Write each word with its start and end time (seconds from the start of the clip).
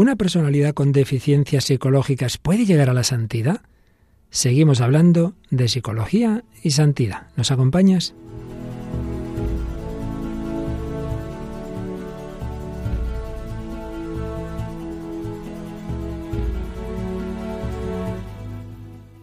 ¿Una 0.00 0.16
personalidad 0.16 0.72
con 0.72 0.92
deficiencias 0.92 1.64
psicológicas 1.64 2.38
puede 2.38 2.64
llegar 2.64 2.88
a 2.88 2.94
la 2.94 3.04
santidad? 3.04 3.60
Seguimos 4.30 4.80
hablando 4.80 5.34
de 5.50 5.68
psicología 5.68 6.42
y 6.62 6.70
santidad. 6.70 7.26
¿Nos 7.36 7.50
acompañas? 7.50 8.14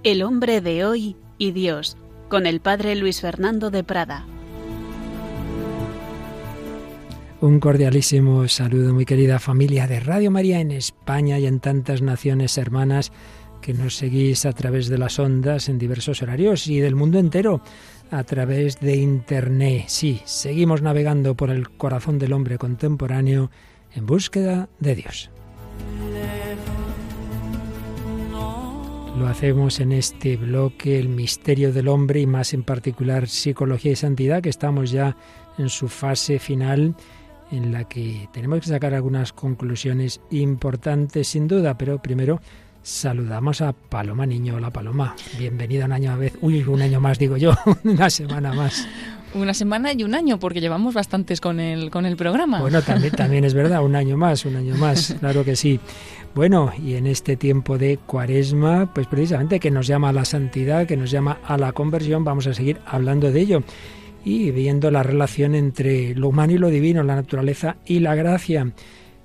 El 0.03 0.21
hombre 0.21 0.61
de 0.61 0.85
hoy 0.85 1.15
y 1.39 1.53
Dios, 1.53 1.97
con 2.29 2.45
el 2.45 2.59
padre 2.59 2.95
Luis 2.95 3.21
Fernando 3.21 3.71
de 3.71 3.83
Prada. 3.83 4.27
Un 7.39 7.59
cordialísimo 7.59 8.47
saludo, 8.47 8.95
muy 8.95 9.05
querida 9.05 9.37
familia 9.37 9.85
de 9.85 9.99
Radio 9.99 10.31
María 10.31 10.59
en 10.59 10.71
España 10.71 11.37
y 11.37 11.45
en 11.45 11.59
tantas 11.59 12.01
naciones 12.01 12.57
hermanas 12.57 13.11
que 13.61 13.75
nos 13.75 13.95
seguís 13.95 14.47
a 14.47 14.53
través 14.53 14.87
de 14.87 14.97
las 14.97 15.19
ondas 15.19 15.69
en 15.69 15.77
diversos 15.77 16.23
horarios 16.23 16.65
y 16.65 16.79
del 16.79 16.95
mundo 16.95 17.19
entero 17.19 17.61
a 18.09 18.23
través 18.23 18.79
de 18.79 18.95
Internet. 18.95 19.83
Sí, 19.85 20.19
seguimos 20.25 20.81
navegando 20.81 21.35
por 21.35 21.51
el 21.51 21.69
corazón 21.69 22.17
del 22.17 22.33
hombre 22.33 22.57
contemporáneo 22.57 23.51
en 23.93 24.07
búsqueda 24.07 24.67
de 24.79 24.95
Dios. 24.95 25.29
Lo 29.15 29.27
hacemos 29.27 29.79
en 29.79 29.91
este 29.91 30.37
bloque, 30.37 30.97
el 30.97 31.09
misterio 31.09 31.71
del 31.71 31.87
hombre 31.87 32.19
y 32.19 32.25
más 32.25 32.55
en 32.55 32.63
particular 32.63 33.27
psicología 33.27 33.91
y 33.91 33.95
santidad, 33.95 34.41
que 34.41 34.49
estamos 34.49 34.89
ya 34.89 35.15
en 35.59 35.69
su 35.69 35.87
fase 35.87 36.39
final 36.39 36.95
en 37.51 37.71
la 37.71 37.85
que 37.85 38.29
tenemos 38.31 38.59
que 38.61 38.67
sacar 38.67 38.93
algunas 38.93 39.33
conclusiones 39.33 40.21
importantes 40.31 41.27
sin 41.27 41.47
duda, 41.47 41.77
pero 41.77 42.01
primero 42.01 42.41
saludamos 42.81 43.61
a 43.61 43.73
Paloma 43.73 44.25
Niño. 44.25 44.55
Hola 44.55 44.71
Paloma, 44.71 45.15
bienvenida 45.37 45.85
un 45.85 45.91
año 45.91 46.11
a 46.11 46.15
vez. 46.15 46.33
Uy, 46.41 46.63
un 46.63 46.81
año 46.81 46.99
más 46.99 47.19
digo 47.19 47.37
yo, 47.37 47.53
una 47.83 48.09
semana 48.09 48.53
más. 48.53 48.87
Una 49.33 49.53
semana 49.53 49.91
y 49.91 50.03
un 50.03 50.15
año, 50.15 50.39
porque 50.39 50.61
llevamos 50.61 50.93
bastantes 50.93 51.41
con 51.41 51.59
el, 51.59 51.91
con 51.91 52.05
el 52.05 52.15
programa. 52.15 52.61
Bueno, 52.61 52.81
también, 52.81 53.13
también 53.13 53.43
es 53.43 53.53
verdad, 53.53 53.83
un 53.83 53.95
año 53.95 54.15
más, 54.15 54.45
un 54.45 54.55
año 54.55 54.75
más, 54.75 55.15
claro 55.19 55.43
que 55.43 55.55
sí. 55.55 55.79
Bueno, 56.33 56.71
y 56.81 56.95
en 56.95 57.07
este 57.07 57.35
tiempo 57.35 57.77
de 57.77 57.97
cuaresma, 57.97 58.93
pues 58.93 59.07
precisamente 59.07 59.59
que 59.59 59.69
nos 59.69 59.85
llama 59.85 60.09
a 60.09 60.13
la 60.13 60.23
santidad, 60.23 60.87
que 60.87 60.95
nos 60.95 61.11
llama 61.11 61.39
a 61.45 61.57
la 61.57 61.73
conversión, 61.73 62.23
vamos 62.23 62.47
a 62.47 62.53
seguir 62.53 62.79
hablando 62.85 63.31
de 63.31 63.41
ello 63.41 63.63
y 64.27 64.51
viendo 64.51 64.91
la 64.91 65.03
relación 65.03 65.55
entre 65.55 66.13
lo 66.13 66.27
humano 66.27 66.51
y 66.51 66.57
lo 66.57 66.67
divino, 66.67 67.01
la 67.01 67.15
naturaleza 67.15 67.77
y 67.85 67.99
la 67.99 68.13
gracia, 68.13 68.73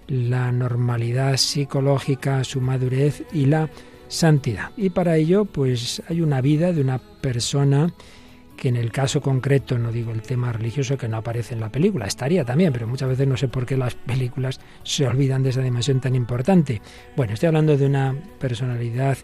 la 0.07 0.53
normalidad 0.53 1.37
psicológica, 1.39 2.45
su 2.45 2.61
madurez 2.61 3.25
y 3.33 3.47
la 3.47 3.69
santidad. 4.07 4.71
Y 4.77 4.91
para 4.91 5.17
ello, 5.17 5.45
pues 5.45 6.05
hay 6.09 6.21
una 6.21 6.41
vida 6.41 6.73
de 6.73 6.83
una 6.83 6.99
persona 6.99 7.93
que 8.57 8.69
en 8.69 8.77
el 8.77 8.93
caso 8.93 9.21
concreto, 9.21 9.77
no 9.77 9.91
digo 9.91 10.13
el 10.13 10.23
tema 10.23 10.53
religioso 10.53 10.97
que 10.97 11.09
no 11.09 11.17
aparece 11.17 11.55
en 11.55 11.61
la 11.61 11.73
película, 11.73 12.07
estaría 12.07 12.45
también, 12.45 12.73
pero 12.73 12.87
muchas 12.87 13.09
veces 13.09 13.27
no 13.27 13.37
sé 13.37 13.49
por 13.49 13.67
qué 13.67 13.77
las 13.77 13.97
películas 13.97 14.61
se 14.85 15.09
olvidan 15.09 15.43
de 15.43 15.51
esa 15.51 15.63
dimensión 15.63 16.01
tan 16.01 16.15
importante. 16.15 16.81
Bueno, 17.17 17.33
estoy 17.33 17.49
hablando 17.49 17.77
de 17.77 17.87
una 17.87 18.15
personalidad 18.39 19.19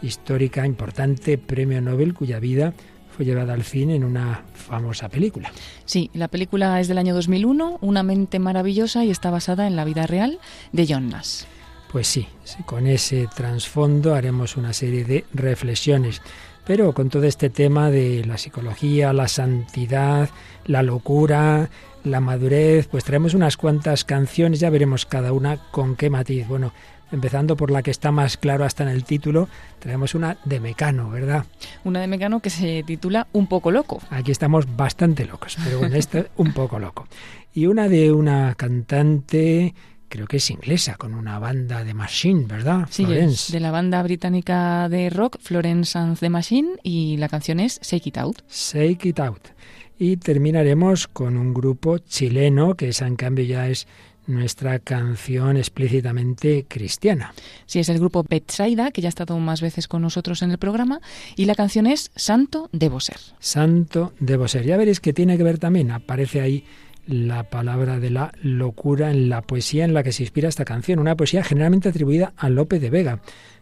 histórica 0.00 0.64
importante, 0.64 1.38
premio 1.38 1.80
Nobel, 1.80 2.14
cuya 2.14 2.38
vida 2.38 2.72
fue 3.14 3.24
llevada 3.24 3.54
al 3.54 3.62
cine 3.62 3.94
en 3.94 4.04
una 4.04 4.42
famosa 4.54 5.08
película. 5.08 5.52
Sí, 5.84 6.10
la 6.14 6.28
película 6.28 6.80
es 6.80 6.88
del 6.88 6.98
año 6.98 7.14
2001, 7.14 7.78
Una 7.80 8.02
mente 8.02 8.38
maravillosa 8.38 9.04
y 9.04 9.10
está 9.10 9.30
basada 9.30 9.66
en 9.66 9.76
la 9.76 9.84
vida 9.84 10.06
real 10.06 10.38
de 10.72 10.86
John 10.88 11.08
Nash. 11.08 11.44
Pues 11.92 12.08
sí, 12.08 12.26
con 12.66 12.88
ese 12.88 13.28
trasfondo 13.34 14.14
haremos 14.14 14.56
una 14.56 14.72
serie 14.72 15.04
de 15.04 15.24
reflexiones. 15.32 16.22
Pero 16.66 16.92
con 16.92 17.10
todo 17.10 17.24
este 17.24 17.50
tema 17.50 17.90
de 17.90 18.24
la 18.24 18.38
psicología, 18.38 19.12
la 19.12 19.28
santidad, 19.28 20.30
la 20.64 20.82
locura, 20.82 21.68
la 22.02 22.20
madurez, 22.20 22.88
pues 22.88 23.04
traemos 23.04 23.34
unas 23.34 23.56
cuantas 23.56 24.04
canciones, 24.04 24.60
ya 24.60 24.70
veremos 24.70 25.06
cada 25.06 25.32
una 25.32 25.58
con 25.70 25.94
qué 25.94 26.10
matiz. 26.10 26.48
Bueno, 26.48 26.72
empezando 27.14 27.56
por 27.56 27.70
la 27.70 27.82
que 27.82 27.90
está 27.90 28.10
más 28.10 28.36
claro 28.36 28.64
hasta 28.64 28.82
en 28.82 28.90
el 28.90 29.04
título, 29.04 29.48
traemos 29.78 30.14
una 30.14 30.36
de 30.44 30.60
Mecano, 30.60 31.10
¿verdad? 31.10 31.46
Una 31.84 32.00
de 32.00 32.06
Mecano 32.06 32.40
que 32.40 32.50
se 32.50 32.82
titula 32.82 33.28
Un 33.32 33.46
poco 33.46 33.70
loco. 33.70 34.00
Aquí 34.10 34.32
estamos 34.32 34.76
bastante 34.76 35.24
locos, 35.24 35.56
pero 35.64 35.78
bueno, 35.78 35.96
este 35.96 36.30
un 36.36 36.52
poco 36.52 36.78
loco. 36.78 37.06
Y 37.54 37.66
una 37.66 37.88
de 37.88 38.12
una 38.12 38.54
cantante 38.56 39.74
creo 40.08 40.26
que 40.26 40.36
es 40.36 40.50
inglesa, 40.50 40.94
con 40.94 41.14
una 41.14 41.40
banda 41.40 41.82
de 41.82 41.92
Machine, 41.92 42.44
¿verdad? 42.46 42.86
Sí, 42.88 43.04
de 43.04 43.60
la 43.60 43.72
banda 43.72 44.00
británica 44.02 44.88
de 44.88 45.10
rock 45.10 45.38
Florence 45.40 45.98
and 45.98 46.18
the 46.18 46.30
Machine 46.30 46.76
y 46.84 47.16
la 47.16 47.28
canción 47.28 47.58
es 47.58 47.80
Shake 47.82 48.08
It 48.08 48.18
Out. 48.18 48.42
Shake 48.48 49.06
It 49.06 49.18
Out. 49.18 49.48
Y 49.98 50.16
terminaremos 50.16 51.08
con 51.08 51.36
un 51.36 51.52
grupo 51.52 51.98
chileno, 51.98 52.74
que 52.74 52.88
esa 52.88 53.06
en 53.06 53.16
cambio 53.16 53.44
ya 53.44 53.68
es 53.68 53.88
nuestra 54.26 54.78
canción 54.78 55.56
explícitamente 55.56 56.66
cristiana. 56.68 57.34
Sí, 57.66 57.80
es 57.80 57.88
el 57.88 57.98
grupo 57.98 58.24
Betsaida, 58.28 58.90
que 58.90 59.00
ya 59.00 59.08
ha 59.08 59.10
estado 59.10 59.38
más 59.38 59.60
veces 59.60 59.88
con 59.88 60.02
nosotros 60.02 60.42
en 60.42 60.50
el 60.50 60.58
programa, 60.58 61.00
y 61.36 61.44
la 61.44 61.54
canción 61.54 61.86
es 61.86 62.10
Santo 62.16 62.68
debo 62.72 63.00
ser. 63.00 63.18
Santo 63.38 64.12
debo 64.20 64.48
ser. 64.48 64.64
Ya 64.64 64.76
veréis 64.76 65.00
que 65.00 65.12
tiene 65.12 65.36
que 65.36 65.42
ver 65.42 65.58
también, 65.58 65.90
aparece 65.90 66.40
ahí 66.40 66.64
la 67.06 67.50
palabra 67.50 68.00
de 68.00 68.10
la 68.10 68.32
locura 68.42 69.10
en 69.10 69.28
la 69.28 69.42
poesía 69.42 69.84
en 69.84 69.94
la 69.94 70.02
que 70.02 70.12
se 70.12 70.22
inspira 70.22 70.48
esta 70.48 70.64
canción, 70.64 70.98
una 70.98 71.16
poesía 71.16 71.44
generalmente 71.44 71.88
atribuida 71.88 72.32
a 72.36 72.48
Lope 72.48 72.80
de 72.80 72.90
Vega, 72.90 73.20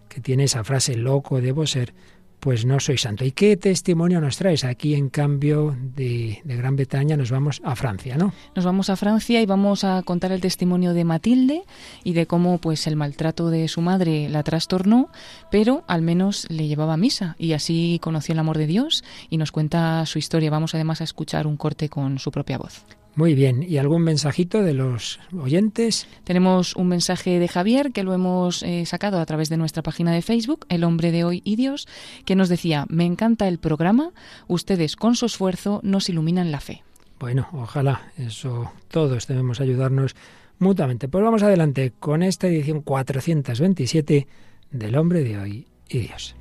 que 0.08 0.20
tiene 0.20 0.44
esa 0.44 0.62
frase 0.62 0.94
loco 0.96 1.40
debo 1.40 1.66
ser, 1.66 1.94
pues 2.42 2.64
no 2.64 2.80
soy 2.80 2.98
santo. 2.98 3.24
¿Y 3.24 3.30
qué 3.30 3.56
testimonio 3.56 4.20
nos 4.20 4.36
traes? 4.36 4.64
Aquí, 4.64 4.96
en 4.96 5.10
cambio, 5.10 5.76
de, 5.94 6.42
Gran 6.44 6.74
Bretaña 6.74 7.16
nos 7.16 7.30
vamos 7.30 7.62
a 7.64 7.76
Francia, 7.76 8.16
¿no? 8.16 8.32
Nos 8.56 8.64
vamos 8.64 8.90
a 8.90 8.96
Francia 8.96 9.40
y 9.40 9.46
vamos 9.46 9.84
a 9.84 10.02
contar 10.02 10.32
el 10.32 10.40
testimonio 10.40 10.92
de 10.92 11.04
Matilde 11.04 11.62
y 12.02 12.14
de 12.14 12.26
cómo 12.26 12.58
pues 12.58 12.88
el 12.88 12.96
maltrato 12.96 13.48
de 13.48 13.68
su 13.68 13.80
madre 13.80 14.28
la 14.28 14.42
trastornó, 14.42 15.08
pero 15.52 15.84
al 15.86 16.02
menos 16.02 16.48
le 16.50 16.66
llevaba 16.66 16.94
a 16.94 16.96
misa 16.96 17.36
y 17.38 17.52
así 17.52 18.00
conoció 18.02 18.32
el 18.32 18.40
amor 18.40 18.58
de 18.58 18.66
Dios 18.66 19.04
y 19.30 19.36
nos 19.36 19.52
cuenta 19.52 20.04
su 20.06 20.18
historia. 20.18 20.50
Vamos 20.50 20.74
además 20.74 21.00
a 21.00 21.04
escuchar 21.04 21.46
un 21.46 21.56
corte 21.56 21.88
con 21.88 22.18
su 22.18 22.32
propia 22.32 22.58
voz. 22.58 22.84
Muy 23.14 23.34
bien, 23.34 23.62
¿y 23.62 23.76
algún 23.76 24.02
mensajito 24.02 24.62
de 24.62 24.72
los 24.72 25.20
oyentes? 25.38 26.08
Tenemos 26.24 26.74
un 26.76 26.88
mensaje 26.88 27.38
de 27.38 27.46
Javier 27.46 27.92
que 27.92 28.04
lo 28.04 28.14
hemos 28.14 28.62
eh, 28.62 28.86
sacado 28.86 29.20
a 29.20 29.26
través 29.26 29.50
de 29.50 29.58
nuestra 29.58 29.82
página 29.82 30.12
de 30.12 30.22
Facebook, 30.22 30.64
El 30.70 30.82
hombre 30.82 31.12
de 31.12 31.24
hoy 31.24 31.42
y 31.44 31.56
Dios, 31.56 31.86
que 32.24 32.36
nos 32.36 32.48
decía, 32.48 32.86
me 32.88 33.04
encanta 33.04 33.48
el 33.48 33.58
programa, 33.58 34.12
ustedes 34.48 34.96
con 34.96 35.14
su 35.14 35.26
esfuerzo 35.26 35.80
nos 35.82 36.08
iluminan 36.08 36.50
la 36.50 36.60
fe. 36.60 36.82
Bueno, 37.20 37.48
ojalá, 37.52 38.10
eso 38.16 38.72
todos 38.88 39.26
debemos 39.26 39.60
ayudarnos 39.60 40.16
mutuamente. 40.58 41.06
Pues 41.06 41.22
vamos 41.22 41.42
adelante 41.42 41.92
con 42.00 42.22
esta 42.22 42.48
edición 42.48 42.80
427 42.80 44.26
del 44.70 44.96
hombre 44.96 45.22
de 45.22 45.38
hoy 45.38 45.66
y 45.88 45.98
Dios. 45.98 46.34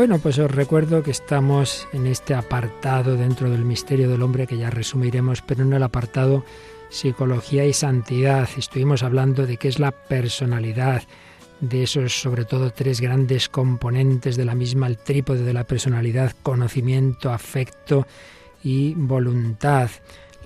Bueno, 0.00 0.18
pues 0.18 0.38
os 0.38 0.50
recuerdo 0.50 1.02
que 1.02 1.10
estamos 1.10 1.86
en 1.92 2.06
este 2.06 2.32
apartado 2.32 3.16
dentro 3.16 3.50
del 3.50 3.66
misterio 3.66 4.08
del 4.08 4.22
hombre 4.22 4.46
que 4.46 4.56
ya 4.56 4.70
resumiremos, 4.70 5.42
pero 5.42 5.62
en 5.62 5.74
el 5.74 5.82
apartado 5.82 6.42
psicología 6.88 7.66
y 7.66 7.74
santidad. 7.74 8.48
Estuvimos 8.56 9.02
hablando 9.02 9.46
de 9.46 9.58
qué 9.58 9.68
es 9.68 9.78
la 9.78 9.90
personalidad, 9.90 11.02
de 11.60 11.82
esos 11.82 12.18
sobre 12.18 12.46
todo 12.46 12.70
tres 12.70 13.02
grandes 13.02 13.50
componentes 13.50 14.38
de 14.38 14.46
la 14.46 14.54
misma, 14.54 14.86
el 14.86 14.96
trípode 14.96 15.44
de 15.44 15.52
la 15.52 15.64
personalidad, 15.64 16.32
conocimiento, 16.42 17.30
afecto 17.30 18.06
y 18.64 18.94
voluntad, 18.94 19.90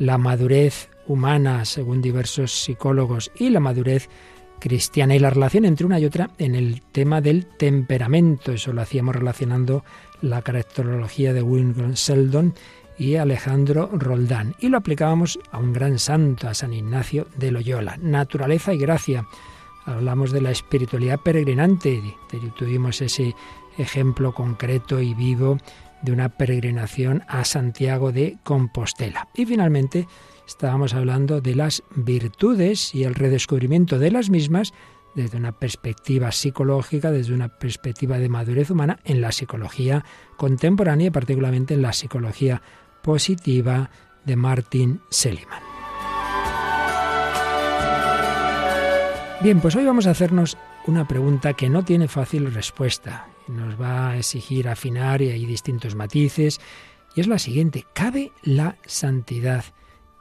la 0.01 0.19
madurez 0.19 0.89
humana, 1.07 1.65
según 1.65 2.03
diversos 2.03 2.51
psicólogos, 2.51 3.31
y 3.39 3.51
la 3.51 3.61
madurez 3.61 4.09
cristiana 4.65 5.15
y 5.15 5.19
la 5.19 5.29
relación 5.29 5.67
entre 5.67 5.85
una 5.85 6.01
y 6.01 6.07
otra 6.07 6.31
en 6.39 6.55
el 6.55 6.81
tema 6.81 7.21
del 7.21 7.45
temperamento. 7.45 8.51
Eso 8.51 8.73
lo 8.73 8.81
hacíamos 8.81 9.15
relacionando 9.15 9.85
la 10.23 10.41
caracterología 10.41 11.35
de 11.35 11.43
William 11.43 11.93
Sheldon 11.93 12.55
y 12.99 13.17
Alejandro 13.17 13.91
Roldán. 13.93 14.55
Y 14.59 14.71
lo 14.71 14.79
aplicábamos 14.79 15.39
a 15.53 15.59
un 15.59 15.75
gran 15.75 15.99
santo, 15.99 16.49
a 16.49 16.55
San 16.55 16.73
Ignacio 16.73 17.27
de 17.37 17.51
Loyola. 17.51 17.99
Naturaleza 18.01 18.73
y 18.73 18.79
gracia. 18.79 19.27
Hablamos 19.85 20.33
de 20.33 20.41
la 20.41 20.51
espiritualidad 20.51 21.21
peregrinante. 21.21 22.03
Tuvimos 22.57 23.03
ese 23.03 23.35
ejemplo 23.77 24.33
concreto 24.33 24.99
y 24.99 25.13
vivo 25.13 25.59
de 26.01 26.13
una 26.13 26.31
peregrinación 26.31 27.23
a 27.29 27.45
Santiago 27.45 28.13
de 28.13 28.39
Compostela. 28.43 29.29
Y 29.35 29.45
finalmente 29.45 30.09
estábamos 30.47 30.95
hablando 30.95 31.41
de 31.41 31.55
las 31.55 31.83
virtudes 31.95 32.95
y 32.95 33.05
el 33.05 33.15
redescubrimiento 33.15 33.99
de 33.99 34.11
las 34.11 34.31
mismas 34.31 34.73
desde 35.15 35.39
una 35.39 35.53
perspectiva 35.53 36.33
psicológica, 36.33 37.11
desde 37.11 37.35
una 37.35 37.49
perspectiva 37.49 38.19
de 38.19 38.29
madurez 38.29 38.71
humana 38.71 38.99
en 39.05 39.21
la 39.21 39.33
psicología 39.33 40.05
contemporánea 40.37 41.09
y 41.09 41.11
particularmente 41.11 41.75
en 41.75 41.83
la 41.83 41.93
psicología 41.93 42.63
positiva 43.03 43.91
de 44.25 44.37
Martin 44.37 45.01
Seligman. 45.11 45.63
Bien, 49.41 49.61
pues 49.61 49.77
hoy 49.77 49.85
vamos 49.85 50.07
a 50.07 50.11
hacernos 50.11 50.57
una 50.87 51.07
pregunta 51.07 51.53
que 51.53 51.69
no 51.69 51.85
tiene 51.85 52.09
fácil 52.09 52.53
respuesta. 52.53 53.29
Nos 53.47 53.79
va 53.79 54.11
a 54.11 54.17
exigir 54.17 54.69
afinar 54.69 55.21
y 55.21 55.31
hay 55.31 55.45
distintos 55.45 55.95
matices. 55.95 56.61
Y 57.15 57.21
es 57.21 57.27
la 57.27 57.39
siguiente, 57.39 57.85
¿cabe 57.93 58.33
la 58.43 58.77
santidad 58.87 59.65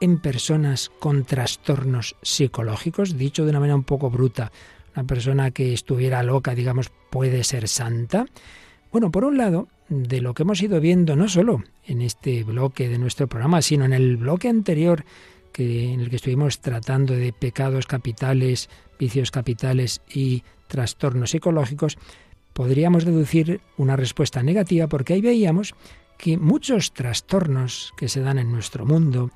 en 0.00 0.18
personas 0.18 0.90
con 0.98 1.24
trastornos 1.24 2.16
psicológicos? 2.22 3.16
Dicho 3.16 3.44
de 3.44 3.50
una 3.50 3.60
manera 3.60 3.76
un 3.76 3.84
poco 3.84 4.10
bruta, 4.10 4.52
una 4.94 5.04
persona 5.04 5.50
que 5.50 5.72
estuviera 5.72 6.22
loca, 6.22 6.54
digamos, 6.54 6.90
puede 7.10 7.44
ser 7.44 7.68
santa. 7.68 8.26
Bueno, 8.92 9.10
por 9.10 9.24
un 9.24 9.36
lado, 9.36 9.68
de 9.88 10.20
lo 10.20 10.34
que 10.34 10.42
hemos 10.42 10.62
ido 10.62 10.80
viendo 10.80 11.16
no 11.16 11.28
solo 11.28 11.62
en 11.84 12.02
este 12.02 12.44
bloque 12.44 12.88
de 12.88 12.98
nuestro 12.98 13.26
programa, 13.26 13.62
sino 13.62 13.84
en 13.84 13.92
el 13.92 14.16
bloque 14.16 14.48
anterior 14.48 15.04
que, 15.52 15.92
en 15.92 16.00
el 16.00 16.10
que 16.10 16.16
estuvimos 16.16 16.60
tratando 16.60 17.14
de 17.14 17.32
pecados 17.32 17.86
capitales, 17.86 18.68
vicios 18.98 19.30
capitales 19.30 20.00
y 20.12 20.42
trastornos 20.68 21.30
psicológicos, 21.30 21.98
podríamos 22.52 23.04
deducir 23.04 23.60
una 23.76 23.96
respuesta 23.96 24.42
negativa 24.42 24.88
porque 24.88 25.14
ahí 25.14 25.20
veíamos 25.20 25.74
que 26.18 26.38
muchos 26.38 26.92
trastornos 26.92 27.92
que 27.96 28.08
se 28.08 28.20
dan 28.20 28.38
en 28.38 28.50
nuestro 28.50 28.86
mundo, 28.86 29.30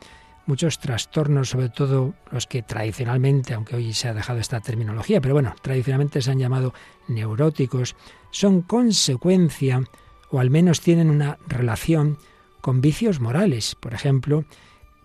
muchos 0.48 0.78
trastornos, 0.78 1.50
sobre 1.50 1.68
todo 1.68 2.14
los 2.32 2.46
que 2.46 2.62
tradicionalmente, 2.62 3.52
aunque 3.52 3.76
hoy 3.76 3.92
se 3.92 4.08
ha 4.08 4.14
dejado 4.14 4.40
esta 4.40 4.60
terminología, 4.60 5.20
pero 5.20 5.34
bueno, 5.34 5.54
tradicionalmente 5.60 6.22
se 6.22 6.30
han 6.30 6.38
llamado 6.38 6.72
neuróticos, 7.06 7.94
son 8.30 8.62
consecuencia 8.62 9.82
o 10.30 10.40
al 10.40 10.50
menos 10.50 10.80
tienen 10.80 11.10
una 11.10 11.38
relación 11.46 12.18
con 12.62 12.80
vicios 12.80 13.20
morales. 13.20 13.76
Por 13.78 13.92
ejemplo, 13.92 14.44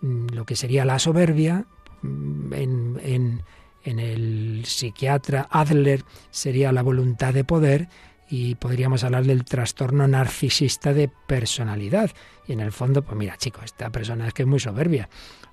mm, 0.01 0.27
lo 0.33 0.45
que 0.45 0.55
sería 0.55 0.85
la 0.85 0.97
soberbia, 0.97 1.65
mm, 2.01 2.53
en, 2.53 2.99
en, 3.03 3.43
en 3.83 3.99
el 3.99 4.63
psiquiatra 4.65 5.47
Adler 5.51 6.05
sería 6.31 6.71
la 6.71 6.83
voluntad 6.83 7.33
de 7.33 7.43
poder 7.43 7.89
y 8.29 8.55
podríamos 8.55 9.03
hablar 9.03 9.25
del 9.25 9.43
trastorno 9.43 10.07
narcisista 10.07 10.93
de 10.93 11.09
personalidad. 11.27 12.11
Y 12.47 12.53
en 12.53 12.59
el 12.59 12.71
fondo, 12.71 13.01
pues 13.01 13.17
mira, 13.17 13.37
chicos, 13.37 13.65
esta 13.65 13.89
persona 13.89 14.27
es 14.27 14.33
que 14.33 14.43
es 14.43 14.47
muy 14.47 14.59
soberbia. 14.59 15.09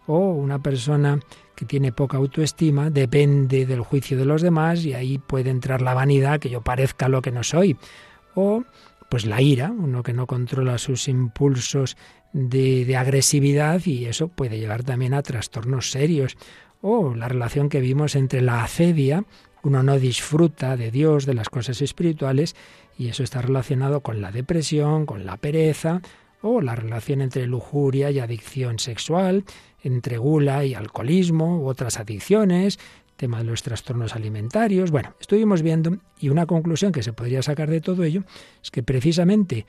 O 0.07 0.33
una 0.33 0.59
persona 0.61 1.21
que 1.55 1.65
tiene 1.65 1.93
poca 1.93 2.17
autoestima 2.17 2.91
depende 2.91 3.67
del 3.67 3.81
juicio 3.81 4.17
de 4.17 4.25
los 4.25 4.43
demás 4.43 4.85
y 4.85 4.95
ahí 4.95 5.19
puede 5.19 5.51
entrar 5.51 5.83
la 5.83 5.95
vanidad, 5.95 6.41
que 6.41 6.51
yo 6.51 6.63
parezca 6.63 7.09
lo 7.09 7.23
que 7.23 7.31
no 7.31 7.45
soy. 7.45 7.77
O 8.35 8.65
pues 9.09 9.27
la 9.27 9.43
ira, 9.43 9.73
uno 9.77 10.03
que 10.03 10.13
no 10.13 10.27
controla 10.27 10.79
sus 10.79 11.09
impulsos 11.09 11.97
de, 12.33 12.85
de 12.85 12.97
agresividad 12.97 13.85
y 13.85 14.07
eso 14.07 14.29
puede 14.29 14.59
llevar 14.59 14.85
también 14.85 15.15
a 15.15 15.23
trastornos 15.23 15.91
serios. 15.91 16.37
O 16.81 17.15
la 17.15 17.29
relación 17.29 17.69
que 17.69 17.81
vimos 17.81 18.15
entre 18.15 18.41
la 18.41 18.63
acedia, 18.63 19.25
uno 19.63 19.83
no 19.83 19.99
disfruta 19.99 20.77
de 20.77 20.91
Dios, 20.91 21.27
de 21.27 21.35
las 21.35 21.49
cosas 21.49 21.83
espirituales, 21.83 22.57
y 22.97 23.09
eso 23.09 23.23
está 23.23 23.43
relacionado 23.43 24.01
con 24.01 24.21
la 24.21 24.31
depresión, 24.31 25.07
con 25.07 25.27
la 25.27 25.37
pereza, 25.37 26.01
o 26.43 26.61
la 26.61 26.75
relación 26.75 27.21
entre 27.21 27.47
lujuria 27.47 28.11
y 28.11 28.19
adicción 28.19 28.79
sexual, 28.79 29.45
entre 29.83 30.19
gula 30.19 30.65
y 30.65 30.75
alcoholismo, 30.75 31.61
u 31.61 31.67
otras 31.67 31.99
adicciones, 31.99 32.79
tema 33.17 33.39
de 33.39 33.45
los 33.45 33.63
trastornos 33.63 34.17
alimentarios. 34.17 34.91
Bueno, 34.91 35.15
estuvimos 35.21 35.63
viendo 35.63 35.99
y 36.19 36.31
una 36.31 36.47
conclusión 36.47 36.91
que 36.91 37.03
se 37.03 37.13
podría 37.13 37.43
sacar 37.43 37.69
de 37.69 37.83
todo 37.83 38.03
ello 38.03 38.25
es 38.63 38.71
que 38.71 38.83
precisamente 38.83 39.67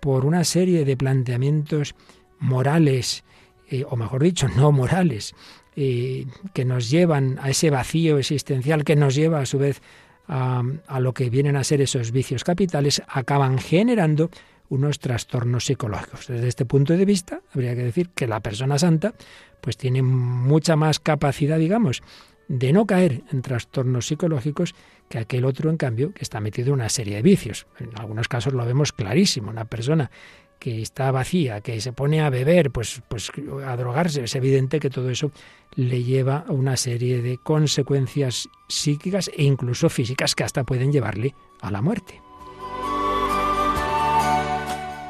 por 0.00 0.24
una 0.24 0.44
serie 0.44 0.84
de 0.86 0.96
planteamientos 0.96 1.94
morales, 2.38 3.24
eh, 3.70 3.84
o 3.88 3.96
mejor 3.96 4.22
dicho, 4.22 4.48
no 4.48 4.72
morales, 4.72 5.34
eh, 5.76 6.26
que 6.54 6.64
nos 6.64 6.90
llevan 6.90 7.38
a 7.42 7.50
ese 7.50 7.68
vacío 7.68 8.18
existencial, 8.18 8.84
que 8.84 8.96
nos 8.96 9.14
lleva 9.14 9.40
a 9.40 9.46
su 9.46 9.58
vez 9.58 9.82
a, 10.26 10.62
a 10.86 11.00
lo 11.00 11.12
que 11.12 11.28
vienen 11.28 11.56
a 11.56 11.64
ser 11.64 11.82
esos 11.82 12.10
vicios 12.10 12.42
capitales, 12.42 13.02
acaban 13.06 13.58
generando 13.58 14.30
unos 14.74 14.98
trastornos 14.98 15.66
psicológicos. 15.66 16.26
Desde 16.26 16.48
este 16.48 16.64
punto 16.64 16.96
de 16.96 17.04
vista, 17.04 17.40
habría 17.54 17.74
que 17.74 17.84
decir 17.84 18.10
que 18.10 18.26
la 18.26 18.40
persona 18.40 18.78
santa 18.78 19.14
pues 19.60 19.76
tiene 19.76 20.02
mucha 20.02 20.76
más 20.76 21.00
capacidad, 21.00 21.58
digamos, 21.58 22.02
de 22.48 22.72
no 22.72 22.86
caer 22.86 23.22
en 23.32 23.40
trastornos 23.40 24.06
psicológicos 24.06 24.74
que 25.08 25.18
aquel 25.18 25.44
otro, 25.44 25.70
en 25.70 25.76
cambio, 25.76 26.12
que 26.12 26.22
está 26.22 26.40
metido 26.40 26.68
en 26.68 26.74
una 26.74 26.88
serie 26.88 27.16
de 27.16 27.22
vicios. 27.22 27.66
En 27.78 27.90
algunos 27.98 28.28
casos 28.28 28.52
lo 28.52 28.64
vemos 28.66 28.92
clarísimo. 28.92 29.50
Una 29.50 29.64
persona 29.64 30.10
que 30.58 30.82
está 30.82 31.10
vacía, 31.10 31.60
que 31.60 31.80
se 31.80 31.92
pone 31.92 32.20
a 32.20 32.30
beber, 32.30 32.70
pues, 32.70 33.02
pues 33.08 33.30
a 33.66 33.76
drogarse, 33.76 34.24
es 34.24 34.34
evidente 34.34 34.80
que 34.80 34.90
todo 34.90 35.10
eso 35.10 35.30
le 35.74 36.02
lleva 36.02 36.44
a 36.46 36.52
una 36.52 36.76
serie 36.76 37.22
de 37.22 37.38
consecuencias 37.38 38.48
psíquicas 38.68 39.30
e 39.36 39.44
incluso 39.44 39.88
físicas 39.88 40.34
que 40.34 40.44
hasta 40.44 40.64
pueden 40.64 40.92
llevarle 40.92 41.34
a 41.60 41.70
la 41.70 41.82
muerte. 41.82 42.23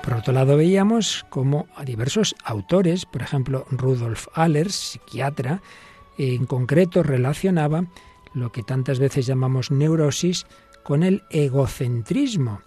Por 0.04 0.12
otro 0.12 0.34
lado, 0.34 0.58
veíamos 0.58 1.24
como 1.30 1.66
a 1.74 1.84
diversos 1.84 2.36
autores, 2.44 3.06
por 3.06 3.22
ejemplo, 3.22 3.64
Rudolf 3.70 4.26
Allers, 4.34 4.74
psiquiatra, 4.74 5.62
en 6.18 6.44
concreto 6.44 7.02
relacionaba 7.02 7.86
lo 8.34 8.52
que 8.52 8.62
tantas 8.62 8.98
veces 8.98 9.24
llamamos 9.24 9.70
neurosis 9.70 10.44
con 10.82 11.04
el 11.04 11.22
egocentrismo. 11.30 12.60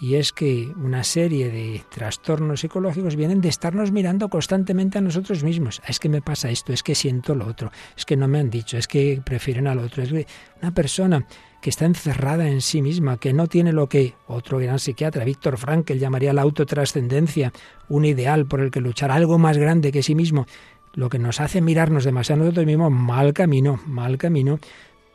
Y 0.00 0.16
es 0.16 0.32
que 0.32 0.72
una 0.76 1.04
serie 1.04 1.50
de 1.50 1.82
trastornos 1.88 2.60
psicológicos 2.60 3.16
vienen 3.16 3.40
de 3.40 3.48
estarnos 3.48 3.92
mirando 3.92 4.28
constantemente 4.28 4.98
a 4.98 5.00
nosotros 5.00 5.44
mismos. 5.44 5.80
Es 5.86 6.00
que 6.00 6.08
me 6.08 6.20
pasa 6.20 6.50
esto, 6.50 6.72
es 6.72 6.82
que 6.82 6.94
siento 6.94 7.34
lo 7.34 7.46
otro, 7.46 7.70
es 7.96 8.04
que 8.04 8.16
no 8.16 8.26
me 8.26 8.40
han 8.40 8.50
dicho, 8.50 8.76
es 8.76 8.88
que 8.88 9.22
prefieren 9.24 9.66
al 9.66 9.78
otro. 9.78 10.02
Es 10.02 10.12
una 10.60 10.74
persona 10.74 11.26
que 11.64 11.70
está 11.70 11.86
encerrada 11.86 12.48
en 12.48 12.60
sí 12.60 12.82
misma, 12.82 13.16
que 13.16 13.32
no 13.32 13.46
tiene 13.46 13.72
lo 13.72 13.88
que 13.88 14.14
otro 14.26 14.58
gran 14.58 14.78
psiquiatra, 14.78 15.24
Víctor 15.24 15.56
Frankl, 15.56 15.94
llamaría 15.94 16.34
la 16.34 16.42
autotrascendencia, 16.42 17.52
un 17.88 18.04
ideal 18.04 18.44
por 18.44 18.60
el 18.60 18.70
que 18.70 18.82
luchar, 18.82 19.10
algo 19.10 19.38
más 19.38 19.56
grande 19.56 19.90
que 19.90 20.02
sí 20.02 20.14
mismo, 20.14 20.46
lo 20.92 21.08
que 21.08 21.18
nos 21.18 21.40
hace 21.40 21.62
mirarnos 21.62 22.04
demasiado 22.04 22.42
a 22.42 22.44
nosotros 22.44 22.66
mismos, 22.66 22.90
mal 22.90 23.32
camino, 23.32 23.80
mal 23.86 24.18
camino 24.18 24.58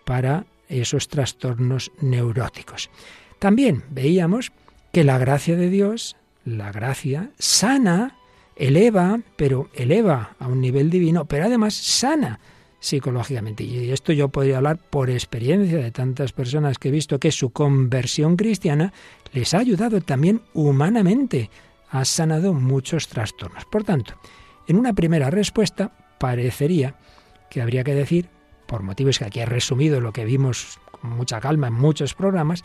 para 0.06 0.46
esos 0.68 1.08
trastornos 1.08 1.92
neuróticos. 2.01 2.89
También 3.38 3.84
veíamos 3.92 4.51
que 4.91 5.03
la 5.03 5.17
gracia 5.17 5.55
de 5.55 5.69
Dios, 5.69 6.15
la 6.46 6.72
gracia, 6.72 7.31
sana, 7.38 8.17
eleva, 8.55 9.22
pero 9.36 9.69
eleva 9.74 10.36
a 10.39 10.48
un 10.48 10.62
nivel 10.62 10.89
divino, 10.89 11.25
pero 11.25 11.46
además 11.46 11.74
sana 11.74 12.39
psicológicamente. 12.79 13.63
Y 13.63 13.91
esto 13.91 14.13
yo 14.13 14.29
podría 14.29 14.58
hablar 14.58 14.77
por 14.77 15.10
experiencia 15.10 15.77
de 15.77 15.91
tantas 15.91 16.31
personas 16.31 16.77
que 16.77 16.89
he 16.89 16.91
visto 16.91 17.19
que 17.19 17.31
su 17.31 17.51
conversión 17.51 18.36
cristiana 18.36 18.93
les 19.34 19.53
ha 19.53 19.60
ayudado 19.60 20.01
también 20.01 20.41
humanamente, 20.53 21.50
ha 21.89 22.05
sanado 22.05 22.53
muchos 22.53 23.08
trastornos. 23.08 23.65
Por 23.65 23.84
tanto, 23.84 24.13
en 24.67 24.77
una 24.77 24.93
primera 24.93 25.29
respuesta 25.29 25.91
parecería 26.19 26.96
que 27.50 27.62
habría 27.62 27.84
que 27.84 27.96
decir, 27.96 28.29
por 28.67 28.84
motivos 28.84 29.19
que 29.19 29.25
aquí 29.25 29.39
he 29.39 29.46
resumido 29.46 30.00
lo 30.00 30.13
que 30.13 30.25
vimos 30.25 30.79
con 30.91 31.12
mucha 31.12 31.39
calma 31.39 31.67
en 31.67 31.74
muchos 31.74 32.13
programas, 32.13 32.63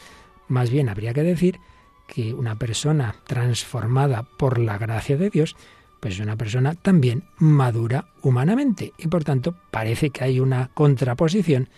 más 0.49 0.71
bien 0.71 0.88
habría 0.88 1.14
que 1.14 1.23
decir 1.23 1.59
que 2.07 2.35
una 2.35 2.57
persona 2.57 3.15
transformada 3.27 4.23
por 4.23 4.59
la 4.59 4.79
gracia 4.79 5.17
de 5.17 5.31
Dios, 5.31 5.57
pues 6.01 6.15
es 6.15 6.21
una 6.21 6.37
persona 6.37 6.75
también 6.75 7.25
madura 7.39 8.07
humanamente 8.23 8.93
y 8.99 9.09
por 9.09 9.25
tanto 9.25 9.55
parece 9.71 10.11
que 10.11 10.25
hay 10.25 10.41
una 10.41 10.71
contraposición 10.75 11.69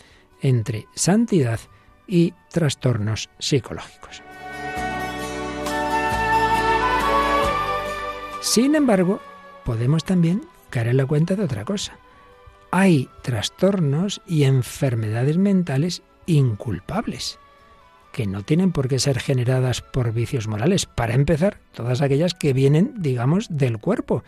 entre 0.40 0.86
santidad 0.94 1.60
y 2.06 2.34
trastornos 2.50 3.30
psicológicos. 3.38 4.22
Sin 8.40 8.74
embargo, 8.74 9.20
podemos 9.64 10.04
también 10.04 10.42
caer 10.70 10.88
en 10.88 10.98
la 10.98 11.06
cuenta 11.06 11.34
de 11.34 11.44
otra 11.44 11.64
cosa. 11.64 11.98
Hay 12.70 13.08
trastornos 13.22 14.22
y 14.26 14.44
enfermedades 14.44 15.36
mentales 15.36 16.02
inculpables, 16.26 17.38
que 18.16 18.26
no 18.26 18.42
tienen 18.42 18.72
por 18.72 18.88
qué 18.88 18.98
ser 18.98 19.20
generadas 19.20 19.82
por 19.82 20.14
vicios 20.14 20.48
morales. 20.48 20.86
Para 20.86 21.12
empezar, 21.12 21.58
todas 21.74 22.00
aquellas 22.00 22.32
que 22.32 22.54
vienen, 22.54 22.94
digamos, 22.96 23.46
del 23.50 23.76
cuerpo. 23.76 24.24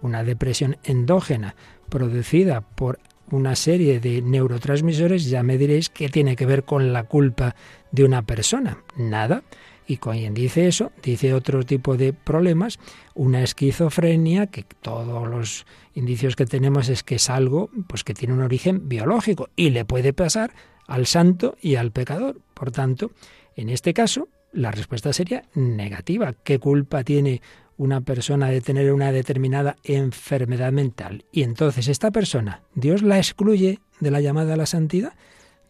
Una 0.00 0.22
depresión 0.22 0.76
endógena 0.84 1.56
producida 1.88 2.60
por 2.60 3.00
una 3.32 3.56
serie 3.56 3.98
de 3.98 4.22
neurotransmisores, 4.22 5.28
ya 5.28 5.42
me 5.42 5.58
diréis 5.58 5.90
qué 5.90 6.08
tiene 6.08 6.36
que 6.36 6.46
ver 6.46 6.62
con 6.62 6.92
la 6.92 7.02
culpa 7.02 7.56
de 7.90 8.04
una 8.04 8.22
persona. 8.22 8.78
Nada. 8.96 9.42
Y 9.88 9.96
quien 9.96 10.34
dice 10.34 10.68
eso, 10.68 10.92
dice 11.02 11.34
otro 11.34 11.64
tipo 11.64 11.96
de 11.96 12.12
problemas, 12.12 12.78
una 13.14 13.42
esquizofrenia, 13.42 14.46
que 14.46 14.64
todos 14.82 15.28
los 15.28 15.66
indicios 15.94 16.36
que 16.36 16.46
tenemos 16.46 16.88
es 16.88 17.02
que 17.02 17.16
es 17.16 17.28
algo 17.28 17.70
pues 17.88 18.04
que 18.04 18.14
tiene 18.14 18.34
un 18.34 18.42
origen 18.42 18.88
biológico 18.88 19.48
y 19.56 19.70
le 19.70 19.84
puede 19.84 20.12
pasar 20.12 20.52
al 20.86 21.06
santo 21.06 21.56
y 21.60 21.76
al 21.76 21.92
pecador. 21.92 22.40
Por 22.54 22.70
tanto, 22.70 23.10
en 23.56 23.68
este 23.68 23.94
caso, 23.94 24.28
la 24.52 24.70
respuesta 24.70 25.12
sería 25.12 25.44
negativa. 25.54 26.34
¿Qué 26.44 26.58
culpa 26.58 27.04
tiene 27.04 27.42
una 27.76 28.02
persona 28.02 28.48
de 28.48 28.60
tener 28.60 28.92
una 28.92 29.12
determinada 29.12 29.76
enfermedad 29.82 30.72
mental? 30.72 31.24
Y 31.32 31.42
entonces 31.42 31.88
esta 31.88 32.10
persona, 32.10 32.62
¿Dios 32.74 33.02
la 33.02 33.18
excluye 33.18 33.80
de 34.00 34.10
la 34.10 34.20
llamada 34.20 34.54
a 34.54 34.56
la 34.58 34.66
santidad? 34.66 35.14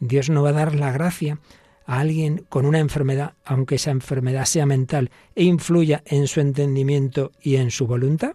¿Dios 0.00 0.31
no 0.31 0.42
va 0.42 0.50
a 0.50 0.52
dar 0.52 0.75
la 0.75 0.90
gracia 0.90 1.38
a 1.87 2.00
alguien 2.00 2.45
con 2.49 2.66
una 2.66 2.81
enfermedad, 2.81 3.35
aunque 3.45 3.76
esa 3.76 3.90
enfermedad 3.92 4.45
sea 4.47 4.66
mental, 4.66 5.11
e 5.35 5.45
influya 5.45 6.02
en 6.04 6.26
su 6.26 6.40
entendimiento 6.40 7.31
y 7.40 7.57
en 7.57 7.71
su 7.71 7.87
voluntad? 7.87 8.33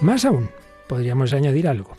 Más 0.00 0.24
aún, 0.24 0.48
podríamos 0.86 1.32
añadir 1.32 1.66
algo. 1.66 1.97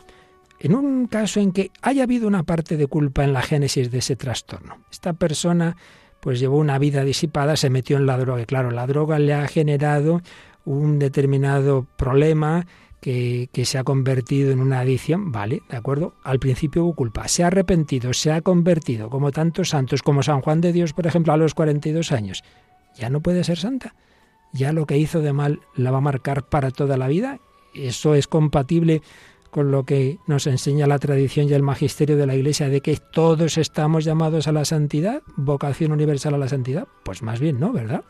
En 0.60 0.74
un 0.74 1.06
caso 1.06 1.40
en 1.40 1.52
que 1.52 1.70
haya 1.80 2.02
habido 2.02 2.28
una 2.28 2.42
parte 2.42 2.76
de 2.76 2.86
culpa 2.86 3.24
en 3.24 3.32
la 3.32 3.40
génesis 3.40 3.90
de 3.90 3.98
ese 3.98 4.14
trastorno, 4.14 4.78
esta 4.90 5.14
persona 5.14 5.76
pues 6.20 6.38
llevó 6.38 6.58
una 6.58 6.78
vida 6.78 7.02
disipada, 7.02 7.56
se 7.56 7.70
metió 7.70 7.96
en 7.96 8.04
la 8.04 8.18
droga. 8.18 8.42
Y 8.42 8.46
claro, 8.46 8.70
la 8.70 8.86
droga 8.86 9.18
le 9.18 9.32
ha 9.32 9.48
generado 9.48 10.20
un 10.66 10.98
determinado 10.98 11.86
problema 11.96 12.66
que, 13.00 13.48
que, 13.52 13.64
se 13.64 13.78
ha 13.78 13.84
convertido 13.84 14.52
en 14.52 14.60
una 14.60 14.80
adicción, 14.80 15.32
vale, 15.32 15.62
de 15.70 15.78
acuerdo, 15.78 16.12
al 16.22 16.38
principio 16.38 16.84
hubo 16.84 16.94
culpa, 16.94 17.26
se 17.28 17.42
ha 17.42 17.46
arrepentido, 17.46 18.12
se 18.12 18.30
ha 18.30 18.42
convertido, 18.42 19.08
como 19.08 19.32
tantos 19.32 19.70
santos, 19.70 20.02
como 20.02 20.22
San 20.22 20.42
Juan 20.42 20.60
de 20.60 20.74
Dios, 20.74 20.92
por 20.92 21.06
ejemplo, 21.06 21.32
a 21.32 21.38
los 21.38 21.54
42 21.54 22.12
años, 22.12 22.44
ya 22.94 23.08
no 23.08 23.22
puede 23.22 23.42
ser 23.42 23.56
santa, 23.56 23.94
ya 24.52 24.74
lo 24.74 24.84
que 24.84 24.98
hizo 24.98 25.22
de 25.22 25.32
mal 25.32 25.60
la 25.74 25.90
va 25.90 25.98
a 25.98 26.02
marcar 26.02 26.46
para 26.46 26.70
toda 26.70 26.98
la 26.98 27.08
vida, 27.08 27.40
eso 27.72 28.14
es 28.14 28.26
compatible 28.26 29.00
con 29.50 29.70
lo 29.70 29.84
que 29.84 30.18
nos 30.26 30.46
enseña 30.46 30.86
la 30.86 30.98
tradición 30.98 31.48
y 31.48 31.52
el 31.52 31.62
magisterio 31.62 32.16
de 32.16 32.26
la 32.26 32.34
Iglesia 32.34 32.68
de 32.68 32.80
que 32.80 32.96
todos 32.96 33.58
estamos 33.58 34.04
llamados 34.04 34.48
a 34.48 34.52
la 34.52 34.64
santidad, 34.64 35.22
vocación 35.36 35.92
universal 35.92 36.34
a 36.34 36.38
la 36.38 36.48
santidad, 36.48 36.86
pues 37.04 37.22
más 37.22 37.40
bien 37.40 37.58
no, 37.58 37.72
¿verdad? 37.72 38.04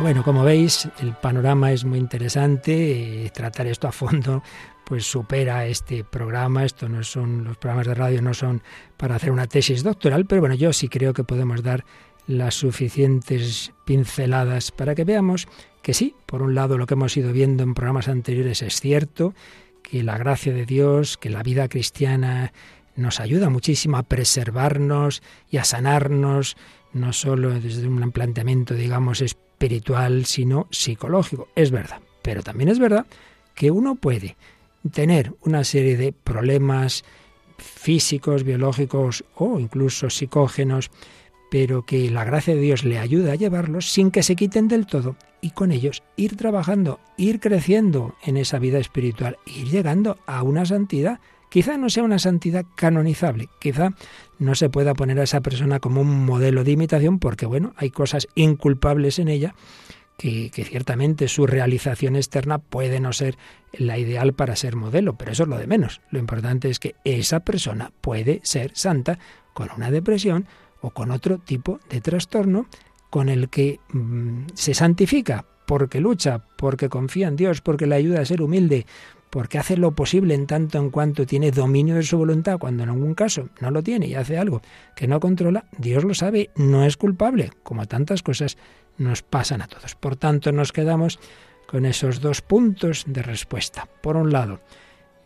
Bueno, 0.00 0.22
como 0.22 0.44
veis, 0.44 0.88
el 1.00 1.12
panorama 1.14 1.72
es 1.72 1.84
muy 1.84 1.98
interesante. 1.98 3.24
Eh, 3.24 3.30
tratar 3.30 3.66
esto 3.66 3.88
a 3.88 3.92
fondo, 3.92 4.44
pues 4.84 5.04
supera 5.04 5.66
este 5.66 6.04
programa. 6.04 6.64
Esto 6.64 6.88
no 6.88 7.02
son 7.02 7.42
los 7.42 7.56
programas 7.56 7.88
de 7.88 7.94
radio, 7.94 8.22
no 8.22 8.32
son 8.32 8.62
para 8.96 9.16
hacer 9.16 9.32
una 9.32 9.48
tesis 9.48 9.82
doctoral, 9.82 10.24
pero 10.24 10.40
bueno, 10.40 10.54
yo 10.54 10.72
sí 10.72 10.88
creo 10.88 11.12
que 11.14 11.24
podemos 11.24 11.64
dar 11.64 11.84
las 12.28 12.54
suficientes 12.54 13.72
pinceladas 13.84 14.70
para 14.70 14.94
que 14.94 15.04
veamos 15.04 15.48
que 15.82 15.94
sí, 15.94 16.14
por 16.26 16.42
un 16.42 16.54
lado 16.54 16.76
lo 16.78 16.86
que 16.86 16.94
hemos 16.94 17.16
ido 17.16 17.32
viendo 17.32 17.62
en 17.62 17.74
programas 17.74 18.08
anteriores 18.08 18.62
es 18.62 18.80
cierto, 18.80 19.34
que 19.82 20.02
la 20.02 20.18
gracia 20.18 20.52
de 20.52 20.66
Dios, 20.66 21.16
que 21.16 21.30
la 21.30 21.42
vida 21.42 21.68
cristiana 21.68 22.52
nos 22.94 23.20
ayuda 23.20 23.48
muchísimo 23.48 23.96
a 23.96 24.02
preservarnos 24.02 25.22
y 25.50 25.56
a 25.56 25.64
sanarnos, 25.64 26.56
no 26.92 27.12
solo 27.12 27.58
desde 27.58 27.88
un 27.88 28.12
planteamiento, 28.12 28.74
digamos, 28.74 29.22
espiritual, 29.22 30.26
sino 30.26 30.66
psicológico. 30.70 31.48
Es 31.54 31.70
verdad. 31.70 32.00
Pero 32.22 32.42
también 32.42 32.68
es 32.68 32.78
verdad 32.78 33.06
que 33.54 33.70
uno 33.70 33.94
puede 33.94 34.36
tener 34.92 35.32
una 35.42 35.64
serie 35.64 35.96
de 35.96 36.12
problemas 36.12 37.04
físicos, 37.56 38.44
biológicos 38.44 39.24
o 39.34 39.58
incluso 39.58 40.10
psicógenos, 40.10 40.90
pero 41.50 41.84
que 41.84 42.10
la 42.10 42.24
gracia 42.24 42.54
de 42.54 42.60
Dios 42.60 42.84
le 42.84 42.98
ayuda 42.98 43.32
a 43.32 43.36
llevarlos 43.36 43.90
sin 43.90 44.10
que 44.10 44.22
se 44.22 44.36
quiten 44.36 44.68
del 44.68 44.86
todo 44.86 45.16
y 45.40 45.50
con 45.50 45.72
ellos 45.72 46.02
ir 46.16 46.36
trabajando, 46.36 47.00
ir 47.16 47.40
creciendo 47.40 48.14
en 48.24 48.36
esa 48.36 48.58
vida 48.58 48.78
espiritual, 48.78 49.38
ir 49.46 49.68
llegando 49.68 50.18
a 50.26 50.42
una 50.42 50.66
santidad. 50.66 51.20
Quizá 51.50 51.78
no 51.78 51.88
sea 51.88 52.02
una 52.02 52.18
santidad 52.18 52.66
canonizable, 52.76 53.48
quizá 53.58 53.94
no 54.38 54.54
se 54.54 54.68
pueda 54.68 54.94
poner 54.94 55.18
a 55.18 55.22
esa 55.22 55.40
persona 55.40 55.80
como 55.80 56.02
un 56.02 56.26
modelo 56.26 56.62
de 56.64 56.72
imitación 56.72 57.18
porque, 57.18 57.46
bueno, 57.46 57.72
hay 57.76 57.90
cosas 57.90 58.28
inculpables 58.34 59.18
en 59.18 59.28
ella 59.28 59.54
que, 60.18 60.50
que, 60.50 60.64
ciertamente 60.64 61.28
su 61.28 61.46
realización 61.46 62.16
externa 62.16 62.58
puede 62.58 63.00
no 63.00 63.12
ser 63.14 63.38
la 63.72 63.98
ideal 63.98 64.34
para 64.34 64.56
ser 64.56 64.76
modelo, 64.76 65.16
pero 65.16 65.32
eso 65.32 65.44
es 65.44 65.48
lo 65.48 65.56
de 65.56 65.66
menos. 65.66 66.02
Lo 66.10 66.18
importante 66.18 66.68
es 66.68 66.80
que 66.80 66.96
esa 67.04 67.40
persona 67.40 67.92
puede 68.02 68.40
ser 68.42 68.72
santa 68.74 69.18
con 69.54 69.70
una 69.74 69.90
depresión 69.90 70.46
o 70.80 70.90
con 70.90 71.10
otro 71.10 71.38
tipo 71.38 71.80
de 71.88 72.00
trastorno 72.00 72.66
con 73.10 73.28
el 73.28 73.48
que 73.48 73.80
mm, 73.92 74.46
se 74.54 74.74
santifica 74.74 75.44
porque 75.66 76.00
lucha, 76.00 76.44
porque 76.56 76.88
confía 76.88 77.28
en 77.28 77.36
Dios, 77.36 77.60
porque 77.60 77.86
le 77.86 77.94
ayuda 77.94 78.20
a 78.20 78.24
ser 78.24 78.40
humilde, 78.40 78.86
porque 79.30 79.58
hace 79.58 79.76
lo 79.76 79.92
posible 79.92 80.34
en 80.34 80.46
tanto 80.46 80.78
en 80.78 80.88
cuanto 80.88 81.26
tiene 81.26 81.50
dominio 81.50 81.96
de 81.96 82.02
su 82.02 82.16
voluntad, 82.16 82.58
cuando 82.58 82.82
en 82.82 82.88
algún 82.88 83.14
caso 83.14 83.50
no 83.60 83.70
lo 83.70 83.82
tiene 83.82 84.06
y 84.06 84.14
hace 84.14 84.38
algo 84.38 84.62
que 84.96 85.06
no 85.06 85.20
controla, 85.20 85.66
Dios 85.76 86.04
lo 86.04 86.14
sabe, 86.14 86.50
no 86.56 86.84
es 86.84 86.96
culpable, 86.96 87.50
como 87.62 87.86
tantas 87.86 88.22
cosas 88.22 88.56
nos 88.96 89.22
pasan 89.22 89.60
a 89.60 89.68
todos. 89.68 89.94
Por 89.94 90.16
tanto, 90.16 90.52
nos 90.52 90.72
quedamos 90.72 91.20
con 91.66 91.84
esos 91.84 92.22
dos 92.22 92.40
puntos 92.40 93.04
de 93.06 93.22
respuesta. 93.22 93.86
Por 94.00 94.16
un 94.16 94.32
lado, 94.32 94.60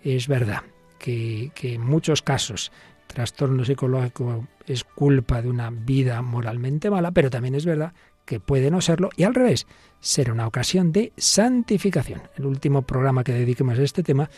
es 0.02 0.26
verdad 0.26 0.62
que, 0.98 1.52
que 1.54 1.74
en 1.74 1.82
muchos 1.82 2.20
casos 2.20 2.72
trastorno 3.12 3.64
psicológico 3.64 4.46
es 4.66 4.84
culpa 4.84 5.42
de 5.42 5.50
una 5.50 5.70
vida 5.70 6.22
moralmente 6.22 6.90
mala, 6.90 7.10
pero 7.12 7.30
también 7.30 7.54
es 7.54 7.64
verdad 7.64 7.92
que 8.24 8.40
puede 8.40 8.70
no 8.70 8.80
serlo 8.80 9.10
y 9.16 9.24
al 9.24 9.34
revés, 9.34 9.66
ser 10.00 10.30
una 10.30 10.46
ocasión 10.46 10.92
de 10.92 11.12
santificación. 11.16 12.22
El 12.36 12.46
último 12.46 12.82
programa 12.82 13.24
que 13.24 13.32
dediquemos 13.32 13.78
a 13.78 13.82
este 13.82 14.02
tema 14.02 14.30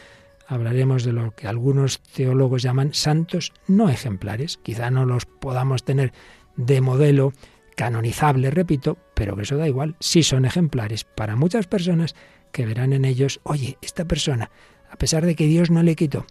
hablaremos 0.47 1.05
de 1.05 1.13
lo 1.13 1.35
que 1.35 1.49
algunos 1.49 2.01
teólogos 2.01 2.63
llaman 2.63 2.93
santos 2.93 3.53
no 3.67 3.89
ejemplares. 3.89 4.59
Quizá 4.59 4.91
no 4.91 5.07
los 5.07 5.27
podamos 5.27 5.85
tener 5.85 6.13
de 6.57 6.81
modelo 6.81 7.33
canonizable, 7.77 8.51
repito, 8.51 8.99
pero 9.15 9.37
que 9.37 9.43
eso 9.43 9.57
da 9.57 9.67
igual, 9.67 9.97
si 10.01 10.23
son 10.23 10.45
ejemplares 10.45 11.05
para 11.05 11.37
muchas 11.37 11.67
personas 11.67 12.15
que 12.53 12.67
verán 12.67 12.93
en 12.93 13.05
ellos, 13.05 13.41
oye, 13.43 13.79
esta 13.83 14.05
persona, 14.05 14.51
a 14.91 14.97
pesar 14.97 15.27
de 15.27 15.35
que 15.35 15.47
Dios 15.47 15.71
no 15.71 15.83
le 15.83 15.97
quitó 15.97 16.25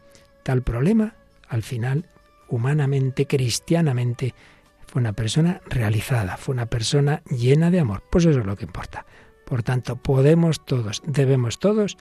tal 0.43 0.61
problema, 0.61 1.15
al 1.49 1.63
final 1.63 2.05
humanamente, 2.49 3.27
cristianamente, 3.27 4.33
fue 4.87 5.01
una 5.01 5.13
persona 5.13 5.61
realizada, 5.67 6.37
fue 6.37 6.53
una 6.53 6.67
persona 6.67 7.21
llena 7.29 7.71
de 7.71 7.79
amor. 7.79 8.03
Pues 8.09 8.25
eso 8.25 8.39
es 8.39 8.45
lo 8.45 8.55
que 8.55 8.65
importa. 8.65 9.05
Por 9.45 9.63
tanto, 9.63 9.95
podemos 9.95 10.65
todos, 10.65 11.01
debemos 11.05 11.59
todos, 11.59 11.97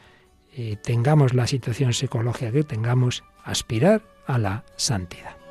eh, 0.54 0.76
tengamos 0.82 1.34
la 1.34 1.46
situación 1.46 1.92
psicológica 1.92 2.52
que 2.52 2.64
tengamos, 2.64 3.25
aspirar 3.44 4.02
a 4.26 4.38
la 4.38 4.64
santidad. 4.76 5.41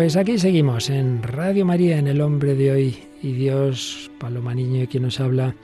Pues 0.00 0.16
aquí 0.16 0.38
seguimos 0.38 0.88
en 0.88 1.22
Radio 1.22 1.66
María, 1.66 1.98
en 1.98 2.06
El 2.06 2.22
Hombre 2.22 2.54
de 2.54 2.72
Hoy 2.72 3.04
y 3.22 3.32
Dios, 3.32 4.10
Paloma 4.18 4.54
Niño, 4.54 4.88
quien 4.90 5.02
nos 5.02 5.20
habla, 5.20 5.54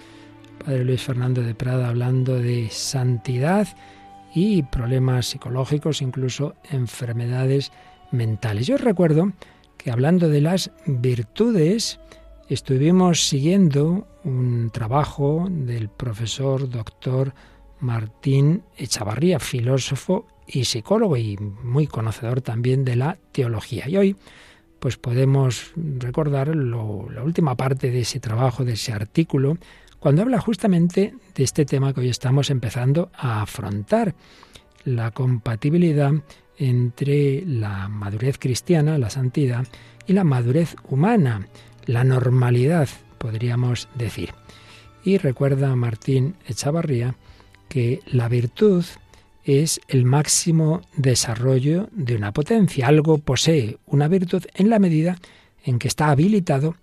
Padre 0.62 0.84
Luis 0.84 1.00
Fernando 1.00 1.40
de 1.40 1.54
Prada, 1.54 1.88
hablando 1.88 2.38
de 2.38 2.68
santidad 2.68 3.66
y 4.34 4.62
problemas 4.64 5.24
psicológicos, 5.28 6.02
incluso 6.02 6.54
enfermedades 6.70 7.72
mentales. 8.10 8.66
Yo 8.66 8.76
recuerdo 8.76 9.32
que 9.78 9.90
hablando 9.90 10.28
de 10.28 10.42
las 10.42 10.70
virtudes, 10.84 11.98
estuvimos 12.50 13.26
siguiendo 13.26 14.06
un 14.22 14.68
trabajo 14.70 15.46
del 15.50 15.88
profesor 15.88 16.68
doctor 16.68 17.32
Martín 17.80 18.64
Echavarría, 18.76 19.40
filósofo 19.40 20.26
y 20.46 20.64
psicólogo 20.64 21.16
y 21.16 21.36
muy 21.36 21.86
conocedor 21.86 22.40
también 22.40 22.84
de 22.84 22.96
la 22.96 23.18
teología. 23.32 23.88
Y 23.88 23.96
hoy 23.96 24.16
pues 24.78 24.96
podemos 24.96 25.72
recordar 25.74 26.54
la 26.54 27.22
última 27.22 27.56
parte 27.56 27.90
de 27.90 28.00
ese 28.00 28.20
trabajo, 28.20 28.64
de 28.64 28.74
ese 28.74 28.92
artículo, 28.92 29.58
cuando 29.98 30.22
habla 30.22 30.38
justamente 30.40 31.14
de 31.34 31.42
este 31.42 31.64
tema 31.64 31.92
que 31.92 32.00
hoy 32.00 32.08
estamos 32.08 32.50
empezando 32.50 33.10
a 33.14 33.42
afrontar, 33.42 34.14
la 34.84 35.10
compatibilidad 35.10 36.12
entre 36.58 37.44
la 37.44 37.88
madurez 37.88 38.38
cristiana, 38.38 38.98
la 38.98 39.10
santidad, 39.10 39.66
y 40.06 40.12
la 40.12 40.24
madurez 40.24 40.76
humana, 40.88 41.48
la 41.86 42.04
normalidad, 42.04 42.88
podríamos 43.18 43.88
decir. 43.96 44.32
Y 45.04 45.18
recuerda 45.18 45.74
Martín 45.74 46.36
Echavarría 46.46 47.16
que 47.68 48.00
la 48.06 48.28
virtud 48.28 48.84
es 49.46 49.80
el 49.86 50.04
máximo 50.04 50.82
desarrollo 50.96 51.88
de 51.92 52.16
una 52.16 52.32
potencia. 52.32 52.88
Algo 52.88 53.18
posee 53.18 53.78
una 53.86 54.08
virtud 54.08 54.44
en 54.54 54.70
la 54.70 54.80
medida 54.80 55.18
en 55.64 55.78
que 55.78 55.86
está 55.86 56.10
habilitado 56.10 56.74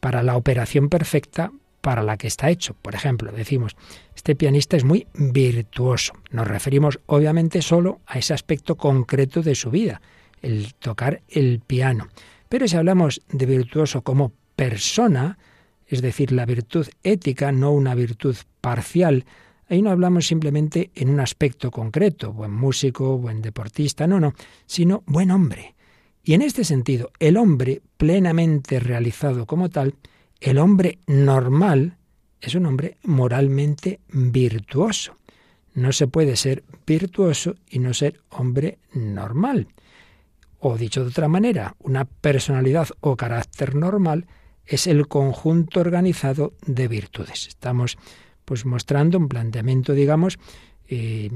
para 0.00 0.22
la 0.22 0.36
operación 0.36 0.90
perfecta 0.90 1.50
para 1.80 2.02
la 2.02 2.18
que 2.18 2.26
está 2.26 2.50
hecho. 2.50 2.74
Por 2.74 2.94
ejemplo, 2.94 3.32
decimos, 3.32 3.74
este 4.14 4.36
pianista 4.36 4.76
es 4.76 4.84
muy 4.84 5.06
virtuoso. 5.14 6.12
Nos 6.30 6.46
referimos 6.46 7.00
obviamente 7.06 7.62
solo 7.62 8.00
a 8.06 8.18
ese 8.18 8.34
aspecto 8.34 8.76
concreto 8.76 9.40
de 9.40 9.54
su 9.54 9.70
vida, 9.70 10.02
el 10.42 10.74
tocar 10.74 11.22
el 11.26 11.60
piano. 11.66 12.08
Pero 12.50 12.68
si 12.68 12.76
hablamos 12.76 13.22
de 13.30 13.46
virtuoso 13.46 14.02
como 14.02 14.32
persona, 14.56 15.38
es 15.86 16.02
decir, 16.02 16.32
la 16.32 16.44
virtud 16.44 16.86
ética, 17.02 17.50
no 17.50 17.72
una 17.72 17.94
virtud 17.94 18.36
parcial, 18.60 19.24
Ahí 19.70 19.82
no 19.82 19.90
hablamos 19.90 20.26
simplemente 20.26 20.90
en 20.96 21.10
un 21.10 21.20
aspecto 21.20 21.70
concreto, 21.70 22.32
buen 22.32 22.50
músico, 22.50 23.16
buen 23.16 23.40
deportista, 23.40 24.08
no, 24.08 24.18
no, 24.18 24.34
sino 24.66 25.04
buen 25.06 25.30
hombre. 25.30 25.76
Y 26.24 26.34
en 26.34 26.42
este 26.42 26.64
sentido, 26.64 27.12
el 27.20 27.36
hombre 27.36 27.80
plenamente 27.96 28.80
realizado 28.80 29.46
como 29.46 29.68
tal, 29.68 29.94
el 30.40 30.58
hombre 30.58 30.98
normal, 31.06 31.98
es 32.40 32.56
un 32.56 32.66
hombre 32.66 32.96
moralmente 33.04 34.00
virtuoso. 34.08 35.14
No 35.74 35.92
se 35.92 36.08
puede 36.08 36.34
ser 36.34 36.64
virtuoso 36.84 37.54
y 37.68 37.78
no 37.78 37.94
ser 37.94 38.20
hombre 38.30 38.78
normal. 38.92 39.68
O 40.58 40.76
dicho 40.76 41.04
de 41.04 41.10
otra 41.10 41.28
manera, 41.28 41.76
una 41.78 42.06
personalidad 42.06 42.88
o 42.98 43.16
carácter 43.16 43.76
normal 43.76 44.26
es 44.66 44.88
el 44.88 45.06
conjunto 45.06 45.78
organizado 45.78 46.54
de 46.66 46.88
virtudes. 46.88 47.46
Estamos 47.46 47.98
pues 48.50 48.66
mostrando 48.66 49.16
un 49.16 49.28
planteamiento, 49.28 49.92
digamos, 49.92 50.36
eh, 50.88 51.30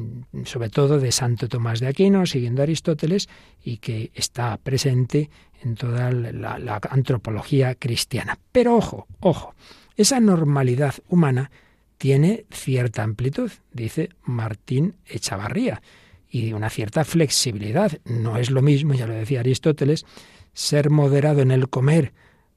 sobre 0.47 0.69
todo 0.69 0.99
de 0.99 1.13
Santo 1.13 1.49
Tomás 1.49 1.79
de 1.79 1.87
Aquino, 1.87 2.27
siguiendo 2.27 2.61
a 2.61 2.65
Aristóteles, 2.65 3.29
y 3.63 3.77
que 3.77 4.11
está 4.15 4.57
presente 4.57 5.31
en 5.63 5.77
toda 5.77 6.11
la, 6.11 6.59
la 6.59 6.81
antropología 6.91 7.77
cristiana. 7.77 8.37
Pero 8.51 8.75
ojo, 8.75 9.07
ojo, 9.21 9.55
esa 9.97 10.19
normalidad 10.19 10.95
humana 11.09 11.53
tiene 11.99 12.47
cierta 12.51 13.05
amplitud, 13.05 13.53
dice 13.73 14.09
Martín 14.25 14.97
Echavarría, 15.07 15.83
y 16.29 16.53
una 16.53 16.69
cierta 16.69 17.05
flexibilidad. 17.05 17.93
No 18.05 18.39
es 18.39 18.51
lo 18.51 18.61
mismo, 18.61 18.93
ya 18.95 19.07
lo 19.07 19.15
decía 19.15 19.39
Aristóteles, 19.39 20.05
ser 20.53 20.91
moderado 20.91 21.43
en 21.43 21.53
el 21.53 21.69
comer 21.69 22.13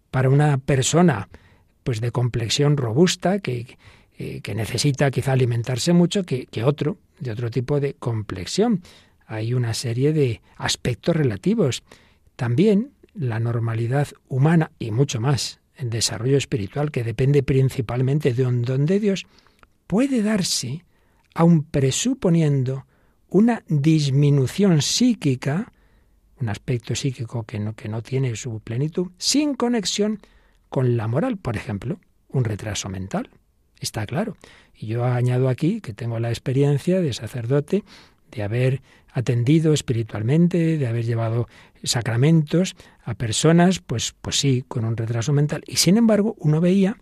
para 0.09 0.31
una 0.31 0.57
persona 0.57 1.29
pues 1.83 2.01
de 2.01 2.11
complexión 2.11 2.75
robusta 2.75 3.37
que, 3.37 3.77
eh, 4.19 4.41
que 4.41 4.55
necesita 4.55 5.11
quizá 5.11 5.33
alimentarse 5.33 5.93
mucho 5.93 6.23
que, 6.23 6.47
otro, 6.63 6.97
de 7.19 7.29
otro 7.29 7.51
tipo 7.51 7.79
de 7.79 7.93
complexión. 7.93 8.81
Hay 9.27 9.53
una 9.53 9.75
serie 9.75 10.11
de 10.11 10.41
aspectos 10.55 11.15
relativos. 11.15 11.83
También 12.35 12.93
la 13.13 13.39
normalidad 13.39 14.07
humana 14.27 14.71
y 14.79 14.89
mucho 14.89 15.21
más, 15.21 15.59
el 15.75 15.91
desarrollo 15.91 16.37
espiritual, 16.37 16.89
que 16.89 17.03
depende 17.03 17.43
principalmente 17.43 18.33
de 18.33 18.47
un 18.47 18.63
don 18.63 18.87
de 18.87 18.99
Dios, 18.99 19.27
puede 19.85 20.23
darse 20.23 20.83
aun 21.35 21.61
presuponiendo 21.61 22.87
una 23.29 23.63
disminución 23.67 24.81
psíquica, 24.81 25.71
un 26.41 26.49
aspecto 26.49 26.95
psíquico 26.95 27.43
que 27.43 27.59
no, 27.59 27.75
que 27.75 27.87
no 27.87 28.01
tiene 28.01 28.35
su 28.35 28.61
plenitud, 28.61 29.11
sin 29.19 29.53
conexión 29.53 30.19
con 30.69 30.97
la 30.97 31.07
moral, 31.07 31.37
por 31.37 31.55
ejemplo, 31.55 31.99
un 32.29 32.45
retraso 32.45 32.89
mental. 32.89 33.29
Está 33.79 34.05
claro. 34.05 34.37
Y 34.75 34.87
yo 34.87 35.05
añado 35.05 35.49
aquí 35.49 35.81
que 35.81 35.93
tengo 35.93 36.19
la 36.19 36.29
experiencia 36.29 37.01
de 37.01 37.13
sacerdote, 37.13 37.83
de 38.31 38.43
haber 38.43 38.81
atendido 39.11 39.73
espiritualmente, 39.73 40.77
de 40.77 40.87
haber 40.87 41.05
llevado 41.05 41.47
sacramentos 41.83 42.75
a 43.03 43.15
personas, 43.15 43.79
pues, 43.79 44.13
pues 44.21 44.39
sí, 44.39 44.63
con 44.67 44.85
un 44.85 44.97
retraso 44.97 45.33
mental. 45.33 45.63
Y 45.65 45.77
sin 45.77 45.97
embargo, 45.97 46.35
uno 46.39 46.61
veía, 46.61 46.97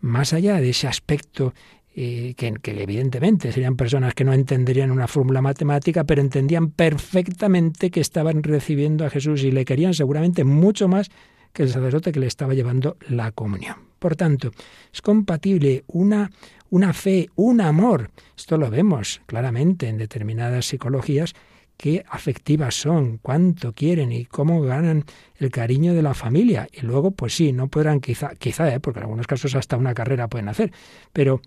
más 0.00 0.32
allá 0.32 0.60
de 0.60 0.70
ese 0.70 0.88
aspecto 0.88 1.54
eh, 1.94 2.34
que, 2.36 2.54
que, 2.54 2.82
evidentemente 2.82 3.52
serían 3.52 3.76
personas 3.76 4.14
que 4.14 4.24
no 4.24 4.32
entenderían 4.32 4.90
una 4.90 5.06
fórmula 5.06 5.42
matemática, 5.42 6.04
pero 6.04 6.22
entendían 6.22 6.70
perfectamente 6.70 7.90
que 7.90 8.00
estaban 8.00 8.42
recibiendo 8.42 9.04
a 9.04 9.10
Jesús 9.10 9.42
y 9.42 9.50
le 9.50 9.64
querían 9.64 9.94
seguramente 9.94 10.44
mucho 10.44 10.88
más 10.88 11.10
que 11.52 11.64
el 11.64 11.68
sacerdote 11.68 12.12
que 12.12 12.20
le 12.20 12.26
estaba 12.26 12.54
llevando 12.54 12.96
la 13.08 13.32
comunión. 13.32 13.89
Por 14.00 14.16
tanto, 14.16 14.50
es 14.92 15.02
compatible 15.02 15.84
una, 15.86 16.30
una 16.70 16.92
fe, 16.94 17.28
un 17.36 17.60
amor. 17.60 18.10
Esto 18.36 18.56
lo 18.56 18.70
vemos 18.70 19.20
claramente 19.26 19.88
en 19.88 19.98
determinadas 19.98 20.66
psicologías 20.66 21.34
qué 21.76 22.02
afectivas 22.08 22.74
son, 22.74 23.18
cuánto 23.18 23.74
quieren 23.74 24.10
y 24.10 24.24
cómo 24.24 24.62
ganan 24.62 25.04
el 25.36 25.50
cariño 25.50 25.92
de 25.92 26.02
la 26.02 26.14
familia. 26.14 26.66
Y 26.72 26.80
luego, 26.80 27.10
pues 27.10 27.34
sí, 27.34 27.52
no 27.52 27.68
podrán 27.68 28.00
quizá, 28.00 28.34
quizá, 28.36 28.74
¿eh? 28.74 28.80
porque 28.80 29.00
en 29.00 29.04
algunos 29.04 29.26
casos 29.26 29.54
hasta 29.54 29.76
una 29.76 29.94
carrera 29.94 30.28
pueden 30.28 30.48
hacer, 30.48 30.72
pero 31.12 31.42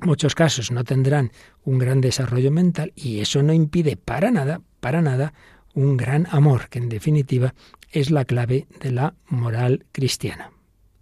muchos 0.00 0.36
casos 0.36 0.70
no 0.70 0.84
tendrán 0.84 1.32
un 1.64 1.78
gran 1.78 2.00
desarrollo 2.00 2.52
mental 2.52 2.92
y 2.94 3.18
eso 3.18 3.42
no 3.42 3.52
impide 3.52 3.96
para 3.96 4.30
nada, 4.30 4.60
para 4.78 5.02
nada, 5.02 5.34
un 5.74 5.96
gran 5.96 6.28
amor, 6.30 6.68
que 6.68 6.78
en 6.78 6.88
definitiva 6.88 7.54
es 7.90 8.12
la 8.12 8.24
clave 8.24 8.68
de 8.80 8.92
la 8.92 9.14
moral 9.28 9.86
cristiana. 9.92 10.52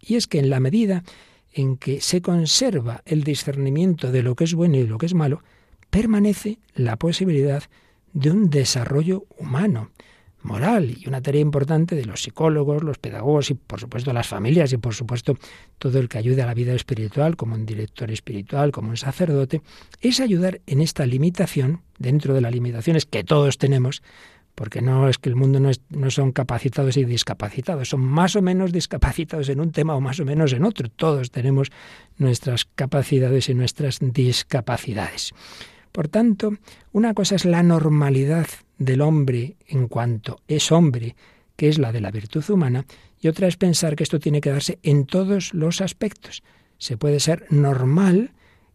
Y 0.09 0.17
es 0.17 0.27
que 0.27 0.39
en 0.39 0.49
la 0.51 0.59
medida 0.59 1.05
en 1.53 1.77
que 1.77 2.01
se 2.01 2.23
conserva 2.23 3.03
el 3.05 3.25
discernimiento 3.25 4.11
de 4.11 4.23
lo 4.23 4.35
que 4.35 4.45
es 4.45 4.55
bueno 4.55 4.77
y 4.77 4.87
lo 4.87 4.99
que 4.99 5.07
es 5.07 5.15
malo, 5.15 5.43
permanece 5.91 6.59
la 6.75 6.97
posibilidad 6.97 7.63
de 8.15 8.31
un 8.31 8.49
desarrollo 8.49 9.27
humano, 9.39 9.91
moral, 10.43 10.97
y 10.99 11.09
una 11.09 11.21
tarea 11.21 11.41
importante 11.43 11.95
de 11.95 12.07
los 12.07 12.23
psicólogos, 12.23 12.83
los 12.83 12.99
pedagogos 12.99 13.51
y 13.51 13.55
por 13.55 13.81
supuesto 13.81 14.13
las 14.13 14.29
familias 14.29 14.73
y 14.73 14.79
por 14.79 14.95
supuesto 14.95 15.37
todo 15.79 15.99
el 15.99 16.09
que 16.09 16.19
ayude 16.19 16.43
a 16.43 16.47
la 16.47 16.55
vida 16.55 16.75
espiritual, 16.75 17.37
como 17.37 17.55
un 17.55 17.67
director 17.67 18.11
espiritual, 18.11 18.73
como 18.73 18.91
un 18.91 18.97
sacerdote, 18.97 19.61
es 20.01 20.21
ayudar 20.21 20.61
en 20.67 20.81
esta 20.81 21.05
limitación, 21.05 21.83
dentro 21.99 22.35
de 22.35 22.41
las 22.41 22.53
limitaciones 22.53 23.05
que 23.05 23.25
todos 23.25 23.59
tenemos, 23.59 24.03
porque 24.59 24.83
no 24.83 25.09
es 25.09 25.19
que 25.19 25.29
el 25.29 25.37
mundo 25.37 25.61
no, 25.61 25.71
no, 25.91 26.11
son 26.11 26.33
capacitados 26.33 26.97
y 26.97 27.05
discapacitados, 27.05 27.91
son 27.91 28.01
más 28.01 28.35
o 28.35 28.43
menos 28.43 28.73
discapacitados 28.73 29.49
en 29.51 29.61
un 29.61 29.71
tema 29.71 29.95
o 29.95 30.01
más 30.01 30.19
o 30.19 30.25
menos 30.25 30.53
en 30.53 30.65
otro. 30.65 30.89
Todos 30.89 31.31
tenemos 31.31 31.71
nuestras 32.17 32.65
capacidades 32.65 33.49
y 33.49 33.55
nuestras 33.55 34.01
discapacidades. 34.01 35.33
Por 35.93 36.09
tanto, 36.09 36.55
una 36.91 37.15
cosa 37.15 37.37
es 37.37 37.45
la 37.45 37.63
normalidad 37.63 38.49
del 38.79 39.01
hombre 39.03 39.55
en 39.69 39.87
cuanto 39.87 40.41
es 40.49 40.73
hombre, 40.73 41.15
que 41.55 41.69
es 41.69 41.79
la 41.79 41.93
de 41.93 42.01
la 42.01 42.11
virtud 42.11 42.43
humana, 42.51 42.85
y 43.21 43.29
otra 43.29 43.47
es 43.47 43.57
pensar 43.57 43.95
que 43.95 44.03
esto 44.03 44.19
tiene 44.19 44.41
que 44.41 44.51
darse 44.51 44.81
en 44.83 45.07
todos 45.07 45.55
los 45.55 45.81
aspectos. 45.81 46.43
Se 46.79 46.97
puede 46.97 47.21
ser 47.21 47.47
normal 47.51 48.33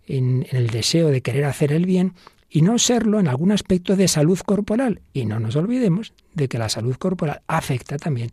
en, 0.07 0.47
en 0.49 0.55
el 0.55 0.67
deseo 0.67 1.09
de 1.09 1.21
querer 1.21 1.43
hacer 1.43 1.73
el 1.73 1.85
bien 1.85 2.13
y 2.55 2.61
no 2.61 2.77
serlo 2.77 3.19
en 3.19 3.27
algún 3.27 3.51
aspecto 3.51 3.95
de 3.95 4.07
salud 4.07 4.37
corporal. 4.37 5.01
Y 5.11 5.25
no 5.25 5.39
nos 5.39 5.55
olvidemos 5.55 6.13
de 6.35 6.47
que 6.47 6.59
la 6.59 6.69
salud 6.69 6.95
corporal 6.97 7.41
afecta 7.47 7.97
también 7.97 8.29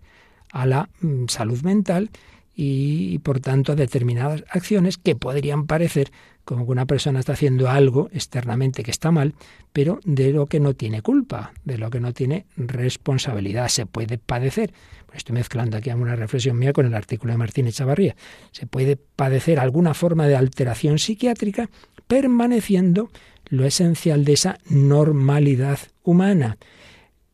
a 0.52 0.66
la 0.66 0.90
mm, 1.00 1.24
salud 1.28 1.62
mental 1.62 2.10
y, 2.54 3.18
por 3.20 3.40
tanto 3.40 3.72
a 3.72 3.76
determinadas 3.76 4.44
acciones 4.50 4.98
que 4.98 5.16
podrían 5.16 5.66
parecer 5.66 6.12
como 6.44 6.66
que 6.66 6.72
una 6.72 6.84
persona 6.84 7.20
está 7.20 7.32
haciendo 7.32 7.70
algo 7.70 8.10
externamente 8.12 8.82
que 8.82 8.90
está 8.90 9.10
mal, 9.10 9.34
pero 9.72 10.00
de 10.04 10.32
lo 10.32 10.46
que 10.48 10.60
no 10.60 10.74
tiene 10.74 11.00
culpa, 11.00 11.52
de 11.64 11.78
lo 11.78 11.88
que 11.88 12.00
no 12.00 12.12
tiene 12.12 12.44
responsabilidad, 12.56 13.68
se 13.68 13.86
puede 13.86 14.18
padecer. 14.18 14.74
Pues 15.06 15.18
estoy 15.18 15.34
mezclando 15.34 15.78
aquí 15.78 15.90
una 15.90 16.16
reflexión 16.16 16.58
mía 16.58 16.74
con 16.74 16.84
el 16.84 16.94
artículo 16.94 17.32
de 17.32 17.38
Martínez 17.38 17.76
Chavarría. 17.76 18.16
Se 18.50 18.66
puede 18.66 18.96
padecer 18.96 19.58
alguna 19.58 19.94
forma 19.94 20.26
de 20.26 20.36
alteración 20.36 20.98
psiquiátrica 20.98 21.70
permaneciendo 22.10 23.08
lo 23.50 23.64
esencial 23.64 24.24
de 24.24 24.32
esa 24.32 24.58
normalidad 24.68 25.78
humana. 26.02 26.58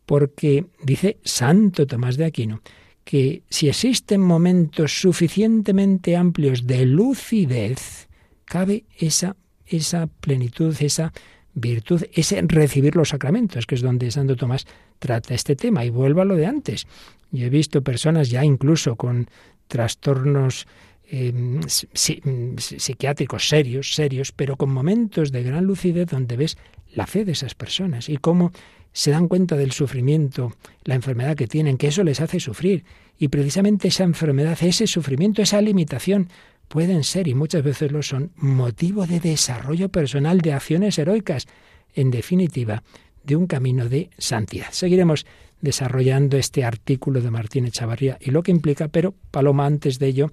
Porque 0.04 0.66
dice 0.82 1.16
Santo 1.24 1.86
Tomás 1.86 2.18
de 2.18 2.26
Aquino 2.26 2.60
que 3.02 3.42
si 3.48 3.68
existen 3.68 4.20
momentos 4.20 5.00
suficientemente 5.00 6.16
amplios 6.16 6.66
de 6.66 6.84
lucidez, 6.84 8.08
cabe 8.44 8.84
esa, 8.98 9.36
esa 9.64 10.08
plenitud, 10.08 10.76
esa 10.80 11.12
virtud 11.54 12.02
es 12.12 12.34
recibir 12.48 12.96
los 12.96 13.10
sacramentos, 13.10 13.64
que 13.64 13.76
es 13.76 13.80
donde 13.80 14.10
Santo 14.10 14.36
Tomás 14.36 14.66
trata 14.98 15.34
este 15.34 15.56
tema. 15.56 15.84
Y 15.84 15.90
vuelvo 15.90 16.20
a 16.20 16.26
lo 16.26 16.36
de 16.36 16.46
antes. 16.46 16.86
Yo 17.30 17.46
he 17.46 17.50
visto 17.50 17.82
personas 17.82 18.28
ya 18.28 18.44
incluso 18.44 18.96
con 18.96 19.28
trastornos 19.68 20.66
em, 21.08 21.60
psiquiátricos 21.66 23.48
serios, 23.48 23.94
serios, 23.94 24.32
pero 24.32 24.56
con 24.56 24.70
momentos 24.72 25.32
de 25.32 25.42
gran 25.42 25.64
lucidez 25.64 26.08
donde 26.08 26.36
ves 26.36 26.58
la 26.94 27.06
fe 27.06 27.24
de 27.24 27.32
esas 27.32 27.54
personas 27.54 28.08
y 28.08 28.16
cómo 28.16 28.52
se 28.92 29.10
dan 29.10 29.28
cuenta 29.28 29.56
del 29.56 29.72
sufrimiento, 29.72 30.54
la 30.84 30.94
enfermedad 30.94 31.36
que 31.36 31.46
tienen, 31.46 31.76
que 31.76 31.88
eso 31.88 32.02
les 32.02 32.20
hace 32.20 32.40
sufrir. 32.40 32.84
Y 33.18 33.28
precisamente 33.28 33.88
esa 33.88 34.04
enfermedad, 34.04 34.56
ese 34.62 34.86
sufrimiento, 34.86 35.42
esa 35.42 35.60
limitación, 35.60 36.28
pueden 36.68 37.04
ser, 37.04 37.28
y 37.28 37.34
muchas 37.34 37.62
veces 37.62 37.92
lo 37.92 38.02
son, 38.02 38.32
motivo 38.36 39.06
de 39.06 39.20
desarrollo 39.20 39.90
personal, 39.90 40.40
de 40.40 40.54
acciones 40.54 40.98
heroicas, 40.98 41.46
en 41.94 42.10
definitiva, 42.10 42.82
de 43.22 43.36
un 43.36 43.46
camino 43.46 43.88
de 43.88 44.10
santidad. 44.18 44.68
Seguiremos 44.70 45.26
desarrollando 45.60 46.36
este 46.36 46.64
artículo 46.64 47.20
de 47.20 47.30
Martín 47.30 47.66
Echavarría 47.66 48.18
y 48.20 48.30
lo 48.30 48.42
que 48.42 48.50
implica, 48.50 48.88
pero 48.88 49.14
Paloma, 49.30 49.66
antes 49.66 49.98
de 49.98 50.06
ello, 50.06 50.30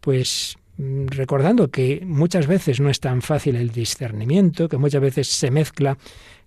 pues 0.00 0.56
mm, 0.76 1.06
recordando 1.08 1.70
que 1.70 2.02
muchas 2.04 2.46
veces 2.46 2.80
no 2.80 2.90
es 2.90 3.00
tan 3.00 3.22
fácil 3.22 3.56
el 3.56 3.70
discernimiento, 3.70 4.68
que 4.68 4.78
muchas 4.78 5.00
veces 5.00 5.28
se 5.28 5.50
mezcla 5.50 5.98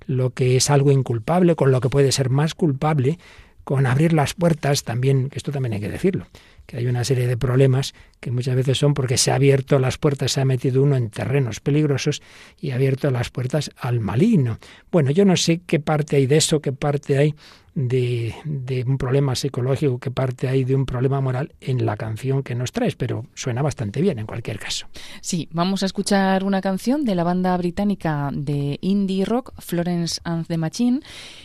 lo 0.06 0.32
que 0.32 0.58
es 0.58 0.70
algo 0.70 0.92
inculpable 0.92 1.56
con 1.56 1.72
lo 1.72 1.80
que 1.82 1.90
puede 1.90 2.12
ser 2.12 2.30
más 2.30 2.56
culpable, 2.56 3.18
con 3.64 3.86
abrir 3.86 4.14
las 4.14 4.34
puertas 4.34 4.84
también, 4.84 5.30
que 5.30 5.38
esto 5.38 5.52
también 5.52 5.74
hay 5.74 5.80
que 5.80 5.90
decirlo, 5.90 6.28
que 6.66 6.78
hay 6.78 6.88
una 6.88 7.04
serie 7.04 7.28
de 7.28 7.38
problemas 7.38 7.94
que 8.20 8.32
muchas 8.32 8.56
veces 8.56 8.78
son 8.78 8.94
porque 8.94 9.18
se 9.18 9.32
ha 9.32 9.36
abierto 9.36 9.80
las 9.80 9.98
puertas, 9.98 10.34
se 10.34 10.42
ha 10.42 10.46
metido 10.46 10.84
uno 10.84 10.98
en 10.98 11.10
terrenos 11.10 11.60
peligrosos 11.60 12.22
y 12.60 12.72
ha 12.72 12.76
abierto 12.76 13.10
las 13.12 13.30
puertas 13.30 13.72
al 13.78 14.00
maligno. 14.00 14.60
Bueno, 14.92 15.12
yo 15.12 15.24
no 15.24 15.38
sé 15.38 15.62
qué 15.66 15.80
parte 15.80 16.18
hay 16.18 16.28
de 16.28 16.38
eso, 16.38 16.62
qué 16.62 16.74
parte 16.74 17.18
hay 17.18 17.36
de, 17.76 18.84
un 18.88 18.98
problema 18.98 19.36
psicológico 19.36 20.00
que 20.00 20.12
parte 20.12 20.48
ahí 20.48 20.64
de 20.64 20.76
un 20.76 20.86
problema 20.86 21.22
moral 21.22 21.54
en 21.60 21.86
la 21.86 21.98
canción 21.98 22.44
que 22.44 22.56
nos 22.56 22.72
traes, 22.72 22.96
pero 22.96 23.26
suena 23.34 23.62
bastante 23.62 24.02
bien 24.02 24.20
en 24.20 24.26
cualquier 24.26 24.60
caso. 24.60 24.88
Sí, 25.22 25.50
vamos 25.52 25.84
a 25.84 25.88
escuchar 25.88 26.44
una 26.44 26.62
canción 26.62 27.04
de 27.06 27.16
la 27.16 27.24
banda 27.24 27.56
británica 27.58 28.30
de 28.34 28.78
indie 28.82 29.26
rock 29.26 29.54
Florence 29.60 30.20
and 30.24 30.46
the 30.48 30.58
Machine 30.58 31.02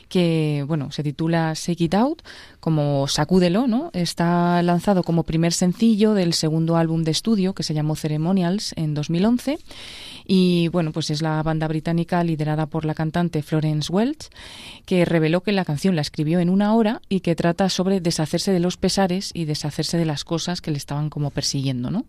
que, 0.09 0.65
bueno, 0.67 0.91
se 0.91 1.03
titula 1.03 1.53
Shake 1.55 1.83
It 1.83 1.95
Out, 1.95 2.23
como 2.61 3.07
Sacúdelo, 3.09 3.67
¿no? 3.67 3.91
Está 3.93 4.63
lanzado 4.63 5.03
como 5.03 5.23
primer 5.23 5.53
sencillo 5.53 6.15
del 6.15 6.33
segundo 6.33 6.77
álbum 6.77 7.05
de 7.05 7.11
estudio 7.11 7.55
que 7.55 7.63
se 7.63 7.75
llamó 7.75 7.97
Ceremonials 7.97 8.73
en 8.77 8.95
2011 8.95 9.59
y 10.27 10.69
bueno, 10.69 10.93
pues 10.93 11.11
es 11.11 11.23
la 11.23 11.43
banda 11.43 11.69
británica 11.69 12.23
liderada 12.23 12.67
por 12.67 12.85
la 12.85 12.95
cantante 12.95 13.43
Florence 13.43 13.93
Welch, 13.93 14.29
que 14.85 15.05
reveló 15.05 15.43
que 15.43 15.53
la 15.53 15.65
canción 15.65 15.97
la 15.97 16.03
escribió 16.03 16.41
en 16.41 16.51
una 16.51 16.75
hora 16.75 17.01
y 17.09 17.21
que 17.21 17.35
trata 17.35 17.69
sobre 17.69 18.01
deshacerse 18.01 18.53
de 18.53 18.61
los 18.61 18.77
pesares 18.77 19.31
y 19.33 19.47
deshacerse 19.47 19.97
de 19.97 20.05
las 20.05 20.25
cosas 20.25 20.61
que 20.61 20.71
le 20.71 20.77
estaban 20.77 21.09
como 21.11 21.31
persiguiendo, 21.31 21.91
¿no? 21.91 22.05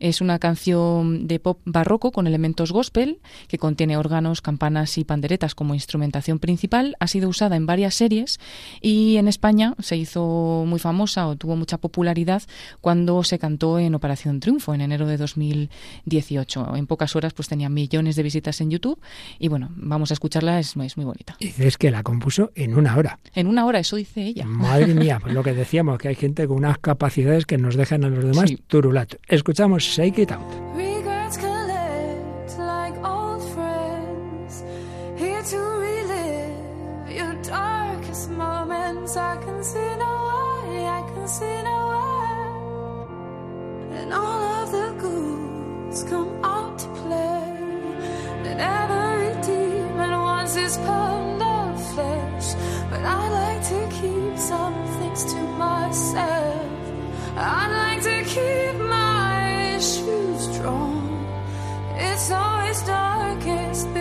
Es 0.00 0.20
una 0.20 0.38
canción 0.38 1.26
de 1.26 1.38
pop 1.38 1.60
barroco 1.64 2.12
con 2.12 2.26
elementos 2.26 2.72
gospel 2.72 3.18
que 3.48 3.58
contiene 3.58 3.96
órganos, 3.96 4.40
campanas 4.40 4.98
y 4.98 5.04
panderetas 5.04 5.54
como 5.54 5.74
instrumentación 5.74 6.38
principal. 6.38 6.96
Ha 7.00 7.06
sido 7.06 7.28
usada 7.28 7.56
en 7.56 7.66
varias 7.66 7.94
series 7.94 8.38
y 8.80 9.16
en 9.16 9.28
España 9.28 9.74
se 9.78 9.96
hizo 9.96 10.64
muy 10.66 10.78
famosa 10.78 11.26
o 11.26 11.36
tuvo 11.36 11.56
mucha 11.56 11.78
popularidad 11.78 12.42
cuando 12.80 13.22
se 13.24 13.38
cantó 13.38 13.78
en 13.78 13.94
Operación 13.94 14.40
Triunfo 14.40 14.74
en 14.74 14.80
enero 14.80 15.06
de 15.06 15.16
2018. 15.16 16.76
En 16.76 16.86
pocas 16.86 17.16
horas 17.16 17.32
pues 17.32 17.48
tenía 17.48 17.68
millones 17.68 18.16
de 18.16 18.22
visitas 18.22 18.60
en 18.60 18.70
YouTube 18.70 18.98
y 19.38 19.48
bueno, 19.48 19.70
vamos 19.76 20.10
a 20.10 20.14
escucharla, 20.14 20.58
es, 20.58 20.76
muy 20.76 21.04
bonita. 21.04 21.36
Y 21.38 21.52
es 21.58 21.78
que 21.78 21.90
la 21.90 22.02
compuso 22.02 22.52
en 22.54 22.76
una 22.76 22.96
hora. 22.96 23.18
En 23.34 23.46
una 23.46 23.64
hora, 23.66 23.78
eso 23.78 23.96
dice 23.96 24.22
ella. 24.22 24.44
Madre 24.46 24.94
mía, 24.94 25.18
pues 25.22 25.34
lo 25.34 25.42
que 25.42 25.52
decíamos, 25.52 25.98
que 25.98 26.08
hay 26.08 26.14
gente 26.14 26.46
con 26.46 26.58
unas 26.58 26.78
capacidades 26.78 27.46
que 27.46 27.58
nos 27.58 27.76
dejan 27.76 28.04
a 28.04 28.08
los 28.08 28.24
demás 28.24 28.52
turulatos. 28.66 29.20
Escuchamos 29.28 29.85
Shake 29.86 30.18
It 30.18 30.32
Out. 30.32 30.50
Regrets 30.74 31.36
collect 31.36 32.58
like 32.58 32.96
old 33.04 33.42
friends, 33.54 34.64
here 35.16 35.42
to 35.42 35.58
relive 35.58 37.10
your 37.10 37.34
darkest 37.42 38.30
moments. 38.30 39.16
I 39.16 39.36
can 39.44 39.62
see 39.62 39.90
no 40.04 40.12
way, 40.68 40.86
I 40.98 41.02
can 41.10 41.28
see 41.28 41.62
no 41.70 41.78
way. 41.92 42.16
And 44.00 44.12
all 44.12 44.42
of 44.60 44.72
the 44.72 44.88
come 46.10 46.44
out 46.44 46.78
to 46.80 46.88
play. 47.02 47.52
And 48.48 48.60
every 48.60 49.32
of 51.42 51.82
flesh. 51.94 52.54
But 52.90 53.02
I 53.02 53.28
like 53.40 53.62
to 53.72 53.80
keep 54.00 54.38
some 54.38 54.76
things 54.98 55.24
to 55.32 55.40
myself. 55.64 56.72
I'd 57.36 57.70
like 57.82 58.02
to 58.02 58.16
keep 58.24 58.65
it's 61.98 62.30
always 62.30 62.82
darkest 62.82 63.92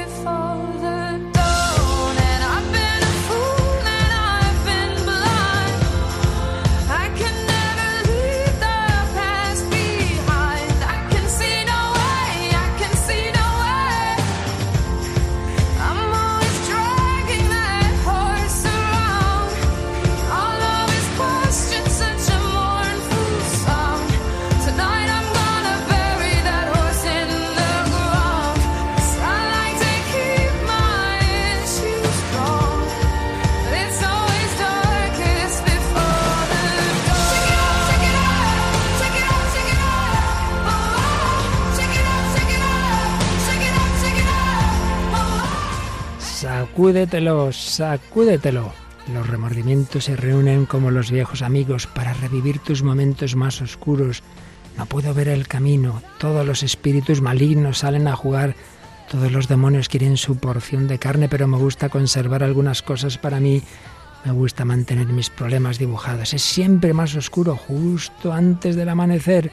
Sacúdetelo, 46.75 47.53
sacúdetelo. 47.53 48.73
Los 49.13 49.25
remordimientos 49.29 50.03
se 50.03 50.17
reúnen 50.17 50.65
como 50.65 50.91
los 50.91 51.09
viejos 51.09 51.41
amigos 51.41 51.88
para 51.88 52.13
revivir 52.13 52.59
tus 52.59 52.83
momentos 52.83 53.38
más 53.38 53.61
oscuros. 53.61 54.23
No 54.77 54.85
puedo 54.85 55.13
ver 55.13 55.29
el 55.29 55.47
camino. 55.47 56.01
Todos 56.17 56.45
los 56.45 56.63
espíritus 56.63 57.21
malignos 57.21 57.77
salen 57.77 58.09
a 58.09 58.17
jugar. 58.17 58.57
Todos 59.09 59.31
los 59.31 59.47
demonios 59.47 59.88
quieren 59.88 60.17
su 60.17 60.35
porción 60.35 60.89
de 60.89 60.99
carne, 60.99 61.29
pero 61.29 61.47
me 61.47 61.55
gusta 61.55 61.88
conservar 61.88 62.43
algunas 62.43 62.81
cosas 62.81 63.17
para 63.17 63.39
mí. 63.39 63.63
Me 64.25 64.33
gusta 64.33 64.65
mantener 64.65 65.07
mis 65.07 65.29
problemas 65.29 65.79
dibujados. 65.79 66.33
Es 66.33 66.41
siempre 66.41 66.93
más 66.93 67.15
oscuro, 67.15 67.55
justo 67.55 68.33
antes 68.33 68.75
del 68.75 68.89
amanecer. 68.89 69.49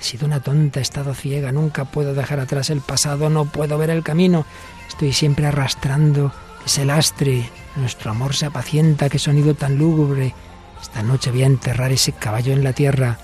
He 0.00 0.02
sido 0.02 0.26
una 0.26 0.40
tonta, 0.40 0.80
he 0.80 0.82
estado 0.82 1.14
ciega, 1.14 1.52
nunca 1.52 1.84
puedo 1.84 2.12
dejar 2.12 2.40
atrás 2.40 2.70
el 2.70 2.80
pasado, 2.80 3.30
no 3.30 3.44
puedo 3.44 3.78
ver 3.78 3.90
el 3.90 4.02
camino. 4.02 4.44
Estoy 4.88 5.12
siempre 5.12 5.46
arrastrando 5.46 6.32
ese 6.66 6.84
lastre. 6.84 7.48
Nuestro 7.76 8.10
amor 8.10 8.34
se 8.34 8.46
apacienta, 8.46 9.08
qué 9.08 9.18
sonido 9.18 9.54
tan 9.54 9.78
lúgubre. 9.78 10.34
Esta 10.82 11.02
noche 11.02 11.30
voy 11.30 11.44
a 11.44 11.46
enterrar 11.46 11.92
ese 11.92 12.12
caballo 12.12 12.52
en 12.52 12.64
la 12.64 12.72
tierra. 12.72 13.18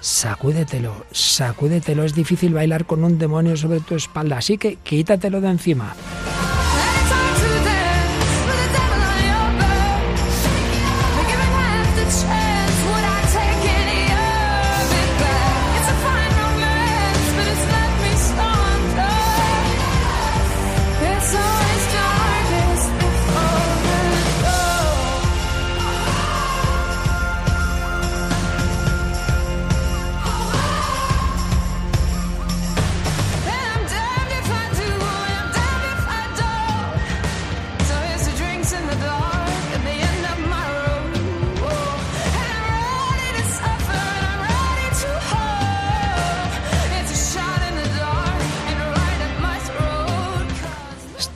Sacúdetelo, 0.00 1.06
sacúdetelo. 1.12 2.04
Es 2.04 2.14
difícil 2.14 2.52
bailar 2.54 2.86
con 2.86 3.04
un 3.04 3.18
demonio 3.18 3.56
sobre 3.56 3.80
tu 3.80 3.94
espalda, 3.94 4.38
así 4.38 4.58
que 4.58 4.76
quítatelo 4.76 5.40
de 5.40 5.48
encima. 5.48 5.94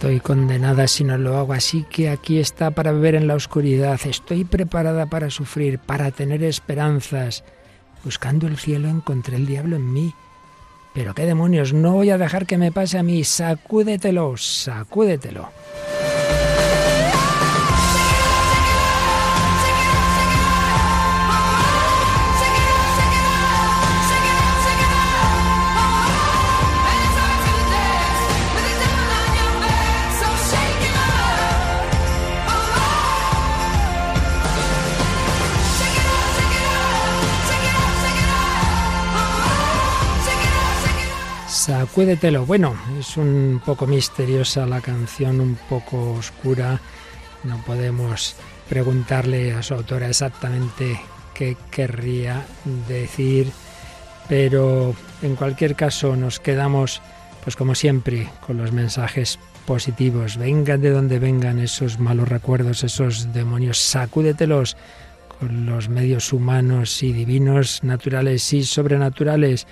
Estoy 0.08 0.20
condenada 0.20 0.88
si 0.88 1.04
no 1.04 1.18
lo 1.18 1.36
hago, 1.36 1.52
así 1.52 1.84
que 1.90 2.08
aquí 2.08 2.38
está 2.38 2.70
para 2.70 2.92
beber 2.92 3.14
en 3.14 3.26
la 3.26 3.34
oscuridad, 3.34 4.00
estoy 4.06 4.44
preparada 4.44 5.04
para 5.04 5.28
sufrir, 5.28 5.78
para 5.78 6.10
tener 6.12 6.42
esperanzas. 6.44 7.44
Buscando 8.02 8.46
el 8.46 8.56
cielo 8.56 8.88
encontré 8.88 9.36
el 9.36 9.44
diablo 9.44 9.76
en 9.76 9.92
mí. 9.92 10.14
Pero 10.94 11.12
qué 11.12 11.26
demonios, 11.26 11.74
no 11.74 11.92
voy 11.92 12.08
a 12.08 12.16
dejar 12.16 12.46
que 12.46 12.56
me 12.56 12.72
pase 12.72 12.96
a 12.96 13.02
mí, 13.02 13.22
sacúdetelo, 13.22 14.38
sacúdetelo. 14.38 15.50
Sacúdetelo. 41.68 42.46
Bueno, 42.46 42.74
es 42.98 43.18
un 43.18 43.60
poco 43.62 43.86
misteriosa 43.86 44.64
la 44.64 44.80
canción, 44.80 45.38
un 45.38 45.58
poco 45.68 46.12
oscura. 46.12 46.80
No 47.44 47.62
podemos 47.66 48.36
preguntarle 48.70 49.52
a 49.52 49.62
su 49.62 49.74
autora 49.74 50.08
exactamente 50.08 50.98
qué 51.34 51.58
querría 51.70 52.42
decir, 52.88 53.52
pero 54.30 54.94
en 55.20 55.36
cualquier 55.36 55.74
caso 55.74 56.16
nos 56.16 56.40
quedamos, 56.40 57.02
pues 57.44 57.54
como 57.54 57.74
siempre, 57.74 58.30
con 58.46 58.56
los 58.56 58.72
mensajes 58.72 59.38
positivos. 59.66 60.38
Vengan 60.38 60.80
de 60.80 60.90
donde 60.90 61.18
vengan 61.18 61.58
esos 61.58 61.98
malos 61.98 62.30
recuerdos, 62.30 62.82
esos 62.82 63.34
demonios, 63.34 63.76
sacúdetelos 63.76 64.74
con 65.38 65.66
los 65.66 65.90
medios 65.90 66.32
humanos 66.32 67.02
y 67.02 67.12
divinos, 67.12 67.84
naturales 67.84 68.54
y 68.54 68.64
sobrenaturales 68.64 69.66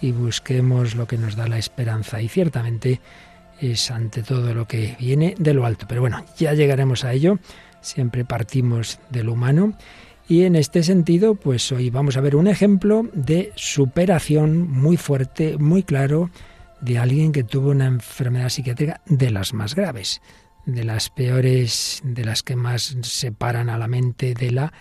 y 0.00 0.12
busquemos 0.12 0.94
lo 0.94 1.06
que 1.06 1.18
nos 1.18 1.36
da 1.36 1.48
la 1.48 1.58
esperanza. 1.58 2.20
Y 2.20 2.28
ciertamente 2.28 3.00
es 3.60 3.90
ante 3.90 4.22
todo 4.22 4.54
lo 4.54 4.66
que 4.66 4.96
viene 4.98 5.34
de 5.38 5.54
lo 5.54 5.66
alto. 5.66 5.86
Pero 5.88 6.00
bueno, 6.00 6.24
ya 6.36 6.54
llegaremos 6.54 7.04
a 7.04 7.12
ello. 7.12 7.38
Siempre 7.80 8.24
partimos 8.24 8.98
del 9.10 9.28
humano. 9.28 9.76
Y 10.28 10.42
en 10.42 10.56
este 10.56 10.82
sentido, 10.82 11.34
pues 11.34 11.72
hoy 11.72 11.90
vamos 11.90 12.16
a 12.16 12.20
ver 12.20 12.36
un 12.36 12.48
ejemplo 12.48 13.08
de 13.14 13.52
superación 13.54 14.70
muy 14.70 14.96
fuerte, 14.96 15.56
muy 15.56 15.82
claro, 15.82 16.30
de 16.80 16.98
alguien 16.98 17.32
que 17.32 17.44
tuvo 17.44 17.70
una 17.70 17.86
enfermedad 17.86 18.50
psiquiátrica 18.50 19.00
de 19.06 19.30
las 19.30 19.54
más 19.54 19.74
graves, 19.74 20.20
de 20.66 20.84
las 20.84 21.08
peores, 21.08 22.02
de 22.04 22.24
las 22.24 22.42
que 22.42 22.56
más 22.56 22.96
separan 23.02 23.70
a 23.70 23.78
la 23.78 23.88
mente 23.88 24.34
de 24.34 24.50
la 24.50 24.72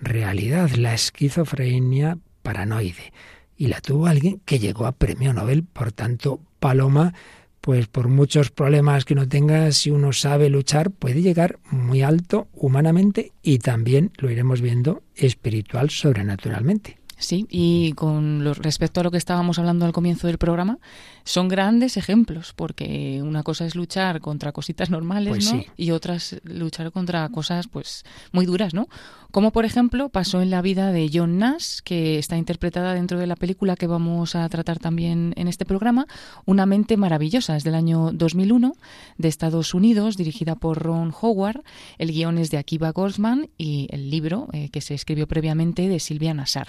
realidad, 0.00 0.70
la 0.70 0.92
esquizofrenia 0.92 2.18
paranoide 2.42 3.12
y 3.56 3.68
la 3.68 3.80
tuvo 3.80 4.06
alguien 4.06 4.40
que 4.44 4.58
llegó 4.58 4.86
a 4.86 4.92
premio 4.92 5.32
Nobel. 5.32 5.64
Por 5.64 5.92
tanto, 5.92 6.40
Paloma, 6.58 7.14
pues 7.60 7.88
por 7.88 8.08
muchos 8.08 8.50
problemas 8.50 9.04
que 9.04 9.14
uno 9.14 9.28
tenga, 9.28 9.72
si 9.72 9.90
uno 9.90 10.12
sabe 10.12 10.50
luchar, 10.50 10.90
puede 10.90 11.22
llegar 11.22 11.58
muy 11.70 12.02
alto 12.02 12.48
humanamente 12.52 13.32
y 13.42 13.58
también 13.58 14.12
lo 14.18 14.30
iremos 14.30 14.60
viendo 14.60 15.02
espiritual 15.16 15.90
sobrenaturalmente. 15.90 16.98
Sí, 17.18 17.46
y 17.48 17.92
con 17.94 18.44
respecto 18.56 19.00
a 19.00 19.02
lo 19.04 19.10
que 19.10 19.16
estábamos 19.16 19.58
hablando 19.58 19.86
al 19.86 19.92
comienzo 19.92 20.26
del 20.26 20.36
programa, 20.36 20.78
son 21.26 21.48
grandes 21.48 21.96
ejemplos, 21.96 22.52
porque 22.54 23.20
una 23.20 23.42
cosa 23.42 23.66
es 23.66 23.74
luchar 23.74 24.20
contra 24.20 24.52
cositas 24.52 24.90
normales, 24.90 25.30
pues 25.30 25.52
¿no? 25.52 25.64
Y 25.76 25.90
otra 25.90 26.14
es 26.14 26.40
luchar 26.44 26.92
contra 26.92 27.28
cosas, 27.30 27.66
pues, 27.66 28.04
muy 28.30 28.46
duras, 28.46 28.74
¿no? 28.74 28.88
Como 29.32 29.50
por 29.50 29.64
ejemplo 29.64 30.08
pasó 30.08 30.40
en 30.40 30.50
la 30.50 30.62
vida 30.62 30.92
de 30.92 31.10
John 31.12 31.38
Nash, 31.38 31.80
que 31.82 32.18
está 32.18 32.36
interpretada 32.36 32.94
dentro 32.94 33.18
de 33.18 33.26
la 33.26 33.34
película 33.34 33.74
que 33.74 33.88
vamos 33.88 34.36
a 34.36 34.48
tratar 34.48 34.78
también 34.78 35.34
en 35.36 35.48
este 35.48 35.66
programa, 35.66 36.06
Una 36.44 36.64
mente 36.64 36.96
maravillosa, 36.96 37.56
es 37.56 37.64
del 37.64 37.74
año 37.74 38.12
2001, 38.12 38.76
de 39.18 39.28
Estados 39.28 39.74
Unidos, 39.74 40.16
dirigida 40.16 40.54
por 40.54 40.78
Ron 40.78 41.12
Howard. 41.20 41.64
El 41.98 42.12
guion 42.12 42.38
es 42.38 42.50
de 42.52 42.58
Akiva 42.58 42.92
Goldsman 42.92 43.50
y 43.58 43.88
el 43.90 44.10
libro, 44.10 44.46
eh, 44.52 44.68
que 44.70 44.80
se 44.80 44.94
escribió 44.94 45.26
previamente, 45.26 45.88
de 45.88 45.98
Silvia 45.98 46.32
Nassar. 46.34 46.68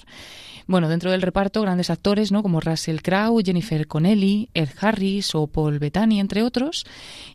Bueno, 0.66 0.88
dentro 0.88 1.10
del 1.10 1.22
reparto, 1.22 1.62
grandes 1.62 1.88
actores, 1.88 2.32
¿no? 2.32 2.42
Como 2.42 2.60
Russell 2.60 2.98
Crowe, 3.00 3.42
Jennifer 3.42 3.86
Connelly, 3.86 4.47
Ed 4.54 4.70
Harris 4.80 5.34
o 5.34 5.46
Paul 5.46 5.78
Bettany, 5.78 6.20
entre 6.20 6.42
otros. 6.42 6.84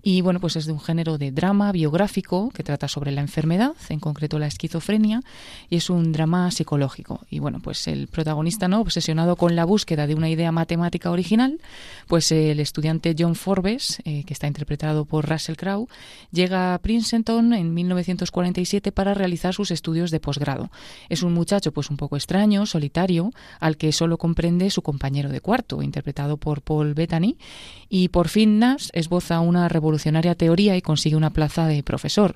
Y 0.02 0.22
bueno, 0.22 0.40
pues 0.40 0.56
es 0.56 0.66
de 0.66 0.72
un 0.72 0.80
género 0.80 1.18
de 1.18 1.32
drama 1.32 1.72
biográfico 1.72 2.50
que 2.52 2.64
trata 2.64 2.88
sobre 2.88 3.12
la 3.12 3.22
enfermedad, 3.22 3.74
en 3.90 4.00
concreto 4.00 4.40
la 4.40 4.48
esquizofrenia, 4.48 5.22
y 5.70 5.78
es 5.78 5.90
un 5.90 6.12
drama 6.12 6.52
psicológico. 6.52 7.22
Y 7.30 7.40
bueno, 7.40 7.60
pues 7.62 7.88
el 7.88 8.08
protagonista, 8.08 8.68
¿no? 8.68 8.82
Obsesionado 8.82 9.36
con 9.36 9.56
la 9.56 9.66
búsqueda 9.66 10.08
de 10.08 10.16
una 10.16 10.30
idea 10.30 10.52
matemática 10.52 11.12
original, 11.12 11.60
pues 12.08 12.32
el 12.32 12.60
estudiante 12.60 13.16
John 13.18 13.36
Forbes, 13.36 14.02
eh, 14.06 14.24
que 14.26 14.34
está 14.34 14.48
interpretado 14.48 15.06
por 15.06 15.30
Russell 15.30 15.56
Crowe, 15.56 15.88
llega 16.32 16.74
a 16.74 16.80
Princeton 16.80 17.54
en 17.54 17.74
1947 17.74 18.92
para 18.92 19.14
realizar 19.14 19.54
sus 19.54 19.72
estudios 19.72 20.12
de 20.12 20.20
posgrado. 20.20 20.72
Es 21.10 21.24
un 21.24 21.34
muchacho 21.34 21.72
pues 21.72 21.90
un 21.90 21.98
poco 21.98 22.18
extraño, 22.18 22.66
solitario, 22.66 23.32
al 23.60 23.78
que 23.78 23.92
solo 23.92 24.18
comprende 24.18 24.70
su 24.70 24.82
compañero 24.82 25.30
de 25.30 25.42
cuarto, 25.42 25.82
interpretado 25.82 26.38
por 26.38 26.62
Paul 26.62 26.94
Bettany, 26.94 27.03
y 27.90 28.08
por 28.10 28.28
fin 28.28 28.60
Nash 28.60 28.90
esboza 28.94 29.40
una 29.40 29.70
revolucionaria 29.70 30.36
teoría 30.36 30.76
y 30.76 30.82
consigue 30.82 31.16
una 31.16 31.32
plaza 31.32 31.68
de 31.68 31.84
profesor. 31.84 32.36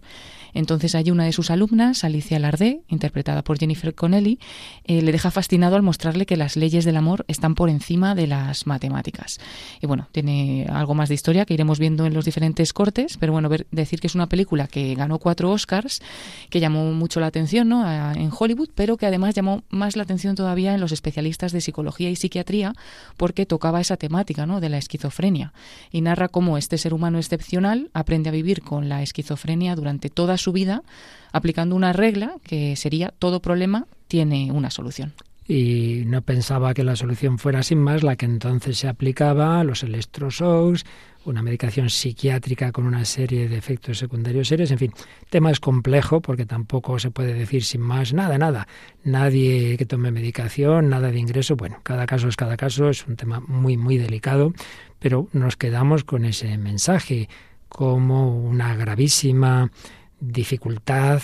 Entonces 0.57 0.95
hay 0.95 1.11
una 1.11 1.23
de 1.23 1.33
sus 1.33 1.51
alumnas, 1.51 2.03
Alicia 2.03 2.39
Lardé, 2.39 2.81
interpretada 2.87 3.43
por 3.43 3.59
Jennifer 3.59 3.93
Connelly, 3.93 4.39
eh, 4.85 5.03
le 5.03 5.11
deja 5.11 5.29
fascinado 5.29 5.75
al 5.75 5.83
mostrarle 5.83 6.25
que 6.25 6.35
las 6.35 6.55
leyes 6.57 6.83
del 6.83 6.97
amor 6.97 7.25
están 7.27 7.53
por 7.53 7.69
encima 7.69 8.15
de 8.15 8.25
las 8.25 8.65
matemáticas. 8.65 9.39
Y 9.83 9.85
bueno, 9.85 10.07
tiene 10.11 10.65
algo 10.71 10.95
más 10.95 11.09
de 11.09 11.15
historia 11.15 11.45
que 11.45 11.53
iremos 11.53 11.77
viendo 11.77 12.07
en 12.07 12.15
los 12.15 12.25
diferentes 12.25 12.73
cortes, 12.73 13.17
pero 13.19 13.33
bueno, 13.33 13.51
decir 13.69 13.99
que 13.99 14.07
es 14.07 14.15
una 14.15 14.29
película 14.29 14.65
que 14.65 14.95
ganó 14.95 15.19
cuatro 15.19 15.51
Oscars, 15.51 16.01
que 16.49 16.59
llamó 16.59 16.91
mucho 16.91 17.19
la 17.19 17.27
atención 17.27 17.69
¿no? 17.69 17.87
en 18.15 18.31
Hollywood, 18.35 18.69
pero 18.73 18.97
que 18.97 19.05
además 19.05 19.35
llamó 19.35 19.61
más 19.69 19.95
la 19.95 20.01
atención 20.01 20.35
todavía 20.35 20.73
en 20.73 20.81
los 20.81 20.91
especialistas 20.91 21.51
de 21.51 21.61
psicología 21.61 22.09
y 22.09 22.15
psiquiatría 22.15 22.73
porque 23.15 23.45
tocaba 23.45 23.79
esa 23.79 23.97
temática 23.97 24.47
¿no? 24.47 24.59
de 24.59 24.69
la 24.69 24.79
esquizofrenia 24.79 25.53
y 25.91 26.01
narra 26.01 26.29
cómo 26.29 26.57
este 26.57 26.79
ser 26.79 26.95
humano 26.95 27.19
excepcional 27.19 27.91
aprende 27.93 28.29
a 28.29 28.31
vivir 28.31 28.63
con 28.63 28.89
la 28.89 29.03
esquizofrenia 29.03 29.75
durante 29.75 30.09
toda 30.09 30.35
su 30.37 30.46
vida 30.51 30.83
aplicando 31.31 31.75
una 31.75 31.93
regla 31.93 32.35
que 32.43 32.75
sería 32.75 33.13
todo 33.19 33.41
problema 33.41 33.85
tiene 34.07 34.51
una 34.51 34.69
solución 34.69 35.13
y 35.47 36.03
no 36.05 36.21
pensaba 36.21 36.73
que 36.73 36.83
la 36.83 36.95
solución 36.95 37.39
fuera 37.39 37.63
sin 37.63 37.79
más 37.79 38.03
la 38.03 38.17
que 38.17 38.25
entonces 38.25 38.77
se 38.77 38.87
aplicaba, 38.87 39.63
los 39.63 39.81
electroshocks, 39.83 40.83
una 41.23 41.41
medicación 41.41 41.89
psiquiátrica 41.89 42.71
con 42.71 42.85
una 42.85 43.05
serie 43.05 43.47
de 43.47 43.57
efectos 43.57 43.97
secundarios 43.97 44.49
serios, 44.49 44.71
en 44.71 44.77
fin, 44.77 44.93
tema 45.29 45.51
es 45.51 45.59
complejo 45.59 46.21
porque 46.21 46.45
tampoco 46.45 46.99
se 46.99 47.11
puede 47.11 47.33
decir 47.33 47.63
sin 47.63 47.81
más 47.81 48.13
nada, 48.13 48.37
nada. 48.37 48.67
Nadie 49.03 49.77
que 49.77 49.85
tome 49.85 50.11
medicación, 50.11 50.89
nada 50.89 51.11
de 51.11 51.19
ingreso, 51.19 51.55
bueno, 51.55 51.79
cada 51.83 52.05
caso 52.05 52.27
es 52.27 52.35
cada 52.35 52.57
caso, 52.57 52.89
es 52.89 53.07
un 53.07 53.15
tema 53.15 53.39
muy, 53.39 53.77
muy 53.77 53.97
delicado, 53.97 54.53
pero 54.99 55.27
nos 55.31 55.55
quedamos 55.55 56.03
con 56.03 56.25
ese 56.25 56.57
mensaje 56.57 57.29
como 57.69 58.37
una 58.37 58.75
gravísima 58.75 59.71
dificultad 60.19 61.21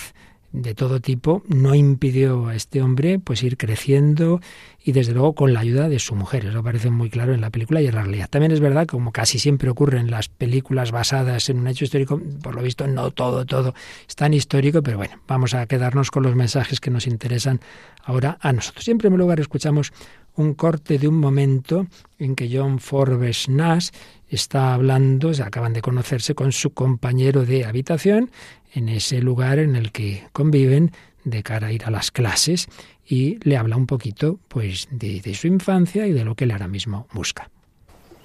de 0.53 0.75
todo 0.75 1.01
tipo 1.01 1.41
no 1.47 1.73
impidió 1.73 2.47
a 2.47 2.55
este 2.55 2.83
hombre 2.83 3.17
pues 3.17 3.41
ir 3.41 3.57
creciendo 3.57 4.39
y 4.85 4.91
desde 4.91 5.13
luego 5.13 5.33
con 5.33 5.51
la 5.51 5.61
ayuda 5.61 5.89
de 5.89 5.97
su 5.97 6.13
mujer. 6.13 6.45
Eso 6.45 6.61
parece 6.61 6.91
muy 6.91 7.09
claro 7.09 7.33
en 7.33 7.41
la 7.41 7.49
película 7.49 7.81
y 7.81 7.87
en 7.87 7.95
la 7.95 8.03
realidad. 8.03 8.29
También 8.29 8.51
es 8.51 8.59
verdad, 8.59 8.85
como 8.85 9.11
casi 9.11 9.39
siempre 9.39 9.69
ocurre 9.69 9.99
en 9.99 10.11
las 10.11 10.29
películas 10.29 10.91
basadas 10.91 11.49
en 11.49 11.57
un 11.57 11.67
hecho 11.67 11.85
histórico, 11.85 12.21
por 12.43 12.53
lo 12.53 12.61
visto 12.61 12.85
no 12.87 13.09
todo, 13.11 13.45
todo 13.45 13.73
es 14.07 14.15
tan 14.15 14.33
histórico, 14.33 14.83
pero 14.83 14.97
bueno, 14.97 15.19
vamos 15.27 15.55
a 15.55 15.65
quedarnos 15.65 16.11
con 16.11 16.21
los 16.21 16.35
mensajes 16.35 16.79
que 16.79 16.91
nos 16.91 17.07
interesan 17.07 17.59
ahora 18.03 18.37
a 18.39 18.53
nosotros. 18.53 18.85
Siempre 18.85 19.07
en 19.07 19.13
primer 19.13 19.19
lugar 19.21 19.39
escuchamos 19.39 19.91
un 20.35 20.53
corte 20.53 20.99
de 20.99 21.07
un 21.07 21.19
momento 21.19 21.87
en 22.19 22.35
que 22.35 22.49
John 22.51 22.79
Forbes 22.79 23.49
Nash 23.49 23.89
está 24.29 24.73
hablando, 24.73 25.33
se 25.33 25.43
acaban 25.43 25.73
de 25.73 25.81
conocerse 25.81 26.33
con 26.35 26.51
su 26.51 26.73
compañero 26.73 27.45
de 27.45 27.65
habitación 27.65 28.31
en 28.73 28.89
ese 28.89 29.21
lugar 29.21 29.59
en 29.59 29.75
el 29.75 29.91
que 29.91 30.27
conviven 30.33 30.91
de 31.23 31.43
cara 31.43 31.67
a 31.67 31.71
ir 31.71 31.85
a 31.85 31.91
las 31.91 32.11
clases 32.11 32.67
y 33.05 33.37
le 33.47 33.57
habla 33.57 33.77
un 33.77 33.87
poquito 33.87 34.39
pues 34.47 34.87
de, 34.91 35.21
su 35.35 35.47
infancia 35.47 36.05
y 36.07 36.11
de 36.11 36.25
lo 36.25 36.35
que 36.35 36.43
él 36.45 36.51
ahora 36.51 36.67
mismo 36.67 37.07
busca. 37.13 37.49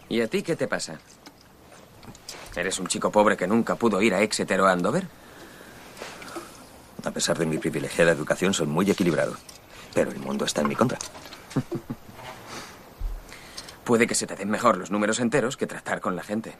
¿Y 0.09 0.21
a 0.21 0.29
ti 0.29 0.43
qué 0.43 0.57
te 0.57 0.67
pasa? 0.67 0.99
¿Eres 2.57 2.79
un 2.79 2.87
chico 2.87 3.13
pobre 3.13 3.37
que 3.37 3.47
nunca 3.47 3.77
pudo 3.77 4.03
ir 4.03 4.15
a 4.15 4.23
Exeter 4.23 4.61
o 4.61 4.67
a 4.67 4.73
Andover? 4.73 5.07
A 7.05 7.11
pesar 7.13 7.39
de 7.39 7.47
mi 7.47 7.59
privilegiada 7.59 8.11
educación, 8.11 8.53
soy 8.53 8.67
muy 8.67 8.91
equilibrado. 8.91 9.37
Pero 9.95 10.11
el 10.11 10.19
mundo 10.19 10.45
está 10.45 10.63
en 10.63 10.69
mi 10.69 10.75
contra. 10.75 10.99
Puede 13.85 14.07
que 14.07 14.15
se 14.15 14.27
te 14.27 14.35
den 14.35 14.51
mejor 14.51 14.77
los 14.77 14.91
números 14.91 15.21
enteros 15.21 15.57
que 15.57 15.67
tratar 15.67 16.01
con 16.01 16.17
la 16.17 16.23
gente. 16.23 16.57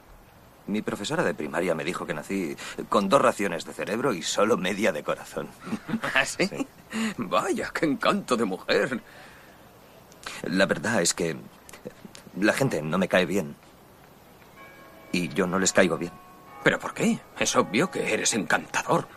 Mi 0.69 0.83
profesora 0.83 1.25
de 1.25 1.33
primaria 1.35 1.75
me 1.75 1.83
dijo 1.83 2.07
que 2.07 2.13
nací 2.13 2.55
con 2.91 3.09
dos 3.09 3.23
raciones 3.23 3.65
de 3.65 3.73
cerebro 3.73 4.13
y 4.13 4.23
solo 4.23 4.59
media 4.59 4.93
de 4.93 5.03
corazón. 5.03 5.49
¿Ah, 6.15 6.27
sí? 6.27 6.49
Vaya, 7.17 7.71
qué 7.73 7.87
encanto 7.87 8.37
de 8.37 8.45
mujer. 8.45 9.01
La 10.43 10.67
verdad 10.67 11.01
es 11.01 11.15
que 11.15 11.37
la 12.39 12.53
gente 12.53 12.83
no 12.83 12.99
me 12.99 13.09
cae 13.09 13.25
bien. 13.25 13.57
Y 15.11 15.29
yo 15.29 15.47
no 15.47 15.59
les 15.59 15.73
caigo 15.73 15.97
bien. 15.97 16.13
¿Pero 16.63 16.79
por 16.79 16.93
qué? 16.93 17.19
Es 17.39 17.57
obvio 17.57 17.91
que 17.91 18.13
eres 18.13 18.35
encantador. 18.35 19.09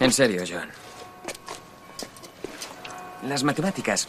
En 0.00 0.12
serio, 0.12 0.44
John. 0.48 0.68
Las 3.28 3.44
matemáticas... 3.44 4.08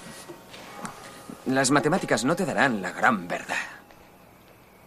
Las 1.48 1.70
matemáticas 1.70 2.24
no 2.24 2.34
te 2.36 2.46
darán 2.46 2.82
la 2.82 2.92
gran 2.92 3.28
verdad. 3.28 3.58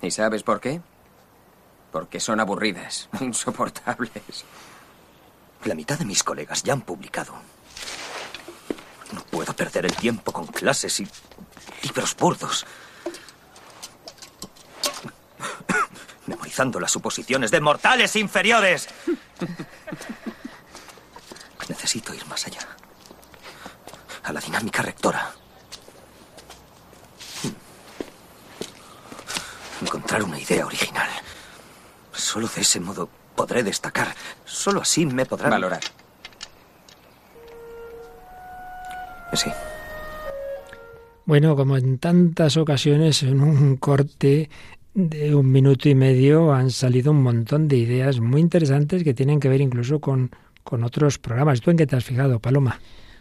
¿Y 0.02 0.10
sabes 0.10 0.42
por 0.42 0.60
qué? 0.60 0.80
Porque 1.92 2.20
son 2.20 2.40
aburridas, 2.40 3.08
insoportables. 3.20 4.44
La 5.64 5.74
mitad 5.74 5.98
de 5.98 6.04
mis 6.04 6.22
colegas 6.22 6.62
ya 6.62 6.72
han 6.72 6.82
publicado. 6.82 7.34
No 9.12 9.20
puedo 9.24 9.52
perder 9.54 9.86
el 9.86 9.96
tiempo 9.96 10.32
con 10.32 10.46
clases 10.46 11.00
y 11.00 11.08
libros 11.82 12.14
burdos. 12.16 12.66
Memorizando 16.26 16.80
las 16.80 16.90
suposiciones 16.90 17.50
de 17.50 17.60
mortales 17.60 18.16
inferiores. 18.16 18.88
Necesito 21.68 22.14
ir 22.14 22.26
más 22.26 22.46
allá. 22.46 22.60
A 24.24 24.32
la 24.32 24.40
dinámica 24.40 24.82
rectora. 24.82 25.32
Encontrar 29.82 30.22
una 30.22 30.40
idea 30.40 30.66
original. 30.66 31.08
Solo 32.12 32.48
de 32.54 32.62
ese 32.62 32.80
modo 32.80 33.08
podré 33.34 33.62
destacar. 33.62 34.08
Solo 34.44 34.80
así 34.80 35.06
me 35.06 35.26
podrán... 35.26 35.50
Valorar. 35.50 35.82
Sí. 39.32 39.50
Bueno, 41.26 41.56
como 41.56 41.76
en 41.76 41.98
tantas 41.98 42.56
ocasiones, 42.56 43.22
en 43.22 43.40
un 43.42 43.76
corte 43.76 44.48
de 44.94 45.34
un 45.34 45.52
minuto 45.52 45.90
y 45.90 45.94
medio 45.94 46.54
han 46.54 46.70
salido 46.70 47.10
un 47.10 47.22
montón 47.22 47.68
de 47.68 47.76
ideas 47.76 48.20
muy 48.20 48.40
interesantes 48.40 49.04
que 49.04 49.12
tienen 49.12 49.40
que 49.40 49.50
ver 49.50 49.60
incluso 49.60 50.00
con, 50.00 50.30
con 50.62 50.84
otros 50.84 51.18
programas. 51.18 51.60
¿Tú 51.60 51.70
en 51.70 51.76
qué 51.76 51.86
te 51.86 51.96
has 51.96 52.04
fijado, 52.04 52.38
Paloma? 52.38 52.80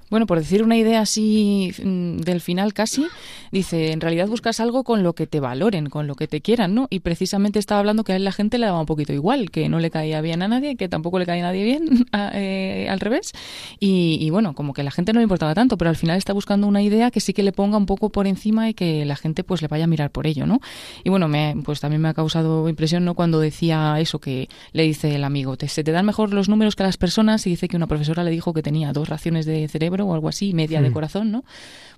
Bueno, 0.09 0.27
por 0.27 0.37
decir 0.37 0.61
una 0.61 0.77
idea 0.77 1.01
así 1.01 1.73
mm, 1.83 2.17
del 2.17 2.39
final 2.39 2.73
casi, 2.73 3.07
dice, 3.51 3.91
en 3.91 4.01
realidad 4.01 4.27
buscas 4.27 4.59
algo 4.59 4.83
con 4.83 5.01
lo 5.01 5.13
que 5.13 5.25
te 5.25 5.39
valoren, 5.39 5.89
con 5.89 6.05
lo 6.05 6.15
que 6.15 6.27
te 6.27 6.41
quieran, 6.41 6.75
¿no? 6.75 6.87
Y 6.91 6.99
precisamente 6.99 7.57
estaba 7.57 7.79
hablando 7.79 8.03
que 8.03 8.13
a 8.13 8.15
él 8.15 8.23
la 8.23 8.31
gente 8.31 8.59
le 8.59 8.67
daba 8.67 8.79
un 8.79 8.85
poquito 8.85 9.13
igual, 9.13 9.49
que 9.49 9.67
no 9.67 9.79
le 9.79 9.89
caía 9.89 10.21
bien 10.21 10.43
a 10.43 10.47
nadie, 10.47 10.75
que 10.75 10.87
tampoco 10.87 11.17
le 11.17 11.25
caía 11.25 11.43
a 11.43 11.47
nadie 11.47 11.63
bien, 11.63 12.05
eh, 12.33 12.87
al 12.89 12.99
revés. 12.99 13.31
Y, 13.79 14.29
bueno, 14.29 14.53
como 14.53 14.73
que 14.73 14.81
a 14.81 14.83
la 14.83 14.91
gente 14.91 15.11
no 15.11 15.19
le 15.19 15.23
importaba 15.23 15.55
tanto, 15.55 15.77
pero 15.77 15.89
al 15.89 15.95
final 15.95 16.17
está 16.17 16.33
buscando 16.33 16.67
una 16.67 16.83
idea 16.83 17.09
que 17.09 17.19
sí 17.19 17.33
que 17.33 17.41
le 17.41 17.51
ponga 17.51 17.77
un 17.77 17.87
poco 17.87 18.09
por 18.09 18.27
encima 18.27 18.69
y 18.69 18.73
que 18.75 19.05
la 19.05 19.15
gente 19.15 19.43
pues 19.43 19.61
le 19.61 19.67
vaya 19.67 19.85
a 19.85 19.87
mirar 19.87 20.11
por 20.11 20.27
ello, 20.27 20.45
¿no? 20.45 20.59
Y 21.03 21.09
bueno, 21.09 21.27
me, 21.27 21.55
pues 21.63 21.79
también 21.79 22.01
me 22.01 22.09
ha 22.09 22.13
causado 22.13 22.69
impresión, 22.69 23.05
¿no? 23.05 23.15
Cuando 23.15 23.39
decía 23.39 23.99
eso 23.99 24.19
que 24.19 24.49
le 24.71 24.83
dice 24.83 25.15
el 25.15 25.23
amigo, 25.23 25.57
te, 25.57 25.67
se 25.67 25.83
te 25.83 25.91
dan 25.91 26.05
mejor 26.05 26.31
los 26.31 26.47
números 26.47 26.75
que 26.75 26.83
a 26.83 26.85
las 26.85 26.97
personas 26.97 27.47
y 27.47 27.51
dice 27.51 27.67
que 27.67 27.75
una 27.75 27.87
profesora 27.87 28.23
le 28.23 28.31
dijo 28.31 28.53
que 28.53 28.61
tenía 28.61 28.93
dos 28.93 29.09
raciones 29.09 29.45
de 29.45 29.67
cerebro 29.67 29.94
o 30.03 30.13
algo 30.13 30.29
así, 30.29 30.53
media 30.53 30.81
de 30.81 30.91
corazón, 30.91 31.31
¿no? 31.31 31.45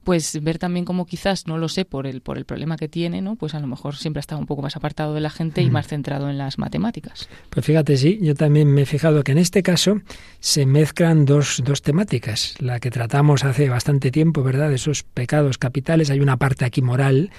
Pues 0.04 0.42
ver 0.42 0.58
también 0.58 0.86
como 0.86 1.06
quizás, 1.06 1.48
no 1.48 1.58
lo 1.58 1.68
sé, 1.68 1.84
por 1.84 2.08
el, 2.08 2.22
por 2.22 2.38
el 2.38 2.46
problema 2.46 2.78
que 2.78 2.88
tiene, 2.88 3.22
¿no? 3.22 3.36
Pues 3.36 3.56
a 3.56 3.60
lo 3.60 3.68
mejor 3.68 3.96
siempre 3.96 4.20
ha 4.20 4.22
estado 4.22 4.40
un 4.40 4.48
poco 4.48 4.62
más 4.62 4.78
apartado 4.78 5.14
de 5.14 5.20
la 5.20 5.30
gente 5.30 5.62
y 5.62 5.70
más 5.70 5.88
centrado 5.88 6.30
en 6.30 6.38
las 6.38 6.58
matemáticas. 6.58 7.28
Pues 7.50 7.66
fíjate, 7.66 7.98
sí, 7.98 8.18
yo 8.22 8.34
también 8.34 8.74
me 8.74 8.84
he 8.84 8.86
fijado 8.86 9.24
que 9.24 9.34
en 9.34 9.38
este 9.38 9.64
caso 9.64 10.02
se 10.40 10.66
mezclan 10.66 11.26
dos, 11.26 11.62
dos 11.66 11.82
temáticas. 11.82 12.56
La 12.60 12.80
que 12.80 12.90
tratamos 12.90 13.44
hace 13.44 13.68
bastante 13.68 14.12
tiempo, 14.12 14.44
¿verdad? 14.44 14.70
De 14.70 14.76
esos 14.76 15.04
pecados 15.04 15.58
capitales. 15.58 16.10
Hay 16.10 16.22
una 16.22 16.38
parte 16.38 16.64
aquí 16.64 16.82
moral 16.82 17.32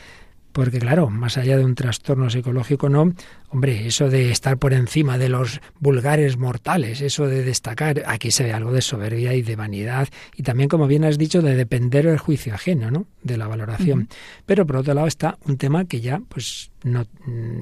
porque 0.59 0.81
claro, 0.81 1.09
más 1.09 1.39
allá 1.39 1.57
de 1.57 1.65
un 1.65 1.77
trastorno 1.77 2.29
psicológico, 2.31 2.89
no, 2.89 3.13
hombre, 3.51 3.87
eso 3.87 4.11
de 4.11 4.33
estar 4.33 4.59
por 4.59 4.73
encima 4.73 5.17
de 5.17 5.29
los 5.29 5.61
vulgares 5.79 6.37
mortales, 6.37 7.01
eso 7.01 7.29
de 7.29 7.45
destacar, 7.45 8.03
aquí 8.09 8.33
se 8.33 8.43
ve 8.43 8.53
algo 8.53 8.73
de 8.73 8.83
soberbia 8.83 9.35
y 9.35 9.43
de 9.43 9.55
vanidad, 9.55 10.09
y 10.35 10.43
también, 10.43 10.69
como 10.69 10.89
bien 10.89 11.05
has 11.05 11.17
dicho, 11.17 11.43
de 11.43 11.55
depender 11.55 12.07
del 12.07 12.19
juicio 12.19 12.55
ajeno, 12.55 12.91
¿no? 12.91 13.07
De 13.23 13.37
la 13.37 13.47
valoración. 13.47 14.09
Pero 14.47 14.67
por 14.67 14.79
otro 14.79 14.95
lado 14.95 15.07
está 15.07 15.39
un 15.45 15.59
tema 15.59 15.85
que 15.85 16.01
ya, 16.01 16.21
pues, 16.29 16.73
no, 16.83 17.07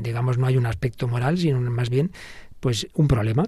digamos, 0.01 0.39
no 0.39 0.47
hay 0.47 0.57
un 0.57 0.65
aspecto 0.65 1.07
moral, 1.07 1.37
sino 1.37 1.61
más 1.61 1.91
bien 1.91 2.13
pues 2.61 2.89
un 2.95 3.07
problema 3.07 3.45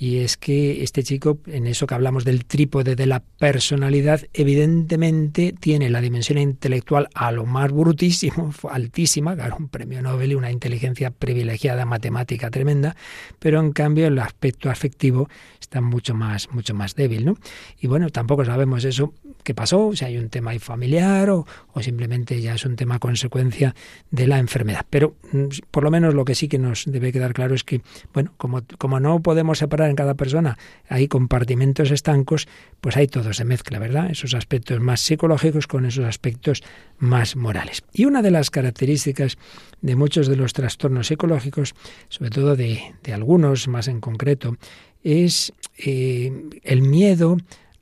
y 0.00 0.20
es 0.20 0.38
que 0.38 0.82
este 0.82 1.02
chico 1.02 1.40
en 1.46 1.66
eso 1.66 1.86
que 1.86 1.94
hablamos 1.94 2.24
del 2.24 2.46
trípode 2.46 2.96
de 2.96 3.04
la 3.04 3.20
personalidad 3.20 4.22
evidentemente 4.32 5.54
tiene 5.60 5.90
la 5.90 6.00
dimensión 6.00 6.38
intelectual 6.38 7.10
a 7.12 7.30
lo 7.32 7.44
más 7.44 7.70
brutísimo, 7.70 8.50
altísima, 8.70 9.36
un 9.58 9.68
premio 9.68 10.00
Nobel 10.00 10.32
y 10.32 10.34
una 10.36 10.50
inteligencia 10.50 11.10
privilegiada 11.10 11.84
matemática 11.84 12.50
tremenda, 12.50 12.96
pero 13.38 13.60
en 13.60 13.72
cambio 13.72 14.06
el 14.06 14.18
aspecto 14.18 14.70
afectivo 14.70 15.28
está 15.60 15.82
mucho 15.82 16.14
más 16.14 16.50
mucho 16.50 16.72
más 16.72 16.94
débil, 16.94 17.26
¿no? 17.26 17.36
Y 17.78 17.86
bueno, 17.86 18.08
tampoco 18.08 18.42
sabemos 18.46 18.86
eso 18.86 19.12
qué 19.44 19.54
pasó, 19.54 19.94
si 19.94 20.06
hay 20.06 20.16
un 20.16 20.30
tema 20.30 20.58
familiar 20.58 21.28
o, 21.28 21.46
o 21.74 21.82
simplemente 21.82 22.40
ya 22.40 22.54
es 22.54 22.64
un 22.64 22.76
tema 22.76 22.98
consecuencia 22.98 23.74
de 24.10 24.26
la 24.26 24.38
enfermedad, 24.38 24.86
pero 24.88 25.16
mm, 25.32 25.44
por 25.70 25.84
lo 25.84 25.90
menos 25.90 26.14
lo 26.14 26.24
que 26.24 26.34
sí 26.34 26.48
que 26.48 26.58
nos 26.58 26.84
debe 26.86 27.12
quedar 27.12 27.34
claro 27.34 27.54
es 27.54 27.64
que 27.64 27.82
bueno, 28.14 28.32
como 28.38 28.62
como, 28.78 29.00
no 29.00 29.20
podemos 29.20 29.58
separar 29.58 29.89
en 29.90 29.96
cada 29.96 30.14
persona, 30.14 30.56
hay 30.88 31.08
compartimentos 31.08 31.90
estancos, 31.90 32.48
pues 32.80 32.96
ahí 32.96 33.06
todo 33.06 33.32
se 33.32 33.44
mezcla, 33.44 33.78
¿verdad? 33.78 34.10
Esos 34.10 34.34
aspectos 34.34 34.80
más 34.80 35.00
psicológicos 35.00 35.66
con 35.66 35.86
esos 35.86 36.04
aspectos 36.04 36.62
más 36.98 37.36
morales. 37.36 37.82
Y 37.92 38.04
una 38.04 38.22
de 38.22 38.30
las 38.30 38.50
características 38.50 39.36
de 39.82 39.96
muchos 39.96 40.28
de 40.28 40.36
los 40.36 40.52
trastornos 40.52 41.08
psicológicos, 41.08 41.74
sobre 42.08 42.30
todo 42.30 42.56
de, 42.56 42.94
algunos 43.12 43.68
más 43.68 43.88
en 43.88 44.00
concreto, 44.00 44.56
es 45.02 45.52
eh, 45.78 46.32
el 46.62 46.82
miedo 46.82 47.36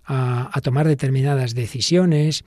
a, 0.04 0.58
tomar 0.62 0.88
determinadas 0.88 1.54
decisiones 1.54 2.44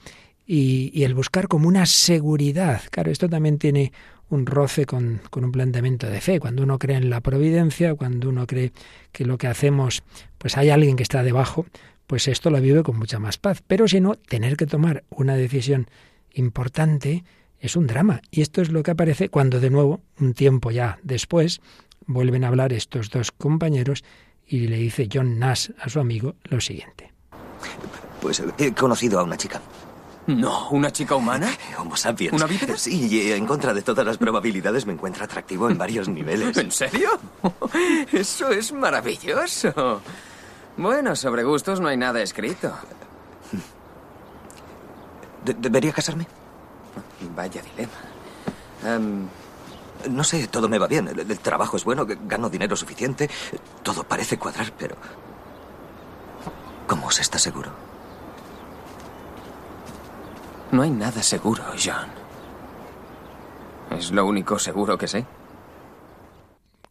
y, 0.48 0.92
y, 0.94 1.04
el 1.04 1.14
buscar 1.14 1.48
como 1.48 1.68
una 1.68 1.86
seguridad. 1.86 2.82
Claro, 2.90 3.12
esto 3.12 3.30
también 3.30 3.60
tiene 3.60 3.92
un 4.32 4.46
roce 4.46 4.86
con, 4.86 5.22
un 5.36 5.52
planteamiento 5.52 6.08
de 6.08 6.22
fe. 6.22 6.40
Cuando 6.40 6.64
uno 6.64 6.80
cree 6.80 6.98
en 6.98 7.10
la 7.10 7.22
providencia, 7.22 7.94
cuando 7.96 8.30
uno 8.30 8.48
cree 8.48 8.72
que 9.12 9.26
lo 9.26 9.38
que 9.38 9.48
hacemos, 9.48 10.04
pues 10.38 10.58
hay 10.58 10.70
alguien 10.70 10.96
que 10.96 11.04
está 11.04 11.22
debajo, 11.22 11.66
pues 12.08 12.28
esto 12.28 12.50
lo 12.50 12.60
vive 12.60 12.82
con 12.82 12.98
mucha 12.98 13.20
más 13.20 13.38
paz. 13.38 13.62
Pero 13.68 13.88
si 13.88 14.00
no, 14.00 14.16
tener 14.16 14.58
que 14.58 14.66
tomar 14.66 15.04
una 15.10 15.36
decisión 15.36 15.88
importante 16.34 17.24
es 17.60 17.76
un 17.76 17.88
drama. 17.88 18.22
Y 18.32 18.42
esto 18.42 18.62
es 18.62 18.72
lo 18.72 18.84
que 18.84 18.92
aparece 18.92 19.30
cuando 19.30 19.60
de 19.60 19.70
nuevo, 19.70 20.02
un 20.20 20.34
tiempo 20.34 20.72
ya 20.72 20.98
después, 21.04 21.62
vuelven 22.08 22.44
a 22.44 22.48
hablar 22.48 22.74
estos 22.74 23.10
dos 23.10 23.32
compañeros 23.32 24.04
y 24.48 24.68
le 24.68 24.78
dice 24.78 25.08
John 25.12 25.40
Nash 25.40 25.70
a 25.78 25.90
su 25.90 26.00
amigo 26.00 26.36
lo 26.46 26.60
siguiente. 26.62 27.12
Pues 28.22 28.42
he 28.58 28.74
conocido 28.74 29.20
a 29.20 29.24
una 29.24 29.38
chica. 29.38 29.62
No, 30.38 30.70
¿una 30.70 30.92
chica 30.92 31.16
humana? 31.16 31.50
Homo 31.78 31.96
sapiens. 31.96 32.34
¿Una 32.34 32.46
bípeda? 32.46 32.78
Sí, 32.78 33.08
y 33.08 33.32
en 33.32 33.46
contra 33.46 33.74
de 33.74 33.82
todas 33.82 34.06
las 34.06 34.18
probabilidades 34.18 34.86
me 34.86 34.94
encuentra 34.94 35.26
atractivo 35.26 35.70
en 35.70 35.78
varios 35.78 36.08
niveles. 36.10 36.56
¿En 36.58 36.72
serio? 36.72 37.10
Eso 38.12 38.50
es 38.50 38.72
maravilloso. 38.72 40.02
Bueno, 40.78 41.16
sobre 41.16 41.44
gustos 41.44 41.80
no 41.80 41.88
hay 41.88 41.98
nada 41.98 42.22
escrito. 42.22 42.74
¿Debería 45.44 45.92
casarme? 45.92 46.28
Vaya 47.36 47.62
dilema. 47.62 47.92
Em, 48.86 49.28
no 50.10 50.24
sé, 50.24 50.48
todo 50.48 50.70
me 50.70 50.78
va 50.78 50.88
bien. 50.88 51.08
El, 51.08 51.40
trabajo 51.40 51.78
es 51.78 51.84
bueno, 51.84 52.06
gano 52.08 52.50
dinero 52.50 52.76
suficiente. 52.76 53.30
Todo 53.84 54.04
parece 54.04 54.38
cuadrar, 54.38 54.72
pero... 54.78 54.96
¿Cómo 56.88 57.10
se 57.12 57.22
está 57.22 57.40
seguro? 57.40 57.91
No 60.72 60.84
hay 60.84 60.90
nada 60.90 61.22
seguro, 61.22 61.64
John. 61.84 62.08
Es 63.98 64.12
lo 64.12 64.26
único 64.26 64.58
seguro 64.58 64.98
que 64.98 65.08
sé. 65.08 65.26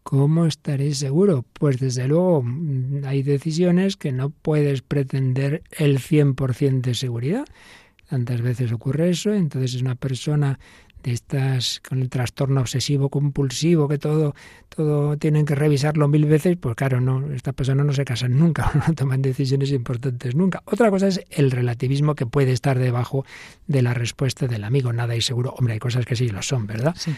¿Cómo 0.03 0.45
estaré 0.47 0.93
seguro? 0.95 1.45
Pues 1.53 1.79
desde 1.79 2.09
luego 2.09 2.43
mm, 2.43 3.05
hay 3.07 3.23
decisiones 3.23 3.97
que 3.97 4.13
no 4.13 4.31
puedes 4.31 4.83
pretender 4.83 5.63
el 5.71 5.99
100% 5.99 6.81
de 6.83 6.95
seguridad. 6.95 7.45
Tantas 8.09 8.43
veces 8.43 8.73
ocurre 8.73 9.11
eso, 9.11 9.33
entonces 9.33 9.75
es 9.75 9.83
una 9.83 9.95
persona 9.95 10.59
de 11.03 11.13
estas 11.13 11.81
con 11.81 12.01
el 12.01 12.09
trastorno 12.09 12.61
obsesivo 12.61 13.09
compulsivo 13.09 13.89
que 13.89 13.99
todo 13.99 14.35
todo 14.69 15.17
tienen 15.17 15.45
que 15.45 15.55
revisarlo 15.55 16.07
mil 16.09 16.27
veces 16.27 16.57
pues 16.61 16.77
claro 16.77 17.01
no 17.01 17.33
estas 17.33 17.55
personas 17.55 17.87
no 17.87 17.93
se 17.93 18.05
casan 18.05 18.39
nunca 18.39 18.71
no 18.87 18.95
toman 18.95 19.23
decisiones 19.23 19.73
importantes 19.73 20.35
nunca. 20.35 20.63
Otra 20.67 20.91
cosa 20.91 21.09
es 21.09 21.21
el 21.31 21.51
relativismo 21.51 22.15
que 22.15 22.27
puede 22.27 22.53
estar 22.53 22.79
debajo 22.79 23.25
de 23.67 23.83
la 23.83 23.95
respuesta 23.95 24.47
del 24.47 24.65
amigo 24.65 24.93
nada 24.93 25.17
y 25.17 25.21
seguro. 25.21 25.55
Hombre 25.59 25.75
hay 25.75 25.79
cosas 25.81 26.07
que 26.07 26.17
sí 26.17 26.29
lo 26.29 26.43
son 26.43 26.67
verdad 26.67 26.95
Sí. 26.97 27.15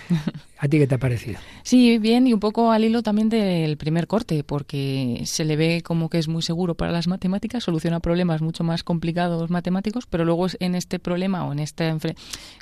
a 0.59 0.69
ti 0.69 0.79
qué 0.79 0.87
te 0.87 0.95
ha 0.95 0.99
parecido 0.99 1.39
Sí, 1.63 1.99
bien, 1.99 2.27
y 2.27 2.33
un 2.33 2.41
poco 2.41 2.71
al 2.71 2.85
hilo 2.85 3.03
también 3.03 3.29
del 3.29 3.77
primer 3.77 4.07
corte, 4.07 4.45
porque 4.45 5.23
se 5.25 5.45
le 5.45 5.57
ve 5.57 5.83
como 5.83 6.09
que 6.09 6.19
es 6.19 6.29
muy 6.29 6.43
seguro 6.43 6.75
para 6.75 6.93
las 6.93 7.07
matemáticas, 7.07 7.65
soluciona 7.65 8.01
problemas 8.01 8.43
mucho 8.43 8.65
más 8.65 8.83
complicados 8.85 9.51
matemáticos, 9.51 10.07
pero 10.07 10.25
luego 10.25 10.47
en 10.61 10.75
este 10.75 10.99
problema 10.99 11.45
o 11.47 11.53
en 11.53 11.59
este 11.59 11.93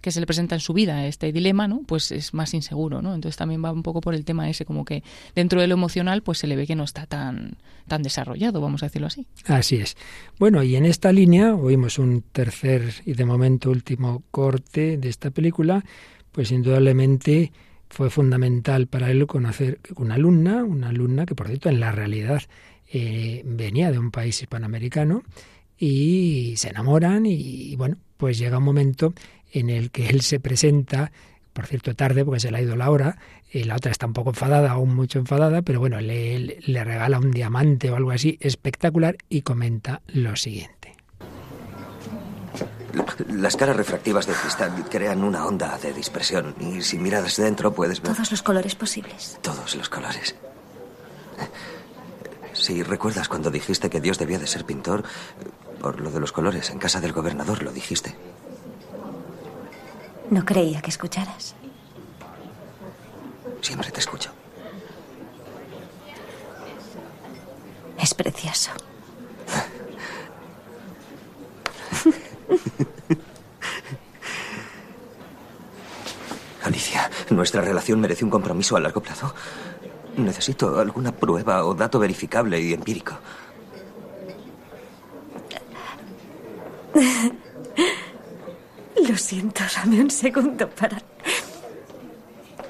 que 0.03 0.11
se 0.11 0.21
le 0.21 0.27
presenta 0.27 0.55
en 0.55 0.61
su 0.61 0.73
vida, 0.73 1.07
este 1.11 1.33
dilema, 1.33 1.69
¿no? 1.69 1.83
Pues 1.87 2.11
es 2.13 2.33
más 2.33 2.55
inseguro, 2.55 3.03
¿no? 3.03 3.15
Entonces 3.15 3.37
también 3.37 3.63
va 3.63 3.73
un 3.73 3.83
poco 3.83 4.01
por 4.01 4.15
el 4.15 4.25
tema 4.25 4.49
ese, 4.49 4.65
como 4.65 4.85
que 4.85 5.03
dentro 5.35 5.61
de 5.61 5.67
lo 5.67 5.75
emocional, 5.75 6.23
pues 6.23 6.39
se 6.39 6.47
le 6.47 6.57
ve 6.57 6.67
que 6.67 6.75
no 6.75 6.85
está 6.85 7.07
tan, 7.07 7.59
tan 7.87 8.03
desarrollado, 8.03 8.61
vamos 8.61 8.83
a 8.83 8.87
decirlo 8.87 9.09
así. 9.09 9.27
Así 9.47 9.77
es. 9.77 9.97
Bueno, 10.39 10.63
y 10.63 10.77
en 10.77 10.87
esta 10.87 11.13
línea 11.13 11.55
oímos 11.55 11.99
un 11.99 12.23
tercer 12.33 12.95
y 13.05 13.13
de 13.13 13.25
momento 13.25 13.71
último 13.71 14.23
corte 14.31 14.97
de 14.97 15.09
esta 15.09 15.31
película, 15.31 15.85
pues 16.33 16.51
indudablemente 16.51 17.53
fue 17.91 18.09
fundamental 18.09 18.87
para 18.87 19.11
él 19.11 19.27
conocer 19.27 19.81
una 19.97 20.15
alumna, 20.15 20.65
una 20.65 20.89
alumna 20.89 21.27
que 21.27 21.35
por 21.35 21.49
cierto 21.49 21.69
en 21.69 21.81
la 21.81 21.91
realidad 21.93 22.41
eh, 22.93 23.43
venía 23.45 23.91
de 23.91 23.99
un 23.99 24.11
país 24.11 24.41
hispanoamericano 24.41 25.23
y 25.77 26.55
se 26.57 26.69
enamoran 26.69 27.25
y, 27.27 27.75
bueno, 27.77 27.97
pues 28.17 28.39
llega 28.39 28.59
un 28.59 28.65
momento 28.65 29.15
en 29.53 29.71
el 29.71 29.91
que 29.91 30.09
él 30.09 30.21
se 30.23 30.41
presenta, 30.41 31.13
por 31.53 31.67
cierto 31.67 31.95
tarde 31.95 32.25
porque 32.25 32.41
se 32.41 32.51
le 32.51 32.59
ha 32.59 32.63
ido 32.63 32.77
la 32.77 32.91
hora, 32.91 33.19
y 33.53 33.65
la 33.65 33.77
otra 33.77 33.91
está 33.91 34.07
un 34.07 34.13
poco 34.13 34.31
enfadada, 34.31 34.71
aún 34.71 34.95
mucho 34.95 35.19
enfadada, 35.19 35.63
pero 35.63 35.81
bueno, 35.81 36.01
le, 36.01 36.39
le- 36.39 36.59
le 36.65 36.85
regala 36.85 37.19
un 37.19 37.31
diamante 37.33 37.91
o 37.91 37.97
algo 37.97 38.13
así 38.13 38.39
espectacular 38.41 39.17
y 39.29 39.43
comenta 39.43 40.03
lo 40.07 40.37
siguiente. 40.37 40.95
Las 43.29 43.57
caras 43.57 43.77
refractivas 43.77 44.27
de 44.27 44.33
cristal 44.33 44.73
crean 44.91 45.23
una 45.23 45.47
onda 45.47 45.79
de 45.79 45.93
dispersión 45.93 46.55
y 46.61 46.83
si 46.83 46.99
miras 46.99 47.37
dentro 47.37 47.73
puedes 47.73 48.01
ver 48.03 48.13
Todos 48.15 48.31
los 48.31 48.43
colores 48.43 48.75
posibles. 48.75 49.39
todos 49.43 49.77
los 49.77 49.89
colores. 49.89 50.35
Si 52.53 52.83
recuerdas 52.83 53.29
cuando 53.29 53.51
dijiste 53.51 53.89
que 53.91 54.01
Dios 54.01 54.19
debía 54.19 54.39
de 54.39 54.47
ser 54.47 54.65
pintor, 54.65 55.05
por 55.81 56.01
lo 56.01 56.11
de 56.11 56.21
los 56.21 56.33
colores, 56.33 56.71
en 56.71 56.79
casa 56.79 57.01
del 57.01 57.13
gobernador 57.13 57.63
lo 57.63 57.73
dijiste. 57.73 58.15
No 60.31 60.45
creía 60.45 60.81
que 60.81 60.91
escucharas. 60.91 61.57
Siempre 63.61 63.91
te 63.91 63.99
escucho. 63.99 64.31
Es 67.99 68.15
precioso. 68.15 68.71
Alicia, 76.63 77.11
nuestra 77.31 77.61
relación 77.63 78.01
merece 78.01 78.25
un 78.25 78.31
compromiso 78.31 78.77
a 78.77 78.81
largo 78.81 79.03
plazo. 79.03 79.35
Necesito 80.17 80.79
alguna 80.79 81.11
prueba 81.11 81.65
o 81.65 81.75
dato 81.75 81.99
verificable 81.99 82.61
y 82.61 82.73
empírico. 82.73 83.19
Lo 89.09 89.17
siento, 89.17 89.63
dame 89.75 90.01
un 90.01 90.11
segundo 90.11 90.69
para. 90.69 90.99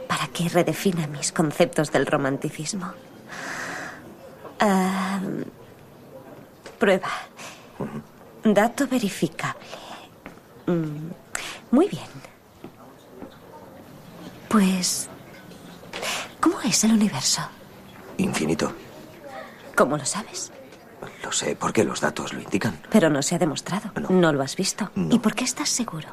para 0.08 0.26
que 0.28 0.48
redefina 0.48 1.06
mis 1.06 1.32
conceptos 1.32 1.90
del 1.92 2.06
romanticismo. 2.06 2.92
Ah, 4.60 5.20
prueba. 6.78 7.08
Dato 8.44 8.86
verificable. 8.86 9.60
Mm, 10.66 11.10
Muy 11.70 11.88
bien. 11.88 12.06
Pues. 14.48 15.08
¿Cómo 16.40 16.60
es 16.62 16.84
el 16.84 16.92
universo? 16.92 17.42
Infinito. 18.18 18.72
¿Cómo 19.76 19.96
lo 19.96 20.04
sabes? 20.04 20.52
Lo 21.22 21.32
sé 21.32 21.54
porque 21.56 21.84
los 21.84 22.00
datos 22.00 22.32
lo 22.32 22.40
indican. 22.40 22.78
Pero 22.90 23.08
no 23.10 23.22
se 23.22 23.34
ha 23.34 23.38
demostrado. 23.38 23.90
No. 24.00 24.08
No 24.10 24.32
lo 24.32 24.42
has 24.42 24.56
visto. 24.56 24.90
No. 24.94 25.14
¿Y 25.14 25.18
por 25.18 25.34
qué 25.34 25.44
estás 25.44 25.68
seguro? 25.68 26.08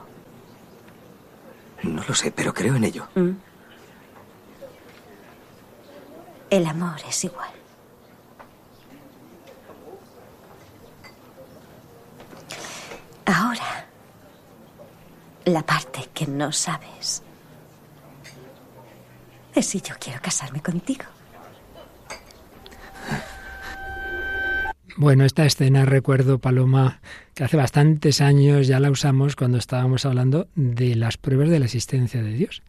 No 1.83 2.03
lo 2.07 2.13
sé, 2.13 2.31
pero 2.31 2.53
creo 2.53 2.75
en 2.75 2.83
ello. 2.83 3.07
Mm. 3.15 3.31
El 6.49 6.65
amor 6.65 6.95
es 7.07 7.23
igual. 7.23 7.51
Ahora, 13.25 13.85
la 15.45 15.61
parte 15.63 16.09
que 16.13 16.25
no 16.25 16.51
sabes 16.51 17.21
es 19.53 19.65
si 19.65 19.81
yo 19.81 19.95
quiero 19.99 20.21
casarme 20.21 20.61
contigo. 20.61 21.03
Bueno, 24.97 25.25
esta 25.25 25.45
escena 25.45 25.85
recuerdo, 25.85 26.39
Paloma, 26.39 27.01
que 27.35 27.43
hace 27.43 27.55
bastantes 27.55 28.19
años 28.19 28.65
ya 28.65 28.79
la 28.79 28.89
usamos 28.89 29.35
cuando 29.35 29.59
estábamos 29.59 30.07
hablando 30.07 30.47
de 30.55 30.95
las 30.95 31.17
pruebas 31.17 31.49
de 31.49 31.59
la 31.59 31.65
existencia 31.65 32.23
de 32.23 32.33
Dios. 32.33 32.63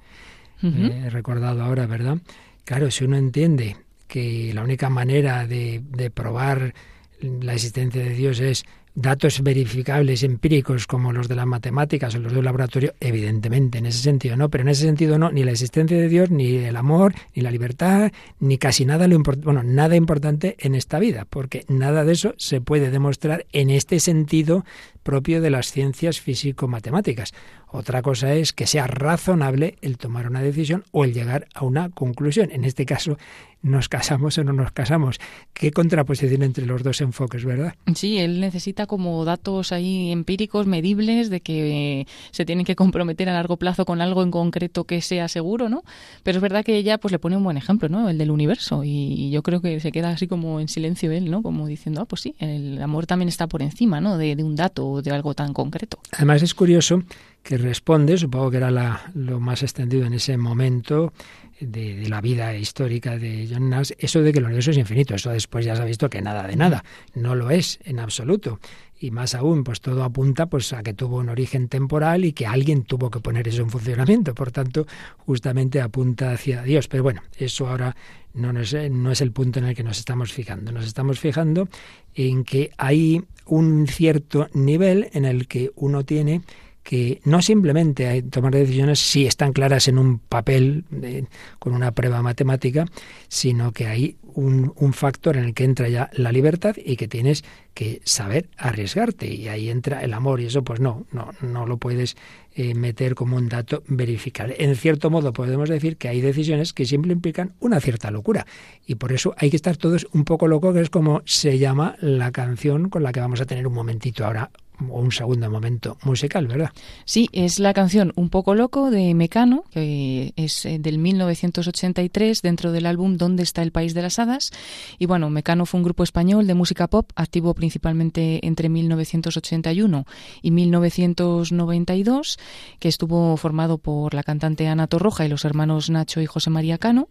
Ujú. 0.62 0.76
Eh, 0.76 1.04
he 1.06 1.10
recordado 1.10 1.62
ahora, 1.62 1.86
¿verdad? 1.86 2.18
Claro, 2.66 2.90
si 2.90 3.04
uno 3.04 3.16
entiende 3.16 3.78
que 4.08 4.52
la 4.52 4.62
única 4.62 4.90
manera 4.90 5.46
de, 5.46 5.82
de 5.88 6.10
probar 6.10 6.74
la 7.22 7.54
existencia 7.54 8.02
de 8.02 8.10
Dios 8.10 8.40
es 8.40 8.66
datos 9.00 9.42
verificables, 9.42 10.24
empíricos, 10.24 10.88
como 10.88 11.12
los 11.12 11.28
de 11.28 11.36
las 11.36 11.46
matemáticas 11.46 12.14
o 12.14 12.18
los 12.18 12.32
de 12.32 12.40
un 12.40 12.44
laboratorio, 12.44 12.94
evidentemente, 12.98 13.78
en 13.78 13.86
ese 13.86 14.00
sentido 14.00 14.36
no, 14.36 14.48
pero 14.48 14.62
en 14.62 14.68
ese 14.68 14.82
sentido 14.82 15.18
no, 15.18 15.30
ni 15.30 15.44
la 15.44 15.52
existencia 15.52 15.96
de 15.96 16.08
Dios, 16.08 16.30
ni 16.30 16.56
el 16.56 16.76
amor, 16.76 17.14
ni 17.34 17.42
la 17.42 17.52
libertad, 17.52 18.10
ni 18.40 18.58
casi 18.58 18.84
nada 18.84 19.06
lo 19.06 19.18
bueno, 19.20 19.62
nada 19.62 19.94
importante 19.94 20.56
en 20.58 20.74
esta 20.74 20.98
vida, 20.98 21.26
porque 21.30 21.64
nada 21.68 22.04
de 22.04 22.12
eso 22.12 22.34
se 22.38 22.60
puede 22.60 22.90
demostrar 22.90 23.46
en 23.52 23.70
este 23.70 24.00
sentido 24.00 24.64
propio 25.04 25.40
de 25.40 25.50
las 25.50 25.70
ciencias 25.70 26.20
físico-matemáticas. 26.20 27.32
Otra 27.70 28.02
cosa 28.02 28.34
es 28.34 28.52
que 28.52 28.66
sea 28.66 28.86
razonable 28.86 29.76
el 29.82 29.98
tomar 29.98 30.26
una 30.26 30.40
decisión 30.40 30.84
o 30.90 31.04
el 31.04 31.12
llegar 31.12 31.48
a 31.54 31.64
una 31.64 31.90
conclusión. 31.90 32.50
En 32.50 32.64
este 32.64 32.86
caso, 32.86 33.18
nos 33.62 33.88
casamos 33.88 34.38
o 34.38 34.44
no 34.44 34.52
nos 34.52 34.72
casamos. 34.72 35.18
Qué 35.52 35.72
contraposición 35.72 36.42
entre 36.42 36.64
los 36.64 36.82
dos 36.82 37.00
enfoques, 37.00 37.44
¿verdad? 37.44 37.74
Sí, 37.94 38.18
él 38.18 38.40
necesita 38.40 38.86
como 38.86 39.24
datos 39.24 39.72
ahí 39.72 40.10
empíricos, 40.12 40.66
medibles, 40.66 41.28
de 41.28 41.40
que 41.40 42.06
se 42.30 42.44
tienen 42.44 42.64
que 42.64 42.76
comprometer 42.76 43.28
a 43.28 43.32
largo 43.32 43.56
plazo 43.56 43.84
con 43.84 44.00
algo 44.00 44.22
en 44.22 44.30
concreto 44.30 44.84
que 44.84 45.02
sea 45.02 45.28
seguro, 45.28 45.68
¿no? 45.68 45.82
Pero 46.22 46.38
es 46.38 46.42
verdad 46.42 46.64
que 46.64 46.76
ella 46.76 46.98
pues 46.98 47.12
le 47.12 47.18
pone 47.18 47.36
un 47.36 47.44
buen 47.44 47.56
ejemplo, 47.56 47.88
¿no? 47.88 48.08
El 48.08 48.18
del 48.18 48.30
universo. 48.30 48.82
Y 48.84 49.30
yo 49.30 49.42
creo 49.42 49.60
que 49.60 49.80
se 49.80 49.92
queda 49.92 50.10
así 50.10 50.28
como 50.28 50.60
en 50.60 50.68
silencio 50.68 51.10
él, 51.10 51.30
¿no? 51.30 51.42
Como 51.42 51.66
diciendo, 51.66 52.00
ah, 52.00 52.04
pues 52.06 52.22
sí, 52.22 52.34
el 52.38 52.80
amor 52.80 53.06
también 53.06 53.28
está 53.28 53.46
por 53.46 53.62
encima, 53.62 54.00
¿no? 54.00 54.16
De, 54.16 54.36
de 54.36 54.44
un 54.44 54.56
dato 54.56 54.88
o 54.88 55.02
de 55.02 55.10
algo 55.10 55.34
tan 55.34 55.52
concreto. 55.52 55.98
Además 56.12 56.42
es 56.42 56.54
curioso 56.54 57.02
que 57.48 57.56
responde, 57.56 58.18
supongo 58.18 58.50
que 58.50 58.58
era 58.58 58.70
la- 58.70 59.10
lo 59.14 59.40
más 59.40 59.62
extendido 59.62 60.04
en 60.04 60.12
ese 60.12 60.36
momento 60.36 61.14
de, 61.60 62.06
la 62.06 62.20
vida 62.20 62.54
histórica 62.54 63.16
de 63.16 63.48
John 63.50 63.70
Nash, 63.70 63.92
eso 63.98 64.20
de 64.20 64.32
que 64.32 64.38
el 64.40 64.44
universo 64.44 64.70
es 64.70 64.76
infinito. 64.76 65.14
Eso 65.14 65.30
después 65.30 65.64
ya 65.64 65.74
se 65.74 65.80
ha 65.80 65.86
visto 65.86 66.10
que 66.10 66.20
nada 66.20 66.46
de 66.46 66.56
nada. 66.56 66.84
No 67.14 67.34
lo 67.34 67.48
es 67.50 67.78
en 67.84 68.00
absoluto. 68.00 68.60
Y 69.00 69.12
más 69.12 69.34
aún, 69.34 69.64
pues 69.64 69.80
todo 69.80 70.04
apunta 70.04 70.44
pues 70.46 70.74
a 70.74 70.82
que 70.82 70.92
tuvo 70.92 71.16
un 71.16 71.30
origen 71.30 71.68
temporal 71.68 72.26
y 72.26 72.32
que 72.34 72.46
alguien 72.46 72.82
tuvo 72.82 73.10
que 73.10 73.20
poner 73.20 73.48
eso 73.48 73.62
en 73.62 73.70
funcionamiento. 73.70 74.34
Por 74.34 74.50
tanto, 74.52 74.86
justamente 75.16 75.80
apunta 75.80 76.32
hacia 76.32 76.62
Dios. 76.62 76.86
Pero 76.86 77.02
bueno, 77.02 77.22
eso 77.38 77.66
ahora 77.66 77.96
no, 78.34 78.52
nos- 78.52 78.74
no 78.90 79.10
es 79.10 79.22
el 79.22 79.32
punto 79.32 79.58
en 79.58 79.64
el 79.64 79.74
que 79.74 79.84
nos 79.84 79.98
estamos 79.98 80.34
fijando. 80.34 80.70
Nos 80.70 80.84
estamos 80.86 81.18
fijando 81.18 81.66
en 82.14 82.44
que 82.44 82.72
hay 82.76 83.22
un 83.46 83.86
cierto 83.86 84.48
nivel 84.52 85.08
en 85.14 85.24
el 85.24 85.48
que 85.48 85.70
uno 85.76 86.04
tiene 86.04 86.42
que 86.88 87.20
no 87.24 87.42
simplemente 87.42 88.06
hay- 88.06 88.22
tomar 88.22 88.54
decisiones 88.54 88.98
si 88.98 89.26
están 89.26 89.52
claras 89.52 89.88
en 89.88 89.98
un 89.98 90.20
papel 90.20 90.84
eh, 91.02 91.24
con 91.58 91.74
una 91.74 91.92
prueba 91.92 92.22
matemática, 92.22 92.86
sino 93.28 93.72
que 93.72 93.86
hay 93.88 94.16
un, 94.22 94.72
un 94.74 94.94
factor 94.94 95.36
en 95.36 95.44
el 95.44 95.52
que 95.52 95.64
entra 95.64 95.90
ya 95.90 96.08
la 96.14 96.32
libertad 96.32 96.76
y 96.82 96.96
que 96.96 97.06
tienes 97.06 97.44
que 97.74 98.00
saber 98.04 98.48
arriesgarte. 98.56 99.26
Y 99.30 99.48
ahí 99.48 99.68
entra 99.68 100.02
el 100.02 100.14
amor 100.14 100.40
y 100.40 100.46
eso 100.46 100.64
pues 100.64 100.80
no, 100.80 101.04
no, 101.12 101.32
no 101.42 101.66
lo 101.66 101.76
puedes 101.76 102.16
eh, 102.54 102.72
meter 102.74 103.14
como 103.14 103.36
un 103.36 103.50
dato 103.50 103.82
verificable. 103.86 104.56
En 104.58 104.74
cierto 104.74 105.10
modo 105.10 105.34
podemos 105.34 105.68
decir 105.68 105.98
que 105.98 106.08
hay 106.08 106.22
decisiones 106.22 106.72
que 106.72 106.86
siempre 106.86 107.12
implican 107.12 107.52
una 107.60 107.80
cierta 107.80 108.10
locura. 108.10 108.46
Y 108.86 108.94
por 108.94 109.12
eso 109.12 109.34
hay 109.36 109.50
que 109.50 109.56
estar 109.56 109.76
todos 109.76 110.06
un 110.14 110.24
poco 110.24 110.48
locos, 110.48 110.72
que 110.72 110.80
es 110.80 110.88
como 110.88 111.20
se 111.26 111.58
llama 111.58 111.96
la 112.00 112.32
canción 112.32 112.88
con 112.88 113.02
la 113.02 113.12
que 113.12 113.20
vamos 113.20 113.42
a 113.42 113.44
tener 113.44 113.66
un 113.66 113.74
momentito 113.74 114.24
ahora 114.24 114.50
o 114.88 115.00
un 115.00 115.12
segundo 115.12 115.50
momento 115.50 115.96
musical, 116.04 116.46
¿verdad? 116.46 116.70
Sí, 117.04 117.28
es 117.32 117.58
la 117.58 117.74
canción 117.74 118.12
Un 118.16 118.30
poco 118.30 118.54
loco 118.54 118.90
de 118.90 119.14
Mecano, 119.14 119.64
que 119.70 120.32
es 120.36 120.64
eh, 120.66 120.78
del 120.78 120.98
1983 120.98 122.42
dentro 122.42 122.72
del 122.72 122.86
álbum 122.86 123.16
¿Dónde 123.16 123.42
está 123.42 123.62
el 123.62 123.72
país 123.72 123.94
de 123.94 124.02
las 124.02 124.18
hadas? 124.18 124.50
Y 124.98 125.06
bueno, 125.06 125.30
Mecano 125.30 125.66
fue 125.66 125.78
un 125.78 125.84
grupo 125.84 126.02
español 126.02 126.46
de 126.46 126.54
música 126.54 126.88
pop 126.88 127.10
activo 127.16 127.54
principalmente 127.54 128.46
entre 128.46 128.68
1981 128.68 130.04
y 130.42 130.50
1992, 130.50 132.38
que 132.78 132.88
estuvo 132.88 133.36
formado 133.36 133.78
por 133.78 134.14
la 134.14 134.22
cantante 134.22 134.68
Ana 134.68 134.86
Torroja 134.86 135.24
y 135.24 135.28
los 135.28 135.44
hermanos 135.44 135.90
Nacho 135.90 136.20
y 136.20 136.26
José 136.26 136.50
María 136.50 136.78
Cano. 136.78 137.08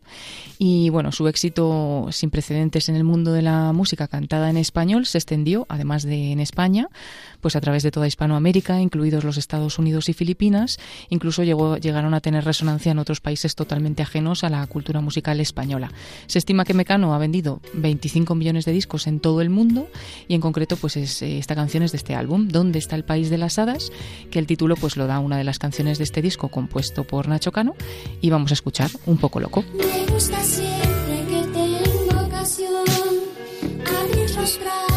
Y 0.58 0.90
bueno, 0.90 1.12
su 1.12 1.28
éxito 1.28 2.08
sin 2.12 2.30
precedentes 2.30 2.90
en 2.90 2.96
el 2.96 3.04
mundo 3.04 3.34
de 3.34 3.42
la 3.42 3.74
música 3.74 4.08
cantada 4.08 4.50
en 4.50 4.58
español 4.58 5.06
se 5.06 5.18
extendió, 5.18 5.66
además 5.70 6.04
de 6.04 6.32
en 6.32 6.40
España, 6.40 6.90
pues 7.42 7.56
a 7.58 7.62
través 7.62 7.84
de 7.84 7.92
toda 7.92 8.08
Hispanoamérica, 8.08 8.80
incluidos 8.80 9.24
los 9.24 9.38
Estados 9.38 9.80
Unidos 9.80 10.10
y 10.10 10.14
Filipinas, 10.14 10.80
incluso 11.10 11.44
llegó, 11.44 11.78
llegaron 11.78 12.14
a 12.14 12.22
tener 12.22 12.46
resonancia 12.46 12.92
en 12.92 13.00
otros 13.00 13.22
países 13.22 13.56
totalmente 13.56 14.04
ajenos 14.04 14.44
a 14.44 14.50
la 14.50 14.66
cultura 14.68 15.02
musical 15.02 15.40
española. 15.40 15.92
Se 16.28 16.40
estima 16.40 16.66
que 16.66 16.74
Mecano 16.74 17.14
ha 17.14 17.18
vendido 17.18 17.62
25 17.74 18.36
millones 18.36 18.66
de 18.66 18.72
discos 18.72 19.08
en 19.08 19.20
todo 19.20 19.42
el 19.42 19.50
mundo 19.50 19.90
y 20.28 20.36
en 20.36 20.42
concreto 20.42 20.78
pues 20.78 20.98
es, 20.98 21.22
eh, 21.22 21.38
esta 21.38 21.56
canción 21.56 21.84
es 21.84 21.92
de 21.92 21.98
este 21.98 22.16
álbum, 22.16 22.48
¿Dónde 22.48 22.80
está 22.80 22.96
el 22.96 23.04
país 23.04 23.30
de 23.30 23.38
las 23.38 23.60
hadas? 23.60 23.92
que 24.32 24.40
el 24.40 24.48
título 24.48 24.76
pues 24.76 24.98
lo 24.98 25.08
da 25.08 25.20
una 25.20 25.38
de 25.38 25.44
las 25.44 25.60
canciones 25.60 25.98
de 25.98 26.04
este 26.04 26.22
disco 26.22 26.50
compuesto 26.50 27.04
por 27.04 27.28
Nacho 27.28 27.52
Cano 27.52 27.76
y 28.22 28.30
vamos 28.30 28.52
a 28.52 28.54
escuchar 28.54 28.92
un 29.06 29.18
poco 29.18 29.40
loco. 29.40 29.64
Me 29.74 30.12
gusta 30.12 30.42
siempre 30.44 31.26
que 31.30 31.44
tengo 31.54 32.26
ocasión 32.26 32.84
abrir 33.86 34.36
los 34.36 34.60
brazos 34.60 34.97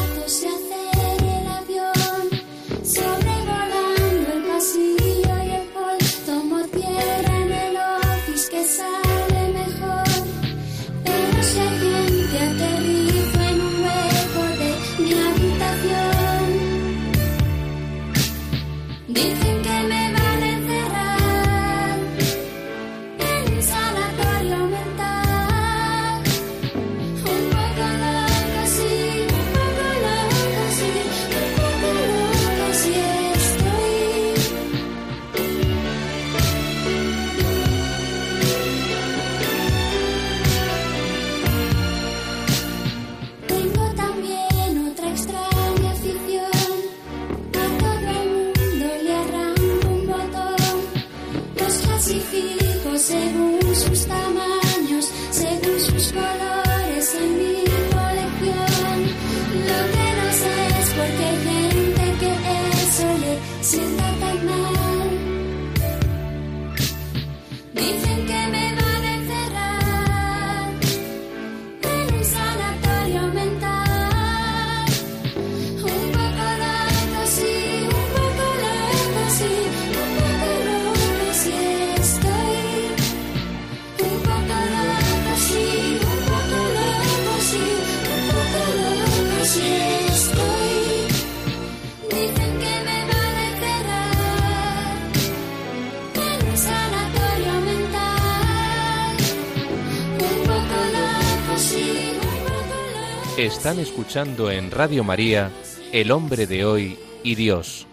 Están 103.61 103.79
escuchando 103.79 104.51
en 104.51 104.71
Radio 104.71 105.05
María 105.05 105.51
El 105.93 106.13
hombre 106.13 106.47
de 106.47 106.65
hoy 106.65 106.99
y 107.23 107.35
Dios, 107.35 107.87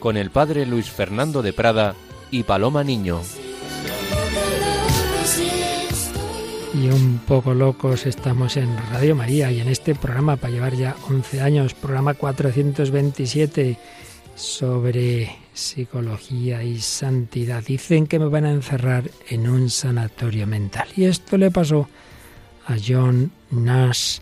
con 0.00 0.16
el 0.16 0.30
padre 0.30 0.64
Luis 0.64 0.88
Fernando 0.90 1.42
de 1.42 1.52
Prada 1.52 1.94
y 2.30 2.44
Paloma 2.44 2.82
Niño. 2.82 3.20
Y 6.72 6.88
un 6.88 7.20
poco 7.26 7.52
locos 7.52 8.06
estamos 8.06 8.56
en 8.56 8.74
Radio 8.90 9.14
María 9.14 9.52
y 9.52 9.60
en 9.60 9.68
este 9.68 9.94
programa 9.94 10.36
para 10.36 10.54
llevar 10.54 10.76
ya 10.76 10.96
11 11.06 11.42
años, 11.42 11.74
programa 11.74 12.14
427 12.14 13.76
sobre 14.34 15.36
psicología 15.52 16.64
y 16.64 16.80
santidad. 16.80 17.62
Dicen 17.62 18.06
que 18.06 18.18
me 18.18 18.28
van 18.28 18.46
a 18.46 18.50
encerrar 18.50 19.10
en 19.28 19.46
un 19.46 19.68
sanatorio 19.68 20.46
mental. 20.46 20.88
Y 20.96 21.04
esto 21.04 21.36
le 21.36 21.50
pasó 21.50 21.86
a 22.66 22.76
John 22.82 23.30
Nash, 23.50 24.20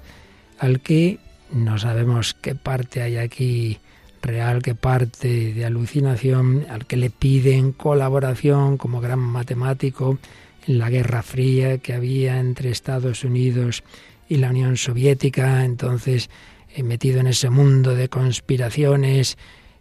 al 0.60 0.80
que 0.80 1.18
no 1.50 1.78
sabemos 1.78 2.34
qué 2.34 2.54
parte 2.54 3.02
hay 3.02 3.16
aquí 3.16 3.78
real, 4.22 4.62
qué 4.62 4.74
parte 4.74 5.54
de 5.54 5.64
alucinación, 5.64 6.66
al 6.68 6.86
que 6.86 6.98
le 6.98 7.08
piden 7.08 7.72
colaboración 7.72 8.76
como 8.76 9.00
gran 9.00 9.18
matemático 9.18 10.18
en 10.66 10.78
la 10.78 10.90
Guerra 10.90 11.22
Fría 11.22 11.78
que 11.78 11.94
había 11.94 12.38
entre 12.38 12.70
Estados 12.70 13.24
Unidos 13.24 13.82
y 14.28 14.36
la 14.36 14.50
Unión 14.50 14.76
Soviética. 14.76 15.64
Entonces, 15.64 16.28
eh, 16.74 16.82
metido 16.82 17.20
en 17.20 17.28
ese 17.28 17.48
mundo 17.48 17.94
de 17.94 18.10
conspiraciones, 18.10 19.38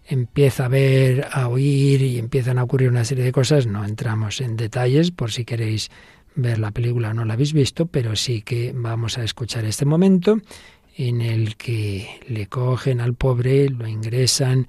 empieza 0.07 0.65
a 0.65 0.69
ver, 0.69 1.27
a 1.29 1.49
oír 1.49 2.01
y 2.01 2.17
empiezan 2.19 2.57
a 2.57 2.63
ocurrir 2.63 2.89
una 2.89 3.03
serie 3.03 3.25
de 3.25 3.33
cosas. 3.33 3.67
No 3.67 3.83
entramos 3.83 4.39
en 4.39 4.55
detalles 4.55 5.11
por 5.11 5.33
si 5.33 5.43
queréis 5.43 5.91
ver 6.41 6.59
la 6.59 6.71
película 6.71 7.13
no 7.13 7.25
la 7.25 7.33
habéis 7.33 7.53
visto, 7.53 7.85
pero 7.85 8.15
sí 8.15 8.41
que 8.41 8.73
vamos 8.75 9.17
a 9.17 9.23
escuchar 9.23 9.65
este 9.65 9.85
momento 9.85 10.39
en 10.95 11.21
el 11.21 11.55
que 11.55 12.19
le 12.27 12.47
cogen 12.47 12.99
al 12.99 13.13
pobre, 13.13 13.69
lo 13.69 13.87
ingresan 13.87 14.67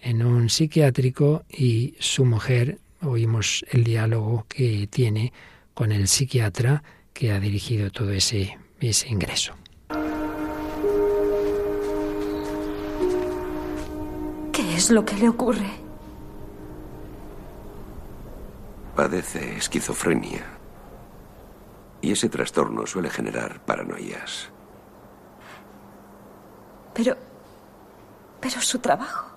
en 0.00 0.24
un 0.24 0.48
psiquiátrico 0.48 1.44
y 1.48 1.94
su 1.98 2.24
mujer, 2.24 2.78
oímos 3.02 3.64
el 3.70 3.84
diálogo 3.84 4.46
que 4.48 4.86
tiene 4.88 5.32
con 5.74 5.90
el 5.92 6.08
psiquiatra 6.08 6.82
que 7.12 7.32
ha 7.32 7.40
dirigido 7.40 7.90
todo 7.90 8.12
ese, 8.12 8.58
ese 8.80 9.08
ingreso. 9.08 9.54
¿Qué 14.52 14.74
es 14.74 14.90
lo 14.90 15.04
que 15.04 15.16
le 15.16 15.28
ocurre? 15.28 15.70
Padece 18.94 19.56
esquizofrenia. 19.56 20.51
Y 22.02 22.12
ese 22.12 22.28
trastorno 22.28 22.86
suele 22.86 23.08
generar 23.08 23.64
paranoias. 23.64 24.50
Pero... 26.92 27.16
Pero 28.40 28.60
su 28.60 28.80
trabajo. 28.80 29.30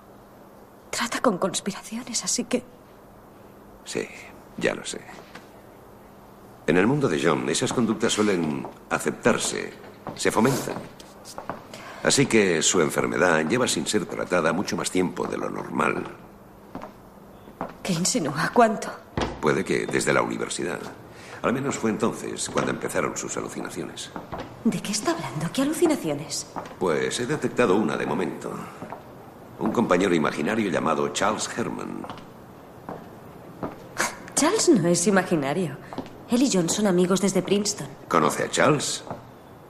Trata 0.89 1.22
con 1.22 1.38
conspiraciones, 1.38 2.24
así 2.24 2.45
que... 2.45 2.63
Sí, 3.86 4.07
ya 4.57 4.74
lo 4.74 4.84
sé. 4.84 4.99
En 6.66 6.78
el 6.78 6.88
mundo 6.88 7.07
de 7.07 7.22
John, 7.24 7.47
esas 7.49 7.72
conductas 7.72 8.13
suelen 8.13 8.68
aceptarse, 8.89 9.72
se 10.16 10.32
fomentan. 10.32 10.76
Así 12.01 12.26
que 12.26 12.63
su 12.63 12.82
enfermedad 12.82 13.47
lleva 13.47 13.68
sin 13.68 13.86
ser 13.86 14.07
tratada 14.07 14.51
mucho 14.53 14.76
más 14.76 14.89
tiempo 14.89 15.28
de 15.28 15.38
lo 15.38 15.49
normal. 15.49 16.03
¿Qué 17.84 17.93
insinúa? 17.93 18.49
¿Cuánto? 18.51 18.89
Puede 19.39 19.63
que 19.63 19.86
desde 19.86 20.13
la 20.13 20.24
universidad. 20.24 20.80
Al 21.41 21.53
menos 21.53 21.75
fue 21.75 21.91
entonces 21.91 22.49
cuando 22.49 22.71
empezaron 22.71 23.15
sus 23.15 23.36
alucinaciones. 23.38 24.11
¿De 24.63 24.81
qué 24.81 24.91
está 24.91 25.11
hablando? 25.11 25.47
¿Qué 25.53 25.61
alucinaciones? 25.61 26.47
Pues 26.79 27.19
he 27.19 27.25
detectado 27.25 27.75
una 27.75 27.95
de 27.97 28.05
momento. 28.05 28.51
Un 29.59 29.71
compañero 29.71 30.13
imaginario 30.15 30.69
llamado 30.69 31.07
Charles 31.09 31.49
Herman. 31.55 32.05
Charles 34.36 34.69
no 34.69 34.88
es 34.88 35.07
imaginario. 35.07 35.77
Él 36.29 36.41
y 36.41 36.49
John 36.51 36.69
son 36.69 36.88
amigos 36.88 37.21
desde 37.21 37.41
Princeton. 37.41 37.88
¿Conoce 38.09 38.43
a 38.43 38.49
Charles? 38.49 39.03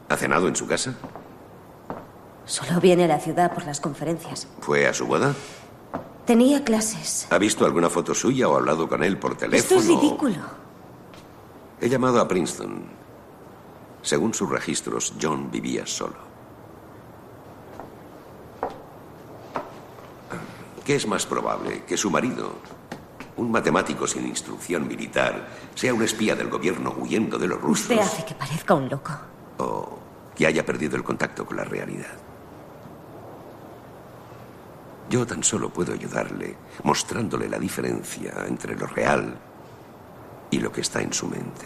¿Ha 0.09 0.15
cenado 0.15 0.47
en 0.47 0.55
su 0.55 0.65
casa? 0.65 0.93
Solo 2.45 2.79
viene 2.79 3.05
a 3.05 3.07
la 3.07 3.19
ciudad 3.19 3.53
por 3.53 3.65
las 3.65 3.79
conferencias. 3.79 4.47
¿Fue 4.61 4.87
a 4.87 4.93
su 4.93 5.05
boda? 5.05 5.33
Tenía 6.25 6.63
clases. 6.63 7.27
¿Ha 7.29 7.37
visto 7.37 7.65
alguna 7.65 7.89
foto 7.89 8.15
suya 8.15 8.47
o 8.47 8.55
hablado 8.55 8.87
con 8.87 9.03
él 9.03 9.17
por 9.19 9.31
Esto 9.33 9.45
teléfono? 9.45 9.79
es 9.81 9.87
ridículo. 9.87 10.35
He 11.81 11.89
llamado 11.89 12.19
a 12.21 12.27
Princeton. 12.27 12.83
Según 14.01 14.33
sus 14.33 14.49
registros, 14.49 15.13
John 15.21 15.49
vivía 15.51 15.85
solo. 15.85 16.15
¿Qué 20.85 20.95
es 20.95 21.07
más 21.07 21.25
probable? 21.25 21.83
¿Que 21.85 21.97
su 21.97 22.11
marido, 22.11 22.53
un 23.37 23.51
matemático 23.51 24.05
sin 24.05 24.27
instrucción 24.27 24.87
militar, 24.87 25.47
sea 25.73 25.93
un 25.93 26.03
espía 26.03 26.35
del 26.35 26.49
gobierno 26.49 26.95
huyendo 26.99 27.37
de 27.39 27.47
los 27.47 27.59
rusos? 27.59 27.89
Usted 27.89 27.99
hace 27.99 28.25
que 28.25 28.35
parezca 28.35 28.73
un 28.75 28.89
loco. 28.89 29.11
o 29.57 29.99
que 30.35 30.45
haya 30.45 30.65
perdido 30.65 30.97
el 30.97 31.03
contacto 31.03 31.45
con 31.45 31.55
la 31.57 31.63
realidad. 31.63 32.13
Yo 35.09 35.25
tan 35.25 35.43
solo 35.43 35.69
puedo 35.69 35.93
ayudarle 35.93 36.57
mostrándole 36.83 37.47
la 37.47 37.57
diferencia 37.57 38.33
entre 38.45 38.75
lo 38.75 38.85
real 38.85 39.37
lo 40.59 40.71
que 40.71 40.81
está 40.81 41.01
en 41.01 41.13
su 41.13 41.27
mente. 41.27 41.65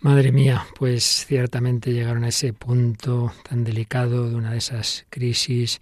Madre 0.00 0.30
mía, 0.30 0.64
pues 0.78 1.26
ciertamente 1.26 1.92
llegaron 1.92 2.22
a 2.22 2.28
ese 2.28 2.52
punto 2.52 3.32
tan 3.48 3.64
delicado 3.64 4.28
de 4.28 4.36
una 4.36 4.52
de 4.52 4.58
esas 4.58 5.06
crisis 5.10 5.80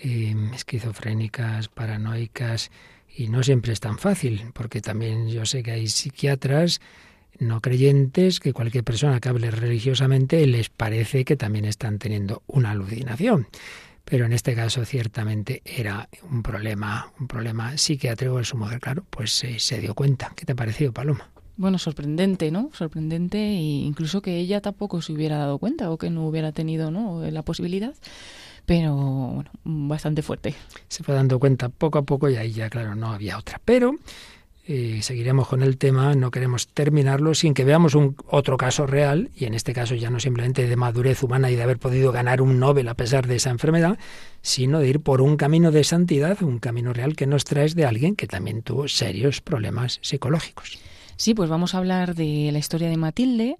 eh, 0.00 0.34
esquizofrénicas, 0.54 1.68
paranoicas, 1.68 2.70
y 3.16 3.28
no 3.28 3.42
siempre 3.42 3.72
es 3.72 3.80
tan 3.80 3.98
fácil, 3.98 4.50
porque 4.54 4.80
también 4.80 5.28
yo 5.28 5.46
sé 5.46 5.62
que 5.62 5.72
hay 5.72 5.88
psiquiatras 5.88 6.80
no 7.38 7.60
creyentes 7.60 8.40
que 8.40 8.52
cualquier 8.52 8.84
persona 8.84 9.20
que 9.20 9.28
hable 9.28 9.50
religiosamente 9.50 10.46
les 10.46 10.68
parece 10.68 11.24
que 11.24 11.36
también 11.36 11.64
están 11.64 11.98
teniendo 11.98 12.42
una 12.46 12.70
alucinación. 12.70 13.48
Pero 14.04 14.26
en 14.26 14.32
este 14.32 14.54
caso 14.54 14.84
ciertamente 14.84 15.62
era 15.64 16.08
un 16.30 16.42
problema, 16.42 17.10
un 17.18 17.26
problema 17.26 17.76
psiquiátrico 17.78 18.38
de 18.38 18.44
su 18.44 18.56
mujer, 18.56 18.80
claro, 18.80 19.04
pues 19.08 19.42
eh, 19.44 19.58
se 19.58 19.80
dio 19.80 19.94
cuenta. 19.94 20.32
¿Qué 20.36 20.44
te 20.44 20.52
ha 20.52 20.56
parecido, 20.56 20.92
Paloma? 20.92 21.30
Bueno, 21.56 21.78
sorprendente, 21.78 22.50
¿no? 22.50 22.70
Sorprendente 22.72 23.38
e 23.38 23.60
incluso 23.60 24.20
que 24.20 24.38
ella 24.38 24.60
tampoco 24.60 25.00
se 25.00 25.12
hubiera 25.12 25.38
dado 25.38 25.58
cuenta 25.58 25.90
o 25.90 25.98
que 25.98 26.10
no 26.10 26.26
hubiera 26.26 26.50
tenido 26.52 26.90
¿no? 26.90 27.22
la 27.30 27.42
posibilidad, 27.42 27.94
pero 28.66 28.94
bueno, 28.94 29.50
bastante 29.62 30.22
fuerte. 30.22 30.54
Se 30.88 31.04
fue 31.04 31.14
dando 31.14 31.38
cuenta 31.38 31.68
poco 31.68 31.98
a 31.98 32.02
poco 32.02 32.28
y 32.28 32.36
ahí 32.36 32.52
ya, 32.52 32.68
claro, 32.68 32.96
no 32.96 33.12
había 33.12 33.38
otra. 33.38 33.60
Pero 33.64 33.94
eh, 34.66 35.00
seguiremos 35.02 35.48
con 35.48 35.62
el 35.62 35.76
tema, 35.76 36.14
no 36.14 36.30
queremos 36.30 36.68
terminarlo 36.68 37.34
sin 37.34 37.52
que 37.52 37.64
veamos 37.64 37.94
un 37.94 38.16
otro 38.26 38.56
caso 38.56 38.86
real, 38.86 39.30
y 39.36 39.44
en 39.44 39.54
este 39.54 39.74
caso 39.74 39.94
ya 39.94 40.10
no 40.10 40.20
simplemente 40.20 40.66
de 40.66 40.76
madurez 40.76 41.22
humana 41.22 41.50
y 41.50 41.56
de 41.56 41.62
haber 41.62 41.78
podido 41.78 42.12
ganar 42.12 42.40
un 42.40 42.58
Nobel 42.58 42.88
a 42.88 42.94
pesar 42.94 43.26
de 43.26 43.36
esa 43.36 43.50
enfermedad, 43.50 43.98
sino 44.40 44.78
de 44.78 44.88
ir 44.88 45.00
por 45.00 45.20
un 45.20 45.36
camino 45.36 45.70
de 45.70 45.84
santidad, 45.84 46.42
un 46.42 46.58
camino 46.58 46.92
real 46.92 47.14
que 47.14 47.26
nos 47.26 47.44
traes 47.44 47.74
de 47.74 47.84
alguien 47.84 48.16
que 48.16 48.26
también 48.26 48.62
tuvo 48.62 48.88
serios 48.88 49.40
problemas 49.40 49.98
psicológicos. 50.02 50.78
Sí, 51.16 51.34
pues 51.34 51.48
vamos 51.48 51.74
a 51.74 51.78
hablar 51.78 52.14
de 52.14 52.50
la 52.52 52.58
historia 52.58 52.88
de 52.88 52.96
Matilde, 52.96 53.58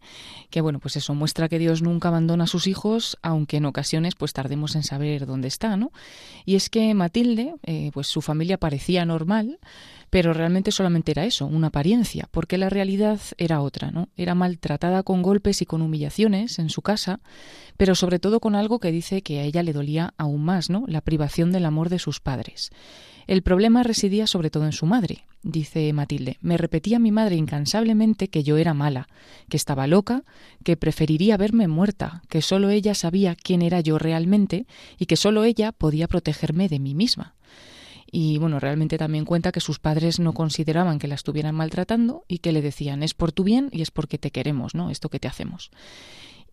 que 0.50 0.60
bueno, 0.60 0.80
pues 0.80 0.96
eso 0.96 1.14
muestra 1.14 1.48
que 1.48 1.58
Dios 1.58 1.82
nunca 1.82 2.08
abandona 2.08 2.44
a 2.44 2.48
sus 2.48 2.66
hijos, 2.66 3.16
aunque 3.22 3.58
en 3.58 3.66
ocasiones 3.66 4.14
pues 4.16 4.32
tardemos 4.32 4.74
en 4.74 4.82
saber 4.82 5.26
dónde 5.26 5.48
está, 5.48 5.76
¿no? 5.76 5.92
Y 6.44 6.56
es 6.56 6.68
que 6.68 6.92
Matilde, 6.94 7.54
eh, 7.62 7.90
pues 7.94 8.08
su 8.08 8.22
familia 8.22 8.58
parecía 8.58 9.04
normal, 9.04 9.58
pero 10.14 10.32
realmente 10.32 10.70
solamente 10.70 11.10
era 11.10 11.24
eso, 11.24 11.44
una 11.44 11.66
apariencia, 11.66 12.28
porque 12.30 12.56
la 12.56 12.70
realidad 12.70 13.18
era 13.36 13.60
otra, 13.60 13.90
¿no? 13.90 14.10
Era 14.16 14.36
maltratada 14.36 15.02
con 15.02 15.22
golpes 15.22 15.60
y 15.60 15.66
con 15.66 15.82
humillaciones 15.82 16.60
en 16.60 16.70
su 16.70 16.82
casa, 16.82 17.18
pero 17.76 17.96
sobre 17.96 18.20
todo 18.20 18.38
con 18.38 18.54
algo 18.54 18.78
que 18.78 18.92
dice 18.92 19.22
que 19.22 19.40
a 19.40 19.42
ella 19.42 19.64
le 19.64 19.72
dolía 19.72 20.14
aún 20.16 20.44
más, 20.44 20.70
¿no? 20.70 20.84
La 20.86 21.00
privación 21.00 21.50
del 21.50 21.64
amor 21.64 21.88
de 21.88 21.98
sus 21.98 22.20
padres. 22.20 22.70
El 23.26 23.42
problema 23.42 23.82
residía 23.82 24.28
sobre 24.28 24.50
todo 24.50 24.66
en 24.66 24.72
su 24.72 24.86
madre, 24.86 25.24
dice 25.42 25.92
Matilde. 25.92 26.38
Me 26.40 26.58
repetía 26.58 27.00
mi 27.00 27.10
madre 27.10 27.34
incansablemente 27.34 28.28
que 28.28 28.44
yo 28.44 28.56
era 28.56 28.72
mala, 28.72 29.08
que 29.48 29.56
estaba 29.56 29.88
loca, 29.88 30.22
que 30.62 30.76
preferiría 30.76 31.36
verme 31.36 31.66
muerta, 31.66 32.22
que 32.28 32.40
solo 32.40 32.70
ella 32.70 32.94
sabía 32.94 33.34
quién 33.34 33.62
era 33.62 33.80
yo 33.80 33.98
realmente 33.98 34.66
y 34.96 35.06
que 35.06 35.16
solo 35.16 35.42
ella 35.42 35.72
podía 35.72 36.06
protegerme 36.06 36.68
de 36.68 36.78
mí 36.78 36.94
misma. 36.94 37.34
Y 38.16 38.38
bueno, 38.38 38.60
realmente 38.60 38.96
también 38.96 39.24
cuenta 39.24 39.50
que 39.50 39.58
sus 39.58 39.80
padres 39.80 40.20
no 40.20 40.34
consideraban 40.34 41.00
que 41.00 41.08
la 41.08 41.16
estuvieran 41.16 41.56
maltratando 41.56 42.22
y 42.28 42.38
que 42.38 42.52
le 42.52 42.62
decían 42.62 43.02
es 43.02 43.12
por 43.12 43.32
tu 43.32 43.42
bien 43.42 43.70
y 43.72 43.82
es 43.82 43.90
porque 43.90 44.18
te 44.18 44.30
queremos, 44.30 44.76
¿no? 44.76 44.90
Esto 44.90 45.08
que 45.08 45.18
te 45.18 45.26
hacemos. 45.26 45.72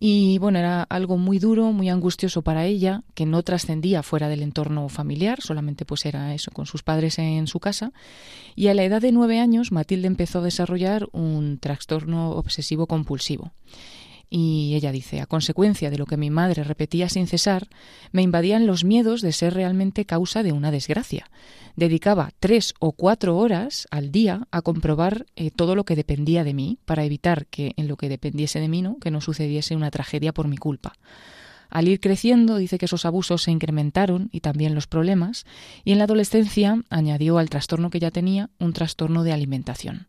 Y 0.00 0.38
bueno, 0.38 0.58
era 0.58 0.82
algo 0.82 1.18
muy 1.18 1.38
duro, 1.38 1.70
muy 1.70 1.88
angustioso 1.88 2.42
para 2.42 2.66
ella, 2.66 3.04
que 3.14 3.26
no 3.26 3.44
trascendía 3.44 4.02
fuera 4.02 4.28
del 4.28 4.42
entorno 4.42 4.88
familiar, 4.88 5.40
solamente 5.40 5.84
pues 5.84 6.04
era 6.04 6.34
eso, 6.34 6.50
con 6.50 6.66
sus 6.66 6.82
padres 6.82 7.20
en 7.20 7.46
su 7.46 7.60
casa. 7.60 7.92
Y 8.56 8.66
a 8.66 8.74
la 8.74 8.82
edad 8.82 9.00
de 9.00 9.12
nueve 9.12 9.38
años, 9.38 9.70
Matilde 9.70 10.08
empezó 10.08 10.40
a 10.40 10.42
desarrollar 10.42 11.08
un 11.12 11.60
trastorno 11.60 12.32
obsesivo 12.32 12.88
compulsivo. 12.88 13.52
Y 14.34 14.74
ella 14.76 14.92
dice, 14.92 15.20
a 15.20 15.26
consecuencia 15.26 15.90
de 15.90 15.98
lo 15.98 16.06
que 16.06 16.16
mi 16.16 16.30
madre 16.30 16.64
repetía 16.64 17.10
sin 17.10 17.26
cesar, 17.26 17.68
me 18.12 18.22
invadían 18.22 18.66
los 18.66 18.82
miedos 18.82 19.20
de 19.20 19.30
ser 19.30 19.52
realmente 19.52 20.06
causa 20.06 20.42
de 20.42 20.52
una 20.52 20.70
desgracia. 20.70 21.30
Dedicaba 21.76 22.30
tres 22.40 22.72
o 22.80 22.92
cuatro 22.92 23.36
horas 23.36 23.86
al 23.90 24.10
día 24.10 24.48
a 24.50 24.62
comprobar 24.62 25.26
eh, 25.36 25.50
todo 25.50 25.76
lo 25.76 25.84
que 25.84 25.96
dependía 25.96 26.44
de 26.44 26.54
mí 26.54 26.78
para 26.86 27.04
evitar 27.04 27.44
que 27.44 27.74
en 27.76 27.88
lo 27.88 27.98
que 27.98 28.08
dependiese 28.08 28.58
de 28.58 28.68
mí, 28.68 28.80
¿no? 28.80 28.96
que 29.00 29.10
no 29.10 29.20
sucediese 29.20 29.76
una 29.76 29.90
tragedia 29.90 30.32
por 30.32 30.48
mi 30.48 30.56
culpa. 30.56 30.94
Al 31.68 31.88
ir 31.88 32.00
creciendo, 32.00 32.56
dice 32.56 32.78
que 32.78 32.86
esos 32.86 33.04
abusos 33.04 33.42
se 33.42 33.50
incrementaron 33.50 34.30
y 34.32 34.40
también 34.40 34.74
los 34.74 34.86
problemas, 34.86 35.44
y 35.84 35.92
en 35.92 35.98
la 35.98 36.04
adolescencia 36.04 36.82
añadió 36.88 37.36
al 37.36 37.50
trastorno 37.50 37.90
que 37.90 38.00
ya 38.00 38.10
tenía 38.10 38.48
un 38.58 38.72
trastorno 38.72 39.24
de 39.24 39.34
alimentación. 39.34 40.06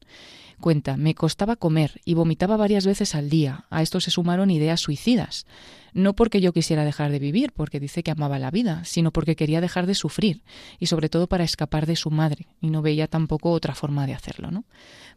Me 0.98 1.14
costaba 1.14 1.56
comer 1.58 2.00
y 2.06 2.14
vomitaba 2.14 2.56
varias 2.56 2.86
veces 2.86 3.16
al 3.16 3.30
día. 3.30 3.66
A 3.70 3.82
esto 3.82 4.00
se 4.00 4.12
sumaron 4.12 4.50
ideas 4.50 4.80
suicidas. 4.80 5.46
No 5.94 6.14
porque 6.14 6.40
yo 6.40 6.54
quisiera 6.54 6.86
dejar 6.86 7.12
de 7.12 7.20
vivir, 7.20 7.52
porque 7.52 7.80
dice 7.80 8.02
que 8.02 8.12
amaba 8.12 8.40
la 8.40 8.50
vida, 8.50 8.84
sino 8.86 9.12
porque 9.12 9.36
quería 9.36 9.62
dejar 9.62 9.86
de 9.88 9.94
sufrir 9.94 10.42
y 10.80 10.88
sobre 10.88 11.10
todo 11.10 11.28
para 11.28 11.44
escapar 11.44 11.86
de 11.86 11.96
su 11.96 12.12
madre 12.12 12.48
y 12.62 12.70
no 12.70 12.82
veía 12.82 13.08
tampoco 13.08 13.52
otra 13.52 13.76
forma 13.76 14.08
de 14.08 14.14
hacerlo, 14.14 14.52
¿no? 14.52 14.64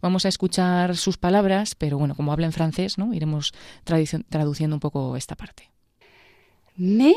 Vamos 0.03 0.27
a 0.27 0.29
escuchar 0.29 0.97
sus 0.97 1.17
palabras, 1.17 1.75
pero 1.75 1.97
bueno, 1.97 2.15
como 2.15 2.33
habla 2.33 2.47
en 2.47 2.53
francés, 2.53 2.99
¿no? 2.99 3.15
Iremos 3.15 3.53
traduciendo 3.85 4.77
un 4.77 4.81
poco 4.81 5.17
esta 5.17 5.37
parte. 5.37 5.71
Mais, 6.77 7.17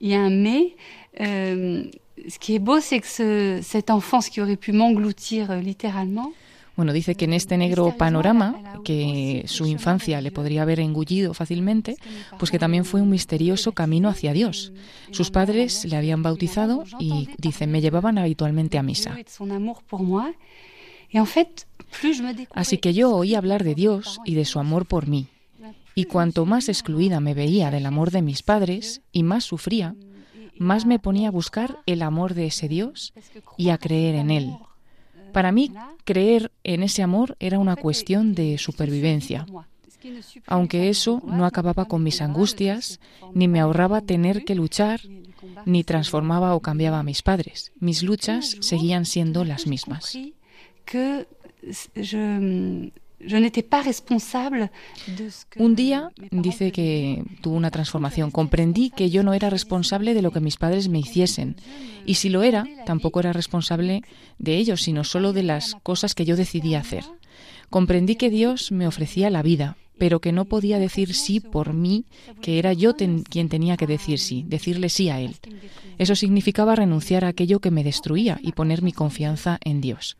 il 0.00 0.10
y 0.10 0.16
un 0.16 0.42
mais, 0.42 0.72
euh, 1.20 1.90
ce 2.28 2.38
qui 2.38 2.56
est 2.56 2.58
beau, 2.58 2.80
c'est 2.80 3.00
que 3.00 3.06
ce, 3.06 3.60
cette 3.62 3.90
enfance 3.90 4.28
qui 4.28 4.40
aurait 4.40 4.56
pu 4.56 4.72
m'engloutir 4.72 5.50
euh, 5.50 5.60
littéralement, 5.60 6.32
Bueno, 6.76 6.92
dice 6.92 7.14
que 7.14 7.26
en 7.26 7.32
este 7.32 7.56
negro 7.58 7.94
panorama, 7.96 8.80
que 8.84 9.44
su 9.46 9.66
infancia 9.66 10.20
le 10.20 10.30
podría 10.30 10.62
haber 10.62 10.80
engullido 10.80 11.34
fácilmente, 11.34 11.96
pues 12.38 12.50
que 12.50 12.58
también 12.58 12.84
fue 12.84 13.02
un 13.02 13.10
misterioso 13.10 13.72
camino 13.72 14.08
hacia 14.08 14.32
Dios. 14.32 14.72
Sus 15.10 15.30
padres 15.30 15.84
le 15.84 15.96
habían 15.96 16.22
bautizado 16.22 16.84
y, 16.98 17.28
dice, 17.38 17.66
me 17.66 17.80
llevaban 17.80 18.18
habitualmente 18.18 18.78
a 18.78 18.82
misa. 18.82 19.16
Así 22.54 22.78
que 22.78 22.94
yo 22.94 23.14
oí 23.14 23.34
hablar 23.34 23.64
de 23.64 23.74
Dios 23.74 24.20
y 24.24 24.34
de 24.34 24.44
su 24.44 24.58
amor 24.58 24.86
por 24.86 25.08
mí. 25.08 25.26
Y 25.94 26.04
cuanto 26.04 26.46
más 26.46 26.68
excluida 26.68 27.20
me 27.20 27.34
veía 27.34 27.70
del 27.70 27.84
amor 27.84 28.10
de 28.10 28.22
mis 28.22 28.42
padres 28.42 29.02
y 29.12 29.22
más 29.22 29.44
sufría, 29.44 29.96
más 30.56 30.86
me 30.86 30.98
ponía 30.98 31.28
a 31.28 31.32
buscar 31.32 31.78
el 31.86 32.02
amor 32.02 32.34
de 32.34 32.46
ese 32.46 32.68
Dios 32.68 33.12
y 33.56 33.70
a 33.70 33.78
creer 33.78 34.14
en 34.14 34.30
Él. 34.30 34.56
Para 35.32 35.52
mí, 35.52 35.72
creer 36.04 36.50
en 36.64 36.82
ese 36.82 37.02
amor 37.02 37.36
era 37.40 37.58
una 37.58 37.76
cuestión 37.76 38.34
de 38.34 38.58
supervivencia. 38.58 39.46
Aunque 40.46 40.88
eso 40.88 41.22
no 41.24 41.44
acababa 41.44 41.84
con 41.84 42.02
mis 42.02 42.20
angustias, 42.22 43.00
ni 43.34 43.48
me 43.48 43.60
ahorraba 43.60 44.00
tener 44.00 44.44
que 44.44 44.54
luchar, 44.54 45.00
ni 45.66 45.84
transformaba 45.84 46.54
o 46.54 46.60
cambiaba 46.60 46.98
a 46.98 47.02
mis 47.02 47.22
padres. 47.22 47.72
Mis 47.78 48.02
luchas 48.02 48.56
seguían 48.60 49.04
siendo 49.04 49.44
las 49.44 49.66
mismas. 49.66 50.16
Un 55.56 55.74
día 55.74 56.10
dice 56.30 56.72
que 56.72 57.22
tuvo 57.42 57.54
una 57.54 57.70
transformación. 57.70 58.30
Comprendí 58.30 58.90
que 58.90 59.10
yo 59.10 59.22
no 59.22 59.34
era 59.34 59.50
responsable 59.50 60.14
de 60.14 60.22
lo 60.22 60.30
que 60.30 60.40
mis 60.40 60.56
padres 60.56 60.88
me 60.88 60.98
hiciesen. 60.98 61.56
Y 62.06 62.14
si 62.14 62.30
lo 62.30 62.42
era, 62.42 62.66
tampoco 62.86 63.20
era 63.20 63.32
responsable 63.32 64.02
de 64.38 64.56
ellos, 64.56 64.82
sino 64.82 65.04
solo 65.04 65.32
de 65.32 65.42
las 65.42 65.76
cosas 65.82 66.14
que 66.14 66.24
yo 66.24 66.36
decidí 66.36 66.74
hacer. 66.74 67.04
Comprendí 67.68 68.16
que 68.16 68.30
Dios 68.30 68.72
me 68.72 68.86
ofrecía 68.86 69.30
la 69.30 69.42
vida, 69.42 69.76
pero 69.98 70.20
que 70.20 70.32
no 70.32 70.46
podía 70.46 70.78
decir 70.78 71.14
sí 71.14 71.40
por 71.40 71.74
mí, 71.74 72.06
que 72.40 72.58
era 72.58 72.72
yo 72.72 72.96
quien 72.96 73.48
tenía 73.48 73.76
que 73.76 73.86
decir 73.86 74.18
sí, 74.18 74.44
decirle 74.48 74.88
sí 74.88 75.10
a 75.10 75.20
Él. 75.20 75.36
Eso 75.98 76.16
significaba 76.16 76.74
renunciar 76.74 77.24
a 77.24 77.28
aquello 77.28 77.60
que 77.60 77.70
me 77.70 77.84
destruía 77.84 78.40
y 78.42 78.52
poner 78.52 78.80
mi 78.80 78.92
confianza 78.92 79.58
en 79.62 79.82
Dios. 79.82 80.16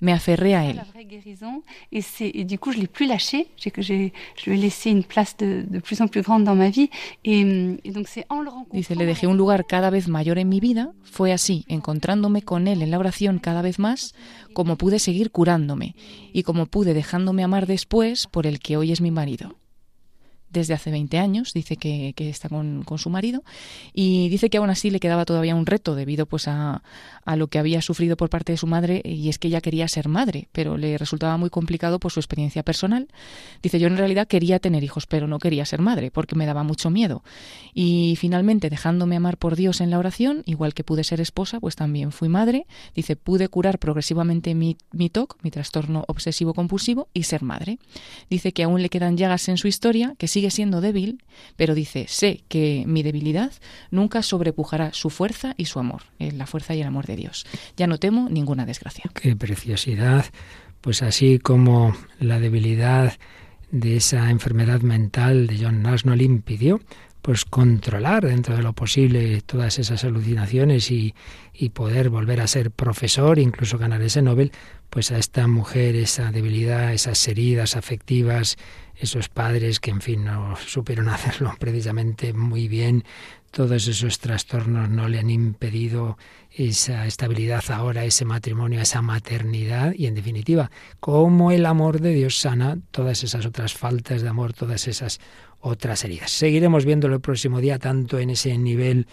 Me 0.00 0.12
aferré 0.12 0.54
a 0.54 0.64
él. 0.64 0.76
La 0.76 0.84
vraie 0.84 1.04
guérison. 1.04 1.62
Et, 1.90 2.02
c'est- 2.02 2.30
et 2.32 2.44
du 2.44 2.58
coup, 2.58 2.70
je 2.72 2.78
l'ai 2.78 2.86
plus 2.86 3.06
lâché. 3.08 3.48
J'ai 3.56 3.70
que 3.72 3.82
j'ai, 3.82 4.12
je 4.36 4.48
lui 4.50 4.56
ai 4.58 4.62
laissé 4.62 4.90
une 4.90 5.02
place 5.02 5.36
de, 5.36 5.64
de 5.68 5.78
plus 5.80 6.00
en 6.00 6.06
plus 6.06 6.22
grande 6.22 6.44
dans 6.44 6.54
ma 6.54 6.70
vie. 6.70 6.88
Et, 7.24 7.42
hum, 7.42 7.78
et 7.84 7.90
donc, 7.90 8.06
c'est 8.08 8.24
en 8.28 8.40
le 8.40 8.48
rencontrant. 8.48 8.78
Dice, 8.78 8.90
le 8.90 9.04
dejé 9.06 9.26
un 9.26 9.34
lugar 9.34 9.66
cada 9.66 9.90
vez 9.90 10.06
mayor 10.06 10.38
en 10.38 10.48
mi 10.48 10.60
vida. 10.60 10.92
Fue 11.02 11.32
así, 11.32 11.64
encontrándome 11.68 12.42
con 12.42 12.68
él 12.68 12.82
en 12.82 12.90
la 12.92 12.98
oración 12.98 13.38
cada 13.40 13.60
vez 13.62 13.78
más, 13.78 14.14
como 14.54 14.76
pude 14.76 14.98
seguir 15.00 15.30
curándome 15.32 15.94
y 16.32 16.44
como 16.44 16.66
pude 16.66 16.94
dejándome 16.94 17.42
amar 17.42 17.66
después 17.66 18.26
por 18.28 18.46
el 18.46 18.60
que 18.60 18.76
hoy 18.76 18.92
es 18.92 19.00
mi 19.00 19.10
marido. 19.10 19.56
Desde 20.50 20.74
hace 20.74 20.90
20 20.90 21.18
años, 21.18 21.52
dice 21.52 21.76
que, 21.76 22.12
que 22.16 22.28
está 22.30 22.48
con, 22.48 22.82
con 22.84 22.98
su 22.98 23.10
marido, 23.10 23.42
y 23.92 24.28
dice 24.28 24.50
que 24.50 24.58
aún 24.58 24.70
así 24.70 24.90
le 24.90 25.00
quedaba 25.00 25.24
todavía 25.24 25.54
un 25.54 25.66
reto 25.66 25.94
debido 25.94 26.26
pues 26.26 26.48
a, 26.48 26.82
a 27.24 27.36
lo 27.36 27.48
que 27.48 27.58
había 27.58 27.82
sufrido 27.82 28.16
por 28.16 28.30
parte 28.30 28.52
de 28.52 28.58
su 28.58 28.66
madre, 28.66 29.02
y 29.04 29.28
es 29.28 29.38
que 29.38 29.48
ella 29.48 29.60
quería 29.60 29.86
ser 29.88 30.08
madre, 30.08 30.48
pero 30.52 30.76
le 30.76 30.96
resultaba 30.98 31.36
muy 31.36 31.50
complicado 31.50 31.98
por 32.00 32.12
su 32.12 32.20
experiencia 32.20 32.62
personal. 32.62 33.08
Dice, 33.62 33.78
yo 33.78 33.86
en 33.88 33.96
realidad 33.96 34.26
quería 34.26 34.58
tener 34.58 34.84
hijos, 34.84 35.06
pero 35.06 35.26
no 35.26 35.38
quería 35.38 35.64
ser 35.64 35.80
madre, 35.80 36.10
porque 36.10 36.36
me 36.36 36.46
daba 36.46 36.62
mucho 36.62 36.90
miedo. 36.90 37.22
Y 37.74 38.16
finalmente, 38.18 38.70
dejándome 38.70 39.16
amar 39.16 39.36
por 39.36 39.56
Dios 39.56 39.80
en 39.80 39.90
la 39.90 39.98
oración, 39.98 40.42
igual 40.46 40.74
que 40.74 40.84
pude 40.84 41.04
ser 41.04 41.20
esposa, 41.20 41.60
pues 41.60 41.76
también 41.76 42.12
fui 42.12 42.28
madre. 42.28 42.66
Dice, 42.94 43.16
pude 43.16 43.48
curar 43.48 43.78
progresivamente 43.78 44.54
mi, 44.54 44.76
mi 44.92 45.10
TOC, 45.10 45.36
mi 45.42 45.50
trastorno 45.50 46.04
obsesivo 46.08 46.54
compulsivo, 46.54 47.08
y 47.12 47.24
ser 47.24 47.42
madre. 47.42 47.78
Dice 48.30 48.52
que 48.52 48.62
aún 48.62 48.82
le 48.82 48.88
quedan 48.88 49.16
llagas 49.16 49.48
en 49.48 49.58
su 49.58 49.68
historia, 49.68 50.14
que 50.18 50.28
sigue 50.38 50.50
siendo 50.52 50.80
débil, 50.80 51.24
pero 51.56 51.74
dice, 51.74 52.06
sé 52.06 52.44
que 52.46 52.84
mi 52.86 53.02
debilidad 53.02 53.52
nunca 53.90 54.22
sobrepujará 54.22 54.92
su 54.92 55.10
fuerza 55.10 55.54
y 55.56 55.64
su 55.64 55.80
amor, 55.80 56.02
eh, 56.20 56.30
la 56.30 56.46
fuerza 56.46 56.76
y 56.76 56.80
el 56.80 56.86
amor 56.86 57.06
de 57.06 57.16
Dios. 57.16 57.44
Ya 57.76 57.88
no 57.88 57.98
temo 57.98 58.28
ninguna 58.30 58.64
desgracia. 58.64 59.10
Qué 59.20 59.34
preciosidad. 59.34 60.26
Pues 60.80 61.02
así 61.02 61.40
como 61.40 61.96
la 62.20 62.38
debilidad 62.38 63.18
de 63.72 63.96
esa 63.96 64.30
enfermedad 64.30 64.82
mental 64.82 65.48
de 65.48 65.58
John 65.60 65.82
Nash 65.82 66.04
no 66.04 66.14
le 66.14 66.22
impidió 66.22 66.80
pues 67.20 67.44
controlar 67.44 68.24
dentro 68.24 68.56
de 68.56 68.62
lo 68.62 68.74
posible 68.74 69.40
todas 69.40 69.80
esas 69.80 70.04
alucinaciones 70.04 70.90
y, 70.92 71.14
y 71.52 71.70
poder 71.70 72.10
volver 72.10 72.40
a 72.40 72.46
ser 72.46 72.70
profesor, 72.70 73.40
incluso 73.40 73.76
ganar 73.76 74.00
ese 74.02 74.22
Nobel, 74.22 74.52
pues 74.88 75.10
a 75.10 75.18
esta 75.18 75.48
mujer 75.48 75.96
esa 75.96 76.30
debilidad, 76.30 76.92
esas 76.92 77.26
heridas 77.26 77.74
afectivas, 77.76 78.56
esos 78.98 79.28
padres 79.28 79.80
que 79.80 79.90
en 79.90 80.00
fin 80.00 80.24
no 80.24 80.56
supieron 80.56 81.08
hacerlo 81.08 81.54
precisamente 81.58 82.32
muy 82.32 82.68
bien, 82.68 83.04
todos 83.50 83.88
esos 83.88 84.18
trastornos 84.18 84.90
no 84.90 85.08
le 85.08 85.18
han 85.18 85.30
impedido 85.30 86.18
esa 86.50 87.06
estabilidad 87.06 87.64
ahora, 87.70 88.04
ese 88.04 88.24
matrimonio, 88.24 88.80
esa 88.80 89.00
maternidad 89.00 89.94
y 89.94 90.06
en 90.06 90.14
definitiva, 90.14 90.70
cómo 91.00 91.50
el 91.50 91.66
amor 91.66 92.00
de 92.00 92.12
Dios 92.12 92.38
sana 92.38 92.78
todas 92.90 93.24
esas 93.24 93.46
otras 93.46 93.74
faltas 93.74 94.22
de 94.22 94.28
amor, 94.28 94.52
todas 94.52 94.88
esas 94.88 95.20
otras 95.60 96.04
heridas. 96.04 96.30
Seguiremos 96.30 96.84
viéndolo 96.84 97.14
el 97.14 97.20
próximo 97.20 97.60
día 97.60 97.78
tanto 97.78 98.18
en 98.18 98.30
ese 98.30 98.56
nivel 98.58 99.06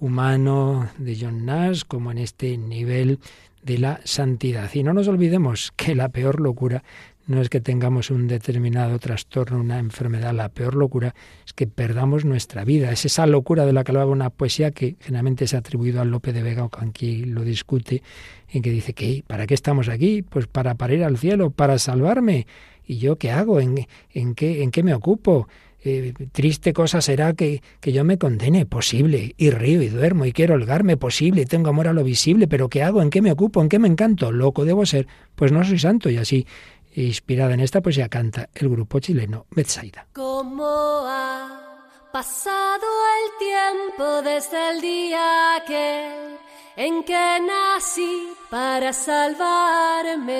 humano 0.00 0.88
de 0.98 1.16
John 1.20 1.44
Nash 1.44 1.82
como 1.86 2.10
en 2.10 2.18
este 2.18 2.56
nivel 2.58 3.20
de 3.62 3.78
la 3.78 4.00
santidad. 4.04 4.70
Y 4.74 4.82
no 4.82 4.92
nos 4.92 5.08
olvidemos 5.08 5.72
que 5.76 5.94
la 5.94 6.08
peor 6.08 6.40
locura 6.40 6.82
no 7.26 7.40
es 7.40 7.48
que 7.48 7.60
tengamos 7.60 8.10
un 8.10 8.26
determinado 8.26 8.98
trastorno, 8.98 9.60
una 9.60 9.78
enfermedad, 9.78 10.34
la 10.34 10.48
peor 10.48 10.74
locura 10.74 11.14
es 11.46 11.52
que 11.52 11.66
perdamos 11.66 12.24
nuestra 12.24 12.64
vida. 12.64 12.90
Es 12.90 13.04
esa 13.04 13.26
locura 13.26 13.64
de 13.64 13.72
la 13.72 13.84
que 13.84 13.92
hablaba 13.92 14.10
una 14.10 14.30
poesía 14.30 14.72
que 14.72 14.96
generalmente 15.00 15.46
se 15.46 15.56
ha 15.56 15.60
atribuido 15.60 16.00
a 16.00 16.04
Lope 16.04 16.32
de 16.32 16.42
Vega, 16.42 16.64
o 16.64 16.70
aquí 16.78 17.24
lo 17.24 17.42
discute, 17.42 18.02
en 18.48 18.62
que 18.62 18.70
dice 18.70 18.92
que 18.92 19.22
¿para 19.26 19.46
qué 19.46 19.54
estamos 19.54 19.88
aquí? 19.88 20.22
Pues 20.22 20.46
para, 20.46 20.74
para 20.74 20.94
ir 20.94 21.04
al 21.04 21.18
cielo, 21.18 21.50
para 21.50 21.78
salvarme. 21.78 22.46
¿Y 22.84 22.98
yo 22.98 23.16
qué 23.16 23.30
hago? 23.30 23.60
¿En, 23.60 23.86
qué, 24.34 24.62
en 24.62 24.70
qué 24.70 24.82
me 24.82 24.94
ocupo? 24.94 25.46
Eh, 25.84 26.14
triste 26.30 26.72
cosa 26.72 27.00
será 27.00 27.32
que, 27.32 27.60
que 27.80 27.92
yo 27.92 28.04
me 28.04 28.16
condene, 28.16 28.66
posible, 28.66 29.34
y 29.36 29.50
río 29.50 29.82
y 29.82 29.88
duermo 29.88 30.24
y 30.24 30.32
quiero 30.32 30.54
holgarme, 30.54 30.96
posible, 30.96 31.44
tengo 31.44 31.70
amor 31.70 31.88
a 31.88 31.92
lo 31.92 32.04
visible, 32.04 32.46
pero 32.46 32.68
¿qué 32.68 32.84
hago? 32.84 33.02
¿En 33.02 33.10
qué 33.10 33.20
me 33.20 33.32
ocupo? 33.32 33.60
¿En 33.60 33.68
qué 33.68 33.80
me 33.80 33.88
encanto? 33.88 34.30
Loco 34.30 34.64
debo 34.64 34.86
ser, 34.86 35.08
pues 35.34 35.50
no 35.50 35.64
soy 35.64 35.80
santo 35.80 36.08
y 36.08 36.18
así 36.18 36.46
inspirada 36.94 37.54
en 37.54 37.60
esta 37.60 37.80
poesía 37.80 38.08
canta 38.08 38.48
el 38.54 38.68
grupo 38.68 39.00
chileno 39.00 39.46
Betsaida. 39.50 40.06
¿Cómo 40.12 41.04
ha 41.06 41.88
pasado 42.12 42.86
el 43.18 43.30
tiempo 43.38 44.22
desde 44.22 44.70
el 44.70 44.80
día 44.80 45.56
aquel 45.56 46.38
en 46.76 47.02
que 47.04 47.38
nací 47.40 48.28
para 48.50 48.92
salvarme? 48.92 50.32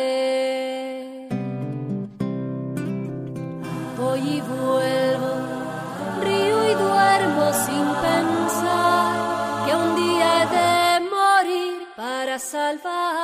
Voy 3.98 4.20
y 4.20 4.40
vuelvo, 4.40 5.34
río 6.22 6.70
y 6.70 6.74
duermo 6.74 7.52
sin 7.52 7.86
pensar 8.02 9.66
que 9.66 9.74
un 9.74 9.96
día 9.96 10.46
de 10.56 11.00
morir 11.08 11.86
para 11.96 12.38
salvarme. 12.38 13.22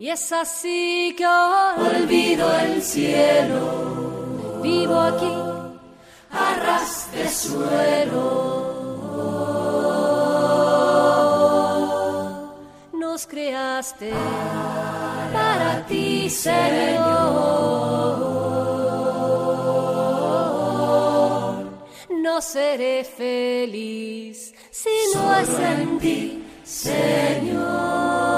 Y 0.00 0.10
es 0.10 0.30
así 0.30 1.12
que 1.16 1.26
olvido 1.26 2.48
el 2.60 2.80
cielo, 2.80 4.60
vivo 4.62 5.00
aquí 5.00 5.32
a 6.30 6.54
ras 6.54 7.10
de 7.12 7.28
suelo. 7.28 8.68
Nos 12.92 13.26
creaste 13.26 14.12
para 15.32 15.84
ti, 15.86 16.30
Señor. 16.30 17.58
No 22.22 22.40
seré 22.40 23.02
feliz 23.02 24.54
si 24.70 24.90
no 25.12 25.34
es 25.40 25.58
en 25.58 25.98
ti, 25.98 26.44
Señor. 26.62 28.28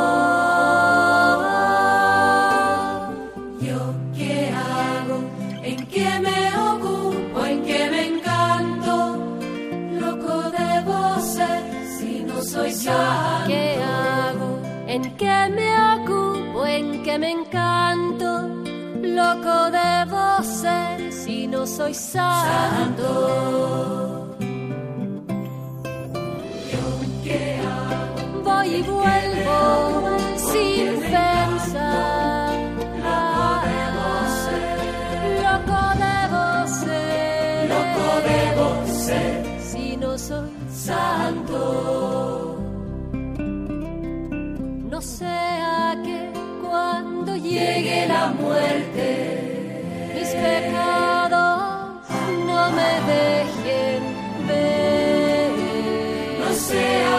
Santo. 12.85 13.47
¿Qué 13.49 13.81
hago? 13.83 14.59
¿En 14.87 15.17
qué 15.17 15.49
me 15.57 15.69
ocupo? 15.95 16.67
¿En 16.67 17.03
qué 17.03 17.19
me 17.19 17.31
encanto? 17.31 18.49
Loco 19.03 19.71
debo 19.71 20.43
ser 20.43 21.13
si 21.13 21.47
no 21.47 21.67
soy 21.67 21.95
santo. 21.95 23.09
¿Qué 24.05 24.20
sea 45.21 45.99
que 46.03 46.19
cuando 46.63 47.37
llegue 47.37 48.07
la 48.07 48.29
muerte, 48.29 49.09
mis 50.15 50.31
pecados 50.47 52.09
no 52.49 52.61
me 52.79 52.93
dejen 53.13 54.03
ver. 54.49 55.51
No 56.41 56.49
sea 56.55 57.10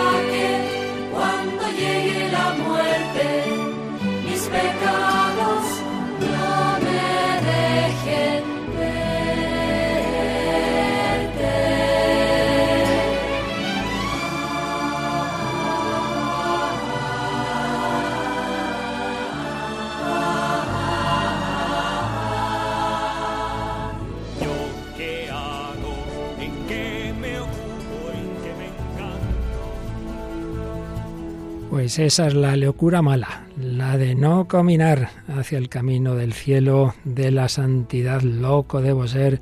Pues 31.81 31.97
esa 31.97 32.27
es 32.27 32.35
la 32.35 32.55
locura 32.57 33.01
mala, 33.01 33.47
la 33.59 33.97
de 33.97 34.13
no 34.13 34.47
caminar 34.47 35.09
hacia 35.27 35.57
el 35.57 35.67
camino 35.67 36.13
del 36.13 36.31
cielo, 36.31 36.93
de 37.05 37.31
la 37.31 37.49
santidad. 37.49 38.21
Loco 38.21 38.81
debo 38.81 39.07
ser 39.07 39.41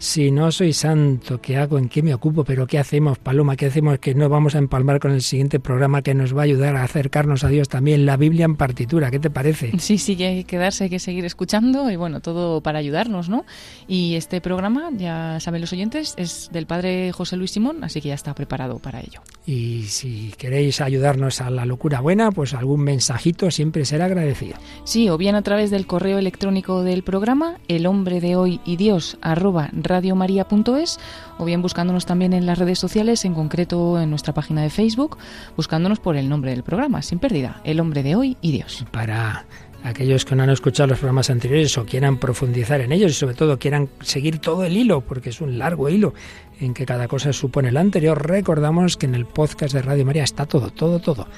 Si 0.00 0.30
no 0.30 0.52
soy 0.52 0.72
santo, 0.72 1.40
¿qué 1.40 1.56
hago? 1.56 1.76
¿En 1.76 1.88
qué 1.88 2.04
me 2.04 2.14
ocupo? 2.14 2.44
¿Pero 2.44 2.68
qué 2.68 2.78
hacemos, 2.78 3.18
Paloma? 3.18 3.56
¿Qué 3.56 3.66
hacemos? 3.66 3.98
Que 3.98 4.14
no 4.14 4.28
vamos 4.28 4.54
a 4.54 4.58
empalmar 4.58 5.00
con 5.00 5.10
el 5.10 5.22
siguiente 5.22 5.58
programa 5.58 6.02
que 6.02 6.14
nos 6.14 6.36
va 6.36 6.42
a 6.42 6.44
ayudar 6.44 6.76
a 6.76 6.84
acercarnos 6.84 7.42
a 7.42 7.48
Dios 7.48 7.68
también, 7.68 8.06
la 8.06 8.16
Biblia 8.16 8.44
en 8.44 8.54
partitura. 8.54 9.10
¿Qué 9.10 9.18
te 9.18 9.28
parece? 9.28 9.72
Sí, 9.80 9.98
sí, 9.98 10.16
que 10.16 10.26
hay 10.26 10.36
que 10.36 10.44
quedarse, 10.44 10.84
hay 10.84 10.90
que 10.90 11.00
seguir 11.00 11.24
escuchando 11.24 11.90
y 11.90 11.96
bueno, 11.96 12.20
todo 12.20 12.60
para 12.60 12.78
ayudarnos, 12.78 13.28
¿no? 13.28 13.44
Y 13.88 14.14
este 14.14 14.40
programa, 14.40 14.90
ya 14.96 15.40
saben 15.40 15.62
los 15.62 15.72
oyentes, 15.72 16.14
es 16.16 16.48
del 16.52 16.66
padre 16.66 17.10
José 17.10 17.36
Luis 17.36 17.50
Simón, 17.50 17.82
así 17.82 18.00
que 18.00 18.10
ya 18.10 18.14
está 18.14 18.34
preparado 18.34 18.78
para 18.78 19.00
ello. 19.00 19.20
Y 19.46 19.84
si 19.84 20.32
queréis 20.38 20.80
ayudarnos 20.80 21.40
a 21.40 21.50
la 21.50 21.64
locura 21.64 22.00
buena, 22.00 22.30
pues 22.30 22.54
algún 22.54 22.82
mensajito 22.82 23.50
siempre 23.50 23.84
será 23.84 24.04
agradecido. 24.04 24.58
Sí, 24.84 25.08
o 25.08 25.18
bien 25.18 25.34
a 25.34 25.42
través 25.42 25.70
del 25.70 25.86
correo 25.86 26.18
electrónico 26.18 26.84
del 26.84 27.02
programa, 27.02 27.58
el 27.66 27.86
hombre 27.86 28.20
de 28.20 28.36
hoy 28.36 28.60
y 28.64 28.76
Dios 28.76 29.18
arroba 29.22 29.70
radiomaria.es 29.88 30.98
o 31.38 31.44
bien 31.44 31.62
buscándonos 31.62 32.06
también 32.06 32.32
en 32.32 32.46
las 32.46 32.58
redes 32.58 32.78
sociales, 32.78 33.24
en 33.24 33.34
concreto 33.34 34.00
en 34.00 34.10
nuestra 34.10 34.34
página 34.34 34.62
de 34.62 34.70
Facebook, 34.70 35.18
buscándonos 35.56 35.98
por 36.00 36.16
el 36.16 36.28
nombre 36.28 36.50
del 36.52 36.62
programa, 36.62 37.02
sin 37.02 37.18
pérdida, 37.18 37.60
El 37.64 37.80
hombre 37.80 38.02
de 38.02 38.16
hoy 38.16 38.36
y 38.40 38.52
Dios. 38.52 38.84
Para 38.90 39.46
aquellos 39.82 40.24
que 40.24 40.34
no 40.34 40.42
han 40.42 40.50
escuchado 40.50 40.88
los 40.88 40.98
programas 40.98 41.30
anteriores 41.30 41.76
o 41.78 41.84
quieran 41.84 42.18
profundizar 42.18 42.80
en 42.80 42.92
ellos 42.92 43.12
y 43.12 43.14
sobre 43.14 43.34
todo 43.34 43.58
quieran 43.58 43.88
seguir 44.00 44.38
todo 44.38 44.64
el 44.64 44.76
hilo, 44.76 45.00
porque 45.00 45.30
es 45.30 45.40
un 45.40 45.58
largo 45.58 45.88
hilo 45.88 46.14
en 46.60 46.74
que 46.74 46.86
cada 46.86 47.08
cosa 47.08 47.32
supone 47.32 47.68
el 47.68 47.76
anterior, 47.76 48.26
recordamos 48.26 48.96
que 48.96 49.06
en 49.06 49.14
el 49.14 49.26
podcast 49.26 49.74
de 49.74 49.82
Radio 49.82 50.04
María 50.04 50.24
está 50.24 50.46
todo, 50.46 50.70
todo, 50.70 50.98
todo 51.00 51.28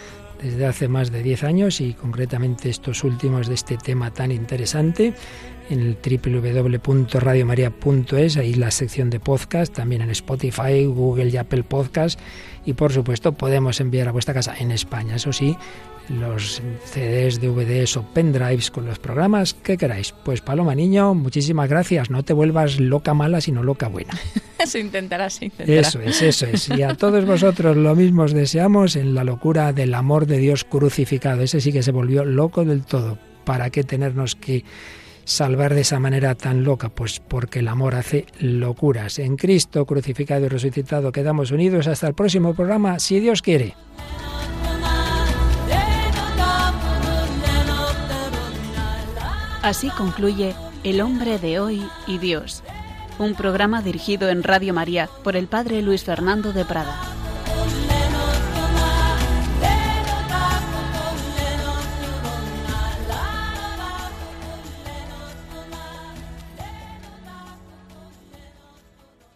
desde 0.42 0.66
hace 0.66 0.88
más 0.88 1.10
de 1.12 1.22
10 1.22 1.44
años 1.44 1.80
y 1.80 1.92
concretamente 1.92 2.70
estos 2.70 3.04
últimos 3.04 3.48
de 3.48 3.54
este 3.54 3.76
tema 3.76 4.10
tan 4.10 4.32
interesante 4.32 5.14
en 5.70 5.80
el 5.80 5.96
www.radiomaria.es, 5.96 8.36
ahí 8.36 8.52
la 8.54 8.70
sección 8.70 9.08
de 9.08 9.20
podcast, 9.20 9.72
también 9.72 10.02
en 10.02 10.10
Spotify, 10.10 10.84
Google 10.84 11.30
y 11.30 11.38
Apple 11.38 11.62
Podcast 11.62 12.20
y 12.66 12.74
por 12.74 12.92
supuesto 12.92 13.32
podemos 13.32 13.80
enviar 13.80 14.08
a 14.08 14.12
vuestra 14.12 14.34
casa 14.34 14.54
en 14.58 14.70
España, 14.70 15.16
eso 15.16 15.32
sí, 15.32 15.56
los 16.08 16.62
CDs, 16.84 17.40
DVDs 17.40 17.96
o 17.96 18.02
pendrives 18.02 18.70
con 18.70 18.84
los 18.84 18.98
programas 18.98 19.54
que 19.54 19.76
queráis. 19.76 20.12
Pues 20.24 20.40
Paloma 20.40 20.74
Niño, 20.74 21.14
muchísimas 21.14 21.68
gracias. 21.68 22.10
No 22.10 22.24
te 22.24 22.32
vuelvas 22.32 22.80
loca 22.80 23.14
mala, 23.14 23.40
sino 23.40 23.62
loca 23.62 23.88
buena. 23.88 24.12
se 24.66 24.80
intentará, 24.80 25.30
se 25.30 25.46
intentará. 25.46 25.80
Eso 25.80 26.00
es, 26.00 26.20
eso 26.20 26.46
es. 26.46 26.68
Y 26.68 26.82
a 26.82 26.96
todos 26.96 27.24
vosotros 27.24 27.76
lo 27.76 27.94
mismo 27.94 28.22
os 28.22 28.32
deseamos 28.32 28.96
en 28.96 29.14
la 29.14 29.24
locura 29.24 29.72
del 29.72 29.94
amor 29.94 30.26
de 30.26 30.38
Dios 30.38 30.64
crucificado. 30.64 31.42
Ese 31.42 31.60
sí 31.60 31.72
que 31.72 31.82
se 31.82 31.92
volvió 31.92 32.24
loco 32.24 32.64
del 32.64 32.84
todo. 32.84 33.18
¿Para 33.44 33.70
qué 33.70 33.84
tenernos 33.84 34.34
que 34.34 34.64
salvar 35.30 35.74
de 35.74 35.82
esa 35.82 35.98
manera 35.98 36.34
tan 36.34 36.64
loca? 36.64 36.88
Pues 36.88 37.20
porque 37.20 37.60
el 37.60 37.68
amor 37.68 37.94
hace 37.94 38.26
locuras. 38.40 39.18
En 39.18 39.36
Cristo 39.36 39.86
crucificado 39.86 40.46
y 40.46 40.48
resucitado 40.48 41.12
quedamos 41.12 41.50
unidos. 41.50 41.86
Hasta 41.86 42.08
el 42.08 42.14
próximo 42.14 42.54
programa, 42.54 42.98
si 42.98 43.20
Dios 43.20 43.42
quiere. 43.42 43.74
Así 49.62 49.90
concluye 49.90 50.54
El 50.84 51.02
hombre 51.02 51.38
de 51.38 51.60
hoy 51.60 51.86
y 52.06 52.16
Dios, 52.18 52.62
un 53.18 53.34
programa 53.34 53.82
dirigido 53.82 54.30
en 54.30 54.42
Radio 54.42 54.72
María 54.72 55.10
por 55.22 55.36
el 55.36 55.48
Padre 55.48 55.82
Luis 55.82 56.02
Fernando 56.02 56.54
de 56.54 56.64
Prada. 56.64 56.98